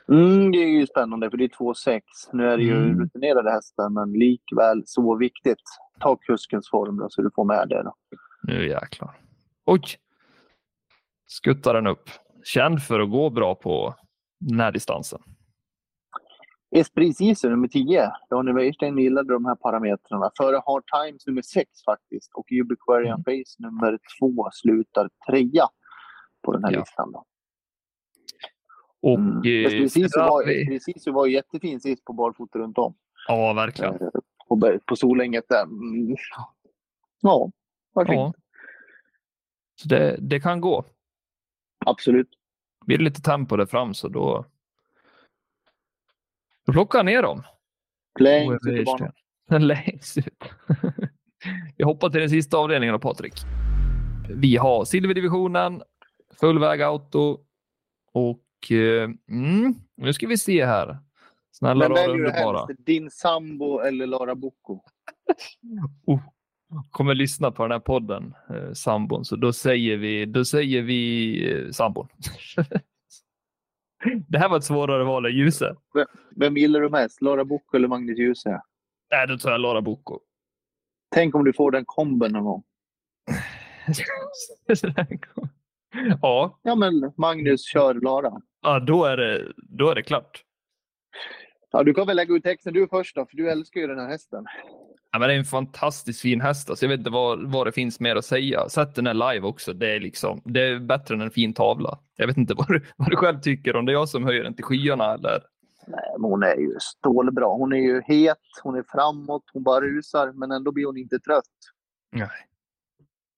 Mm, 0.09 0.51
det 0.51 0.57
är 0.57 0.67
ju 0.79 0.87
spännande 0.87 1.29
för 1.29 1.37
det 1.37 1.43
är 1.43 1.47
2-6. 1.47 2.01
Nu 2.33 2.49
är 2.49 2.57
det 2.57 2.63
ju 2.63 2.75
Mm. 2.77 2.99
rutinerade 2.99 3.51
hästar 3.51 3.89
men 3.89 4.11
likväl 4.13 4.83
så 4.85 5.15
viktigt. 5.15 5.61
Ta 5.99 6.15
kuskens 6.15 6.69
form 6.69 6.97
då, 6.97 7.09
så 7.09 7.21
du 7.21 7.29
får 7.35 7.45
med 7.45 7.67
det. 7.69 7.83
Då. 7.83 7.93
Nu 8.43 8.67
jäklar. 8.67 9.17
Oj! 9.65 9.81
Skuttar 11.33 11.73
den 11.73 11.87
upp. 11.87 12.09
Känd 12.43 12.83
för 12.83 12.99
att 12.99 13.09
gå 13.11 13.29
bra 13.29 13.55
på 13.55 13.95
den 14.39 14.59
här 14.59 14.71
distansen. 14.71 15.19
Esprit 16.75 17.17
Cicer 17.17 17.49
nummer 17.49 17.67
10. 17.67 18.11
Daniel 18.29 18.55
Wäjersten 18.55 18.97
gillade 18.97 19.33
de 19.33 19.45
här 19.45 19.55
parametrarna. 19.55 20.31
Före 20.37 20.61
Hard 20.65 20.83
Times 20.87 21.27
nummer 21.27 21.41
6 21.41 21.69
faktiskt. 21.85 22.31
Och 22.33 22.45
Ubiquarian 22.61 23.23
Mm. 23.27 23.43
Face 23.43 23.55
nummer 23.59 23.99
2 24.19 24.49
slutar 24.51 25.09
trea 25.29 25.67
på 26.43 26.53
den 26.53 26.63
här 26.63 26.71
Ja. 26.71 26.79
listan. 26.79 27.11
Då. 27.11 27.25
Och 29.01 29.19
Mm. 29.19 29.37
eh, 29.83 29.87
Cicer 29.87 30.19
var, 31.09 31.11
var 31.13 31.27
jättefin 31.27 31.79
sist 31.81 32.05
på 32.05 32.13
barfota 32.13 32.59
runt 32.59 32.77
om. 32.77 32.95
Ja, 33.27 33.53
verkligen. 33.53 33.93
Eh, 33.93 34.09
På, 34.47 34.79
på 34.85 34.95
Solänget 34.95 35.45
där. 35.49 35.63
Mm. 35.63 36.15
Ja, 37.21 37.51
varför 37.93 38.13
Ja. 38.13 38.33
Så 39.75 39.87
det, 39.87 40.17
det 40.21 40.39
kan 40.39 40.61
gå. 40.61 40.85
Absolut. 41.85 42.29
Blir 42.85 42.97
det 42.97 43.03
lite 43.03 43.21
tempo 43.21 43.55
där 43.55 43.65
fram 43.65 43.93
så 43.93 44.07
då, 44.07 44.45
då 46.65 46.71
plockar 46.73 46.99
jag 46.99 47.05
ner 47.05 47.21
dem. 47.21 47.43
Längst 48.19 48.67
ut 48.67 48.85
på 48.85 48.91
banan. 48.91 49.13
Längst 49.67 50.17
ut. 50.17 50.43
Vi 51.77 51.83
hoppar 51.83 52.09
till 52.09 52.19
den 52.19 52.29
sista 52.29 52.57
avdelningen 52.57 52.93
då, 52.93 52.99
Patrik. 52.99 53.33
Vi 54.29 54.57
har 54.57 54.85
silverdivisionen, 54.85 55.81
full 56.39 56.59
väg 56.59 56.81
auto 56.81 57.39
och 58.11 58.71
eh, 58.71 59.09
mm, 59.29 59.75
nu 59.97 60.13
ska 60.13 60.27
vi 60.27 60.37
se 60.37 60.65
här. 60.65 60.97
Snälla 61.51 61.89
Men 61.89 61.97
rara 61.97 62.07
väljer 62.07 62.17
du 62.17 62.29
underbara. 62.29 62.65
helst 62.67 62.85
din 62.85 63.11
sambo 63.11 63.79
eller 63.79 64.07
Lara 64.07 64.35
Bocco? 64.35 64.79
Oh, 66.05 66.19
kommer 66.91 67.15
lyssna 67.15 67.51
på 67.51 67.63
den 67.63 67.71
här 67.71 67.79
podden, 67.79 68.33
eh, 68.49 68.71
sambon, 68.73 69.25
så 69.25 69.35
då 69.35 69.53
säger 69.53 69.97
vi, 69.97 70.25
då 70.25 70.45
säger 70.45 70.81
vi 70.81 71.53
eh, 71.53 71.71
sambon. 71.71 72.07
det 74.27 74.37
här 74.37 74.49
var 74.49 74.57
ett 74.57 74.63
svårare 74.63 75.03
val 75.03 75.25
än 75.25 75.31
Ljuse. 75.31 75.75
Vem 76.35 76.57
gillar 76.57 76.81
du 76.81 76.89
mest? 76.89 77.21
Lara 77.21 77.45
Bocco 77.45 77.77
eller 77.77 77.87
Magnus 77.87 78.17
Djuse? 78.19 78.61
Nej, 79.11 79.27
då 79.27 79.37
tar 79.37 79.51
jag 79.51 79.61
Lara 79.61 79.81
Bocco. 79.81 80.19
Tänk 81.11 81.35
om 81.35 81.43
du 81.43 81.53
får 81.53 81.71
den 81.71 81.85
komben 81.85 82.31
någon 82.31 82.43
gång. 82.43 82.63
ja, 86.21 86.59
Ja, 86.63 86.75
men 86.75 87.13
Magnus 87.17 87.65
kör 87.65 87.93
Lara. 87.93 88.41
ja 88.61 88.79
då, 88.79 89.05
är 89.05 89.17
det, 89.17 89.53
då 89.57 89.89
är 89.89 89.95
det 89.95 90.03
klart. 90.03 90.43
Ja, 91.71 91.83
du 91.83 91.93
kan 91.93 92.07
väl 92.07 92.15
lägga 92.15 92.33
ut 92.35 92.43
texten 92.43 92.73
du 92.73 92.87
först 92.87 93.15
då, 93.15 93.25
för 93.25 93.37
du 93.37 93.51
älskar 93.51 93.81
ju 93.81 93.87
den 93.87 93.99
här 93.99 94.07
hästen. 94.07 94.45
Ja, 95.11 95.19
men 95.19 95.27
det 95.27 95.33
är 95.33 95.37
en 95.37 95.45
fantastiskt 95.45 96.21
fin 96.21 96.41
häst. 96.41 96.69
Alltså, 96.69 96.85
jag 96.85 96.89
vet 96.89 96.97
inte 96.97 97.09
vad, 97.09 97.51
vad 97.51 97.67
det 97.67 97.71
finns 97.71 97.99
mer 97.99 98.15
att 98.15 98.25
säga. 98.25 98.69
Sätt 98.69 98.95
den 98.95 99.07
här 99.07 99.33
live 99.33 99.47
också. 99.47 99.73
Det 99.73 99.95
är, 99.95 99.99
liksom, 99.99 100.41
det 100.45 100.61
är 100.61 100.79
bättre 100.79 101.15
än 101.15 101.21
en 101.21 101.31
fin 101.31 101.53
tavla. 101.53 101.99
Jag 102.15 102.27
vet 102.27 102.37
inte 102.37 102.53
vad 102.57 102.67
du, 102.67 102.85
vad 102.95 103.09
du 103.09 103.15
själv 103.15 103.41
tycker. 103.41 103.75
Om 103.75 103.85
det 103.85 103.91
är 103.91 103.93
jag 103.93 104.09
som 104.09 104.23
höjer 104.23 104.43
den 104.43 104.53
till 104.53 104.65
skyarna 104.65 105.13
eller? 105.13 105.43
Nej, 105.87 106.15
men 106.19 106.31
hon 106.31 106.43
är 106.43 106.55
ju 106.55 106.75
stålbra. 106.79 107.45
Hon 107.45 107.73
är 107.73 107.77
ju 107.77 108.01
het, 108.05 108.37
hon 108.63 108.75
är 108.75 108.83
framåt, 108.83 109.43
hon 109.53 109.63
bara 109.63 109.81
rusar, 109.81 110.31
men 110.31 110.51
ändå 110.51 110.71
blir 110.71 110.85
hon 110.85 110.97
inte 110.97 111.19
trött. 111.19 111.43
Nej. 112.11 112.29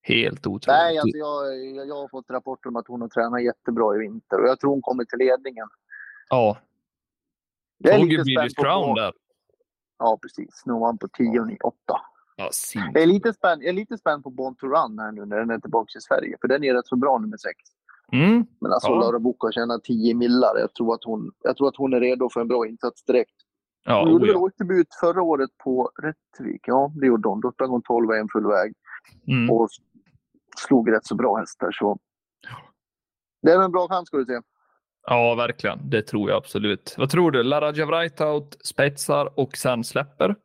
Helt 0.04 0.48
otroligt. 0.48 0.68
Nej, 0.68 0.98
alltså 0.98 1.18
jag, 1.18 1.60
jag, 1.76 1.88
jag 1.88 1.96
har 1.96 2.08
fått 2.08 2.30
rapporter 2.30 2.70
om 2.70 2.76
att 2.76 2.88
hon 2.88 3.02
har 3.02 3.08
tränat 3.08 3.44
jättebra 3.44 3.96
i 3.96 4.00
vinter 4.00 4.42
och 4.42 4.48
jag 4.48 4.60
tror 4.60 4.72
hon 4.72 4.82
kommer 4.82 5.04
till 5.06 5.20
ledningen. 5.20 5.68
Ja, 6.30 6.58
spänd 7.84 8.56
på... 8.56 8.64
Crown 8.64 8.96
där. 8.96 9.14
Ja, 10.02 10.20
precis. 10.22 10.64
Han 10.66 10.98
på 10.98 11.08
10 11.08 11.40
och 11.40 11.66
8. 11.66 11.76
Ja, 12.36 12.50
sin. 12.52 12.82
Jag 12.94 13.04
är, 13.04 13.08
lite 13.08 13.34
spänd, 13.34 13.64
jag 13.64 13.70
är 13.70 13.74
lite 13.74 13.98
spänd 13.98 14.24
på 14.24 14.30
Born 14.30 14.56
to 14.56 14.68
Run 14.68 15.00
här 15.00 15.12
nu 15.12 15.26
när 15.26 15.38
den 15.38 15.50
är 15.50 15.60
tillbaka 15.60 15.98
i 15.98 16.02
Sverige, 16.02 16.38
för 16.42 16.48
den 16.48 16.64
är 16.64 16.74
rätt 16.74 16.88
så 16.88 16.96
bra 16.96 17.18
nummer 17.18 17.38
6. 17.38 17.56
Mm. 18.12 18.46
Men 18.62 18.72
alltså 18.72 18.90
Ja. 18.90 19.00
Laura 19.00 19.20
Boka 19.20 19.48
har 19.48 19.52
tjänat 19.52 19.84
10 19.84 20.16
millar. 20.16 20.58
Jag 20.60 20.74
tror, 20.74 20.94
att 20.94 21.04
hon, 21.04 21.32
jag 21.44 21.58
tror 21.58 21.68
att 21.68 21.76
hon 21.78 21.94
är 21.94 22.00
redo 22.00 22.30
för 22.30 22.42
en 22.42 22.48
bra 22.48 22.68
insats 22.68 23.04
direkt. 23.04 23.36
Ja, 23.86 24.02
hon 24.02 24.12
gjorde 24.12 24.28
väl 24.28 24.36
åkdebut 24.36 24.88
förra 25.00 25.22
året 25.22 25.50
på 25.64 25.92
Rättvik. 26.04 26.62
Ja, 26.68 26.92
det 26.96 27.08
gjorde 27.08 27.30
hon. 27.30 27.40
Då 27.42 27.52
sprang 27.52 27.70
hon 27.70 27.82
12 27.82 28.12
en 28.12 28.28
full 28.32 28.48
väg 28.48 28.74
Mm. 29.28 29.50
och 29.52 29.70
slog 30.58 30.92
rätt 30.92 31.06
så 31.06 31.16
bra 31.16 31.36
hästar. 31.38 31.72
Så 31.72 31.98
det 33.42 33.52
är 33.52 33.62
en 33.64 33.72
bra 33.72 33.88
chans 33.88 34.08
ska 34.08 34.18
du 34.18 34.26
se. 34.26 34.42
Ja, 35.08 35.36
verkligen. 35.36 35.90
Det 35.90 36.02
tror 36.02 36.30
jag 36.30 36.38
absolut. 36.38 36.96
Vad 36.98 37.10
tror 37.10 37.32
du? 37.32 37.44
Laraja 37.44 37.86
Wrightout 37.86 38.58
spetsar 38.66 39.40
och 39.40 39.58
sen 39.58 39.84
släpper? 39.84 40.36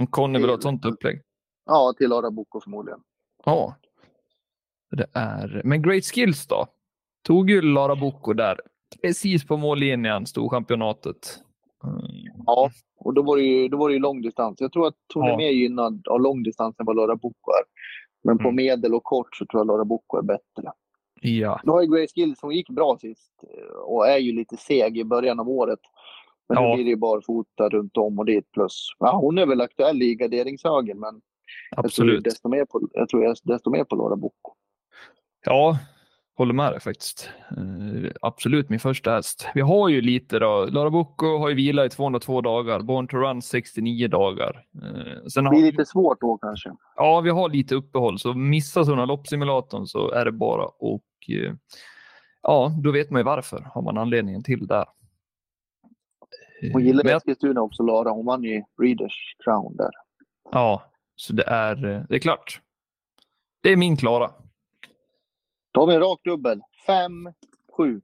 Om 0.00 0.06
Conny 0.06 0.38
vill 0.38 0.48
ha 0.48 0.56
ett 0.56 0.62
sånt 0.62 0.84
upplägg? 0.84 1.20
Ja, 1.66 1.94
till 1.98 2.08
Laura 2.08 2.30
Boko 2.30 2.60
förmodligen. 2.60 3.00
Ja. 3.44 3.76
Det 4.90 5.06
är... 5.12 5.62
Men 5.64 5.82
Great 5.82 6.04
Skills 6.04 6.46
då? 6.46 6.66
Tog 7.26 7.50
ju 7.50 7.62
Lara 7.62 7.96
Bocco 7.96 8.32
där. 8.32 8.60
Precis 9.02 9.46
på 9.46 9.56
mållinjen, 9.56 10.26
storchampionatet. 10.26 11.42
Mm. 11.84 12.00
Ja, 12.46 12.70
och 12.98 13.14
då 13.14 13.22
var 13.22 13.36
det 13.36 13.42
ju, 13.42 13.68
då 13.68 13.76
var 13.76 13.88
det 13.88 13.92
ju 13.94 14.00
långdistans. 14.00 14.56
Jag 14.60 14.72
tror 14.72 14.86
att 14.86 14.94
hon 15.14 15.24
Ja. 15.26 15.32
är 15.32 15.36
mer 15.36 15.50
gynnad 15.50 16.08
av 16.08 16.20
långdistans 16.20 16.76
än 16.80 16.86
vad 16.86 16.96
Laura 16.96 17.16
Boko 17.16 17.50
är. 17.50 17.64
Men 18.24 18.38
på 18.38 18.44
Mm. 18.48 18.56
medel 18.56 18.94
och 18.94 19.04
kort 19.04 19.36
så 19.36 19.46
tror 19.46 19.60
jag 19.60 19.66
Laura 19.66 19.84
Boko 19.84 20.16
är 20.18 20.22
bättre. 20.22 20.72
Ja. 21.28 21.60
Nu 21.64 21.72
har 21.72 21.82
ju 21.82 21.88
Grace 21.88 22.12
Gills, 22.20 22.38
hon 22.42 22.54
gick 22.54 22.70
bra 22.70 22.98
sist 23.00 23.32
eh, 23.42 23.74
och 23.76 24.08
är 24.08 24.18
ju 24.18 24.32
lite 24.32 24.56
seg 24.56 24.98
i 24.98 25.04
början 25.04 25.40
av 25.40 25.48
året. 25.48 25.78
Men 26.48 26.62
Ja. 26.62 26.68
nu 26.68 26.74
blir 26.74 26.84
det 26.84 26.90
ju 26.90 26.96
barfota 26.96 27.68
runt 27.68 27.96
om 27.96 28.18
och 28.18 28.28
ett 28.28 28.50
plus. 28.52 28.88
Ja, 28.98 29.16
hon 29.16 29.38
är 29.38 29.46
väl 29.46 29.60
aktuell 29.60 30.02
i 30.02 30.14
garderingshögen 30.14 31.00
men 31.00 31.14
jag 31.70 31.76
tror, 31.76 31.84
Absolut. 31.86 32.24
desto 32.24 32.48
mer 32.48 32.64
på, 32.64 32.88
jag 32.92 33.08
tror 33.08 33.34
desto 33.44 33.70
mer 33.70 33.84
på 33.84 33.96
Laura 33.96 34.16
Boko. 34.16 34.52
Ja, 35.44 35.78
håller 36.36 36.54
med 36.54 36.72
dig 36.72 36.80
faktiskt. 36.80 37.30
Eh, 37.50 38.10
absolut 38.22 38.68
min 38.68 38.80
första 38.80 39.10
häst. 39.14 39.48
Vi 39.54 39.60
har 39.60 39.88
ju 39.88 40.00
lite 40.00 40.38
då. 40.38 40.66
Lara 40.70 40.90
Bocco 40.90 41.38
har 41.38 41.48
ju 41.48 41.54
vilat 41.54 41.86
i 41.86 41.96
202 41.96 42.40
dagar. 42.40 42.80
Born 42.80 43.08
to 43.08 43.16
Run 43.16 43.42
69 43.42 44.08
dagar. 44.08 44.66
Eh, 44.82 45.26
sen 45.28 45.44
Det 45.44 45.48
har 45.48 45.54
blir 45.54 45.62
vi, 45.64 45.70
lite 45.70 45.84
svårt 45.86 46.20
då 46.20 46.38
kanske. 46.38 46.72
ja, 46.96 47.20
vi 47.20 47.30
har 47.30 47.48
lite 47.48 47.74
uppehåll, 47.74 48.18
så 48.18 48.34
missar 48.34 48.84
sådana 48.84 49.04
loppsimulatorn 49.04 49.86
så 49.86 50.10
är 50.10 50.24
det 50.24 50.32
bara 50.32 50.64
och 50.66 51.04
eh, 51.28 51.54
ja, 52.42 52.72
då 52.82 52.92
vet 52.92 53.10
man 53.10 53.20
ju 53.20 53.24
varför. 53.24 53.60
Har 53.74 53.82
man 53.82 53.98
anledningen 53.98 54.42
till 54.42 54.66
där. 54.66 54.84
Hon 56.72 56.84
gillar 56.84 57.04
men 57.04 57.10
jag- 57.10 57.16
Eskilstuna 57.16 57.60
också 57.62 57.82
Lara. 57.82 58.10
Hon 58.10 58.26
vann 58.26 58.44
ju 58.44 58.62
Breeders 58.78 59.36
Crown 59.44 59.76
där. 59.76 59.90
Ja, 60.52 60.82
så 61.16 61.32
det 61.32 61.44
är, 61.46 61.76
det 62.08 62.14
är 62.14 62.18
klart. 62.18 62.60
Det 63.62 63.72
är 63.72 63.76
min 63.76 63.96
klara. 63.96 64.30
Då 65.74 65.80
har 65.80 65.86
vi 65.86 65.94
en 65.94 66.00
rak 66.00 66.20
dubbel. 66.24 66.60
Fem, 66.86 67.32
sju, 67.76 68.00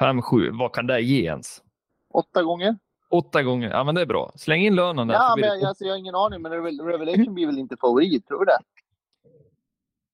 5-7, 0.00 0.58
vad 0.58 0.72
kan 0.74 0.86
det 0.86 1.00
ge 1.00 1.22
ens? 1.24 1.62
åtta 2.10 2.42
gånger. 2.42 2.78
Åtta 3.10 3.42
gånger, 3.42 3.70
ja 3.70 3.84
men 3.84 3.94
det 3.94 4.00
är 4.00 4.06
bra. 4.06 4.32
Släng 4.36 4.62
in 4.62 4.74
lönen 4.74 5.08
där. 5.08 5.14
Ja, 5.14 5.34
men 5.40 5.58
det- 5.60 5.68
alltså, 5.68 5.84
jag 5.84 5.92
har 5.92 5.98
ingen 5.98 6.14
aning. 6.14 6.42
Men 6.42 6.52
Revel- 6.52 6.84
Revelation 6.84 7.34
blir 7.34 7.46
väl 7.46 7.58
inte 7.58 7.76
favorit, 7.80 8.26
tror 8.26 8.38
du 8.38 8.44
det? 8.44 8.58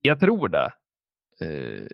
Jag 0.03 0.21
tror 0.21 0.49
det. 0.49 0.73
Eh, 1.41 1.87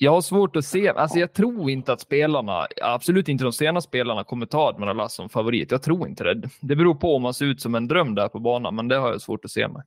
Jag 0.00 0.12
har 0.12 0.20
svårt 0.20 0.56
att 0.56 0.64
se. 0.64 0.88
Alltså 0.88 1.18
jag 1.18 1.32
tror 1.32 1.70
inte 1.70 1.92
att 1.92 2.00
spelarna, 2.00 2.66
absolut 2.82 3.28
inte 3.28 3.44
de 3.44 3.52
sena 3.52 3.80
spelarna, 3.80 4.24
kommer 4.24 4.46
ta 4.46 4.68
Admiral 4.68 5.10
som 5.10 5.28
favorit. 5.28 5.70
Jag 5.70 5.82
tror 5.82 6.08
inte 6.08 6.24
det. 6.24 6.48
Det 6.60 6.76
beror 6.76 6.94
på 6.94 7.16
om 7.16 7.22
man 7.22 7.34
ser 7.34 7.44
ut 7.46 7.60
som 7.60 7.74
en 7.74 7.88
dröm 7.88 8.14
där 8.14 8.28
på 8.28 8.38
banan, 8.38 8.74
men 8.76 8.88
det 8.88 8.96
har 8.96 9.08
jag 9.10 9.20
svårt 9.20 9.44
att 9.44 9.50
se 9.50 9.68
mig. 9.68 9.82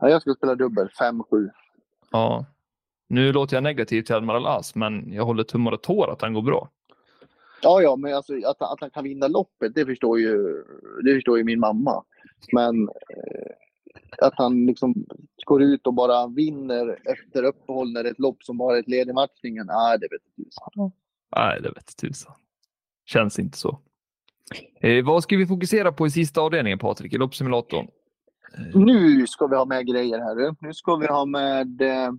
Ja, 0.00 0.08
jag 0.08 0.22
ska 0.22 0.34
spela 0.34 0.54
dubbel. 0.54 0.88
Fem, 0.98 1.22
sju. 1.30 1.50
Ja. 2.10 2.44
Nu 3.08 3.32
låter 3.32 3.56
jag 3.56 3.62
negativ 3.62 4.02
till 4.02 4.14
Admiral 4.14 4.46
As, 4.46 4.74
men 4.74 5.12
jag 5.12 5.24
håller 5.24 5.44
tummar 5.44 5.72
och 5.72 5.82
tår 5.82 6.12
att 6.12 6.22
han 6.22 6.34
går 6.34 6.42
bra. 6.42 6.70
Ja, 7.62 7.82
ja, 7.82 7.96
men 7.96 8.14
alltså, 8.14 8.34
att, 8.34 8.62
att 8.62 8.80
han 8.80 8.90
kan 8.90 9.04
vinna 9.04 9.28
loppet, 9.28 9.74
det 9.74 9.86
förstår 9.86 10.20
ju, 10.20 10.62
det 11.04 11.14
förstår 11.14 11.38
ju 11.38 11.44
min 11.44 11.60
mamma. 11.60 12.04
Men 12.52 12.88
eh, 12.88 14.26
att 14.26 14.34
han 14.36 14.66
liksom 14.66 14.94
går 15.44 15.62
ut 15.62 15.86
och 15.86 15.94
bara 15.94 16.26
vinner 16.26 16.98
efter 17.04 17.42
uppehåll 17.42 17.92
när 17.92 18.02
det 18.02 18.08
är 18.08 18.12
ett 18.12 18.18
lopp 18.18 18.42
som 18.42 18.58
bara 18.58 18.76
är 18.76 18.80
ett 18.80 18.88
led 18.88 19.08
i 19.08 19.12
matchningen, 19.12 19.66
nej, 19.66 19.98
det 19.98 20.08
vet 20.10 20.22
inte 20.38 20.50
tusan. 20.50 20.92
Nej, 21.36 21.60
det 21.62 21.68
vet 21.68 21.96
tusan. 21.96 22.32
Känns 23.06 23.38
inte 23.38 23.58
så. 23.58 23.80
Eh, 24.80 25.04
vad 25.04 25.22
ska 25.22 25.36
vi 25.36 25.46
fokusera 25.46 25.92
på 25.92 26.06
i 26.06 26.10
sista 26.10 26.40
avdelningen, 26.40 26.78
Patrik, 26.78 27.12
i 27.12 27.18
loppsimulatorn? 27.18 27.88
Eh, 28.58 28.80
Nu 28.80 29.26
ska 29.26 29.46
vi 29.46 29.56
ha 29.56 29.64
med 29.64 29.86
grejer 29.86 30.18
här. 30.18 30.54
Nu 30.60 30.74
ska 30.74 30.96
vi 30.96 31.06
ha 31.06 31.24
med 31.24 31.82
eh, 31.82 32.12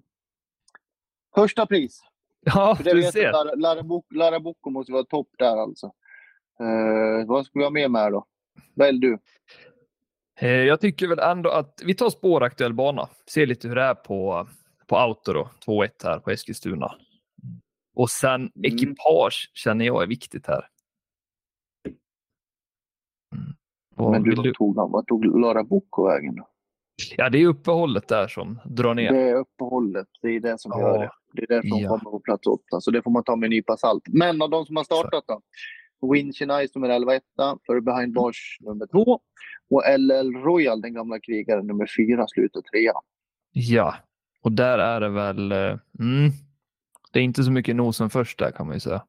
första 1.36 1.66
pris. 1.66 2.02
Ja, 2.40 2.78
du 2.84 3.04
ser. 3.04 3.24
jag, 3.24 3.32
Lara, 3.32 3.56
Lara, 3.56 3.84
Bok, 3.84 4.06
Lara 4.10 4.40
Boko 4.40 4.70
måste 4.70 4.92
vara 4.92 5.04
topp 5.04 5.28
där 5.38 5.58
alltså. 5.58 5.86
Eh, 6.60 7.28
vad 7.28 7.46
ska 7.46 7.60
vi 7.60 7.64
ha 7.66 7.72
med 7.72 7.92
med 7.92 8.02
här 8.02 8.12
då? 8.12 8.26
Välj 8.76 9.00
du. 9.00 9.20
Eh, 10.40 10.50
Jag 10.50 10.82
tycker 10.82 11.08
väl 11.08 11.20
ändå 11.20 11.50
att 11.50 11.82
vi 11.86 11.96
tar 11.96 12.10
spåraktuell 12.10 12.74
bana. 12.74 13.10
Ser 13.30 13.46
lite 13.46 13.68
hur 13.68 13.76
det 13.76 13.82
är 13.82 13.96
på, 13.96 14.48
på 14.88 14.98
auto 14.98 15.34
då. 15.34 15.50
2-1 15.66 15.90
här 16.04 16.20
på 16.20 16.32
Eskilstuna. 16.32 16.96
Och 17.96 18.10
sen 18.10 18.52
ekipage 18.64 19.52
känner 19.54 19.86
jag 19.86 20.04
är 20.04 20.08
viktigt 20.08 20.48
här. 20.48 20.68
Mm. 24.00 24.12
Men 24.12 24.24
du, 24.24 24.32
du? 24.36 24.54
tog, 24.54 24.76
vad 24.76 25.08
tog 25.08 25.40
Lara 25.42 25.64
Boko 25.64 26.08
vägen 26.08 26.36
då? 26.36 26.48
Ja, 27.18 27.30
det 27.30 27.38
är 27.42 27.48
uppehållet 27.48 28.08
där 28.08 28.28
som 28.28 28.60
drar 28.66 28.94
ner. 28.96 29.12
Det 29.14 29.30
är 29.30 29.36
uppehållet. 29.36 30.08
Det 30.22 30.28
är 30.28 30.40
det 30.40 30.60
som 30.60 30.72
Ja. 30.76 30.80
gör 30.80 31.00
det. 31.00 31.12
Det 31.34 31.42
är 31.44 31.62
det 31.62 31.70
som 31.70 31.80
Ja. 31.80 31.90
kommer 31.90 32.12
på 32.12 32.20
plats 32.20 32.48
åtta. 32.48 32.82
Så 32.82 32.92
det 32.92 33.02
får 33.02 33.12
man 33.12 33.24
ta 33.24 33.36
med 33.36 33.48
en 33.48 33.50
nypa 33.50 33.78
salt. 33.78 34.04
Men 34.08 34.42
av 34.42 34.50
de 34.50 34.66
som 34.66 34.76
har 34.76 34.84
startat 34.84 35.24
då? 35.28 35.42
Winch 36.14 36.42
Nice 36.42 36.72
nummer 36.76 36.90
11 36.90 37.16
etta. 37.16 37.58
För 37.66 37.80
Behind 37.80 38.14
Bars 38.14 38.58
nummer 38.60 38.86
2. 38.88 39.20
Och 39.70 39.84
LL 40.00 40.34
Royal, 40.36 40.82
den 40.82 40.94
gamla 40.94 41.20
krigaren, 41.20 41.68
nummer 41.68 41.88
4 41.98 42.26
slutar 42.28 42.62
trea. 42.62 42.94
Ja, 43.52 43.96
och 44.42 44.52
där 44.52 44.80
är 44.80 45.02
det 45.02 45.10
väl... 45.10 45.52
eh, 45.52 45.58
Mm, 46.00 46.32
det 47.14 47.20
är 47.20 47.24
inte 47.24 47.44
så 47.44 47.52
mycket 47.52 47.76
nosen 47.76 48.10
först 48.10 48.40
där 48.40 48.52
kan 48.52 48.66
man 48.66 48.76
ju 48.76 48.80
säga. 48.80 49.04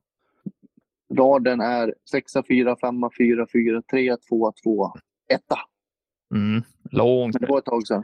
Raden 1.15 1.61
är 1.61 1.95
6, 2.11 2.33
4, 2.49 2.77
5, 2.81 2.95
4, 3.19 3.47
4, 3.53 3.83
3, 3.91 4.17
2, 4.29 4.53
2, 4.65 4.93
1. 5.29 5.41
Mm, 6.35 6.63
långt. 6.91 7.35
Men 7.35 7.41
det 7.41 7.53
var 7.53 7.59
ett 7.59 7.65
tag 7.65 7.87
sedan. 7.87 8.03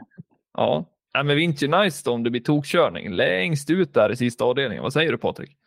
Ja. 0.53 0.85
Nej, 1.13 1.23
men 1.23 1.35
Vinci 1.35 1.67
Nice 1.67 2.01
då, 2.05 2.11
om 2.11 2.23
det 2.23 2.29
blir 2.29 2.41
tokkörning 2.41 3.11
längst 3.13 3.69
ut 3.69 3.93
där 3.93 4.11
i 4.11 4.15
sista 4.15 4.43
avdelningen. 4.45 4.83
Vad 4.83 4.93
säger 4.93 5.11
du 5.11 5.17
Patrik? 5.17 5.57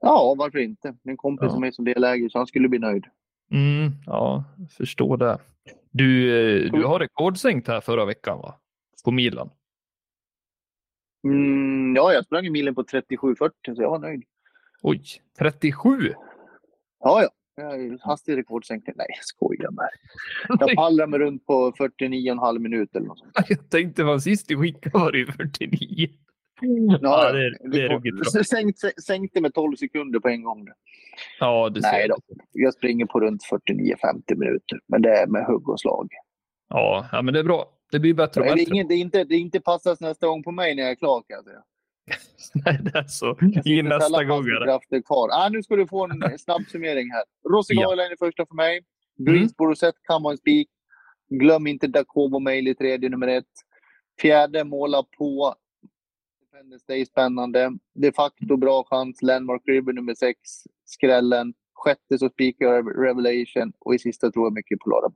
Ja, 0.00 0.34
varför 0.38 0.58
inte? 0.58 0.94
En 1.04 1.16
kompis 1.16 1.44
Ja. 1.46 1.50
som 1.50 1.64
är 1.64 1.70
som 1.70 1.84
delägare, 1.84 2.30
så 2.30 2.38
han 2.38 2.46
skulle 2.46 2.68
bli 2.68 2.78
nöjd. 2.78 3.04
Mm, 3.50 3.92
ja, 4.06 4.44
förstår 4.70 5.16
det. 5.16 5.38
Du, 5.90 6.28
eh, 6.66 6.72
du 6.72 6.84
har 6.84 6.98
rekordsänkt 6.98 7.68
här 7.68 7.80
förra 7.80 8.04
veckan 8.04 8.38
va? 8.38 8.54
På 9.04 9.10
milen. 9.10 9.50
Mm, 11.24 11.96
ja, 11.96 12.12
jag 12.12 12.24
sprang 12.24 12.46
i 12.46 12.50
milen 12.50 12.74
på 12.74 12.82
37,40 12.82 13.50
så 13.74 13.82
jag 13.82 13.90
var 13.90 13.98
nöjd. 13.98 14.22
Oj, 14.82 15.02
37! 15.38 16.14
Ja, 17.00 17.22
ja. 17.22 17.28
Hastighetsrekordsänkning? 18.00 18.94
Nej, 18.98 19.06
jag 19.08 19.24
skojar 19.24 19.70
med 19.70 19.88
Jag 20.60 20.76
pallar 20.76 21.06
mig 21.06 21.18
runt 21.20 21.46
på 21.46 21.72
49,5 21.78 22.58
minuter 22.58 22.98
eller 22.98 23.08
något 23.08 23.18
sånt. 23.18 23.32
Jag 23.48 23.70
tänkte 23.70 24.04
vad 24.04 24.22
sist 24.22 24.48
du 24.48 24.56
skickade 24.62 24.98
var 24.98 25.12
det 25.12 25.18
ju 25.18 25.26
49. 25.26 26.08
Ja, 26.60 26.98
Ja, 27.02 27.32
det 27.32 27.38
är- 27.46 27.68
det 27.70 27.80
är 27.82 27.88
ruggigt 27.88 28.16
bra. 28.32 28.44
Sänkt, 28.44 28.78
sänkte 29.06 29.40
med 29.40 29.54
12 29.54 29.76
sekunder 29.76 30.20
på 30.20 30.28
en 30.28 30.42
gång. 30.42 30.68
Ja, 31.40 31.68
du 31.68 31.80
Nej 31.80 32.02
ser. 32.02 32.08
då. 32.08 32.16
Jag 32.52 32.74
springer 32.74 33.06
på 33.06 33.20
runt 33.20 33.42
49-50 33.42 34.34
minuter. 34.36 34.80
Men 34.88 35.02
det 35.02 35.10
är 35.18 35.26
med 35.26 35.44
hugg 35.46 35.68
och 35.68 35.80
slag. 35.80 36.08
Ja, 36.68 37.08
ja, 37.12 37.22
men 37.22 37.34
det 37.34 37.40
är 37.40 37.44
bra. 37.44 37.68
Det 37.90 37.98
blir 37.98 38.14
bättre 38.14 38.40
och 38.40 38.46
Det 38.46 38.52
är, 38.52 38.56
bättre. 38.56 38.72
ingen, 38.74 38.88
det, 38.88 38.94
är 38.94 38.98
inte, 38.98 39.24
det 39.24 39.34
är 39.34 39.38
inte 39.38 39.60
passas 39.60 40.00
nästa 40.00 40.26
gång 40.26 40.42
på 40.42 40.50
mig 40.52 40.74
när 40.74 40.82
jag 40.82 40.90
är 40.92 40.94
klar 40.94 41.22
kan 41.28 41.34
jag 41.34 41.44
säga. 41.44 41.62
Nej, 42.54 42.78
det 42.82 42.98
är 42.98 43.04
så. 43.04 43.36
Ingen 43.64 43.86
nästa 43.86 44.00
sällan 44.00 44.28
gång. 44.28 44.38
fast 44.38 44.46
med 44.46 44.56
är 44.56 44.60
det. 44.60 44.66
krafter 44.66 45.02
kvar. 45.02 45.28
Ah, 45.32 45.48
nu 45.48 45.62
ska 45.62 45.76
du 45.76 45.86
få 45.86 46.04
en 46.04 46.38
snabb 46.38 46.62
summering 46.68 47.10
här. 47.10 47.22
Rossi 47.50 47.74
Ja. 47.74 47.92
Är 47.92 48.16
första 48.18 48.46
för 48.46 48.54
mig. 48.54 48.80
Mm. 49.18 49.34
Greensboro 49.34 49.76
Set 49.76 49.94
kan 50.02 50.22
vara 50.22 50.32
en 50.32 50.38
spik. 50.38 50.68
Glöm 51.30 51.66
inte 51.66 51.86
Dacobo 51.86 52.38
Mail 52.38 52.68
i 52.68 52.74
tredje, 52.74 53.08
nummer 53.08 53.28
ett. 53.28 53.44
Fjärde, 54.20 54.64
måla 54.64 55.02
på. 55.18 55.54
Independence 56.42 56.84
Day, 56.88 57.06
spännande. 57.06 57.70
De 57.94 58.12
facto 58.12 58.56
bra 58.56 58.84
chans. 58.84 59.22
Landmark 59.22 59.62
River 59.66 59.92
nummer 59.92 60.14
sex, 60.14 60.38
skrällen. 60.84 61.54
Sjätte 61.74 62.18
så 62.18 62.28
spikar 62.28 62.66
jag 62.66 63.06
Revelation. 63.06 63.72
Och 63.78 63.94
i 63.94 63.98
sista 63.98 64.30
tror 64.30 64.46
jag 64.46 64.52
mycket 64.52 64.78
på 64.78 64.90
Lara. 64.90 65.12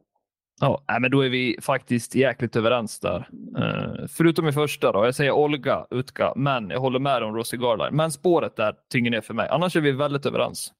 Ja, 0.64 0.98
men 1.00 1.10
då 1.10 1.20
är 1.20 1.28
vi 1.28 1.56
faktiskt 1.62 2.14
jäkligt 2.14 2.56
överens 2.56 3.00
där. 3.00 3.28
Eh, 3.58 4.06
förutom 4.08 4.48
i 4.48 4.52
första 4.52 4.92
då. 4.92 5.04
Jag 5.04 5.14
säger 5.14 5.32
Olga, 5.32 5.86
Utka, 5.90 6.32
men 6.36 6.70
jag 6.70 6.80
håller 6.80 6.98
med 6.98 7.22
om 7.22 7.34
Rossi 7.36 7.56
Garland. 7.56 7.96
Men 7.96 8.10
spåret 8.12 8.56
där 8.56 8.74
tynger 8.92 9.10
ner 9.10 9.20
för 9.20 9.34
mig. 9.34 9.48
Annars 9.48 9.76
är 9.76 9.80
vi 9.80 9.92
väldigt 9.92 10.26
överens. 10.26 10.72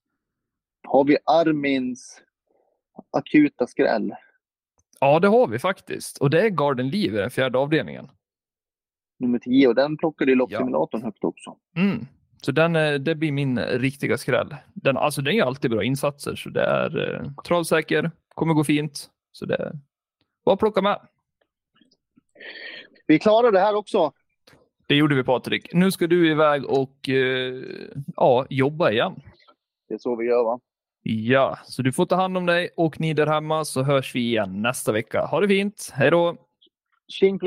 Har 0.89 1.05
vi 1.05 1.17
Armins 1.25 2.23
akuta 3.11 3.67
skräll. 3.67 4.13
Ja, 5.01 5.19
det 5.21 5.29
har 5.29 5.47
vi 5.47 5.59
faktiskt. 5.59 6.19
Och 6.19 6.31
det 6.31 6.41
är 6.41 6.49
Garden 6.51 6.89
Leave 6.89 7.19
i 7.19 7.21
den 7.21 7.31
fjärde 7.31 7.59
avdelningen. 7.59 8.09
Nummer 9.19 9.39
10 9.39 9.69
och 9.69 9.75
den 9.75 9.97
plockade 9.97 10.31
ju 10.31 10.35
Ja. 10.35 10.39
loppsimulatorn 10.39 11.03
högt 11.03 11.25
också. 11.25 11.57
Mm. 11.77 12.07
Så 12.43 12.53
den, 12.53 12.77
eh, 12.77 12.95
det 12.95 13.15
blir 13.15 13.33
min 13.33 13.59
riktiga 13.59 14.19
skräll. 14.19 14.57
Den, 14.75 14.97
alltså, 14.97 15.23
den 15.23 15.37
gör 15.37 15.47
alltid 15.47 15.71
bra 15.71 15.85
insatser, 15.85 16.37
så 16.37 16.49
det 16.49 16.63
är 16.65 17.15
eh, 17.15 17.33
travsäker, 17.49 18.11
kommer 18.35 18.55
gå 18.55 18.65
fint. 18.65 19.09
Så 19.33 19.47
det 19.47 19.73
bara 20.45 20.53
att 20.53 20.59
plocka 20.59 20.83
med. 20.83 21.01
Vi 23.07 23.19
klarar 23.19 23.53
det 23.53 23.61
här 23.61 23.75
också. 23.75 24.13
Det 24.89 24.95
gjorde 24.95 25.15
vi 25.15 25.25
Patrik. 25.25 25.73
Nu 25.73 25.91
ska 25.91 26.07
du 26.07 26.31
iväg 26.31 26.65
och 26.65 27.09
eh, 27.09 27.63
ja, 28.17 28.47
jobba 28.51 28.91
igen. 28.91 29.23
Det 29.89 29.95
är 29.95 29.99
så 29.99 30.17
vi 30.17 30.27
gör 30.27 30.45
va? 30.45 30.61
Ja, 31.03 31.59
så 31.65 31.83
du 31.83 31.93
får 31.93 32.07
ta 32.07 32.17
hand 32.17 32.37
om 32.37 32.47
dig 32.47 32.71
och 32.77 33.01
ni 33.01 33.15
där 33.15 33.27
hemma 33.27 33.65
så 33.65 33.83
hörs 33.83 34.15
vi 34.15 34.21
igen 34.21 34.63
nästa 34.63 34.93
vecka. 34.93 35.25
Ha 35.25 35.41
det 35.41 35.49
fint. 35.49 35.93
Hej 35.95 36.11
då! 36.11 36.37
Tjing! 37.09 37.39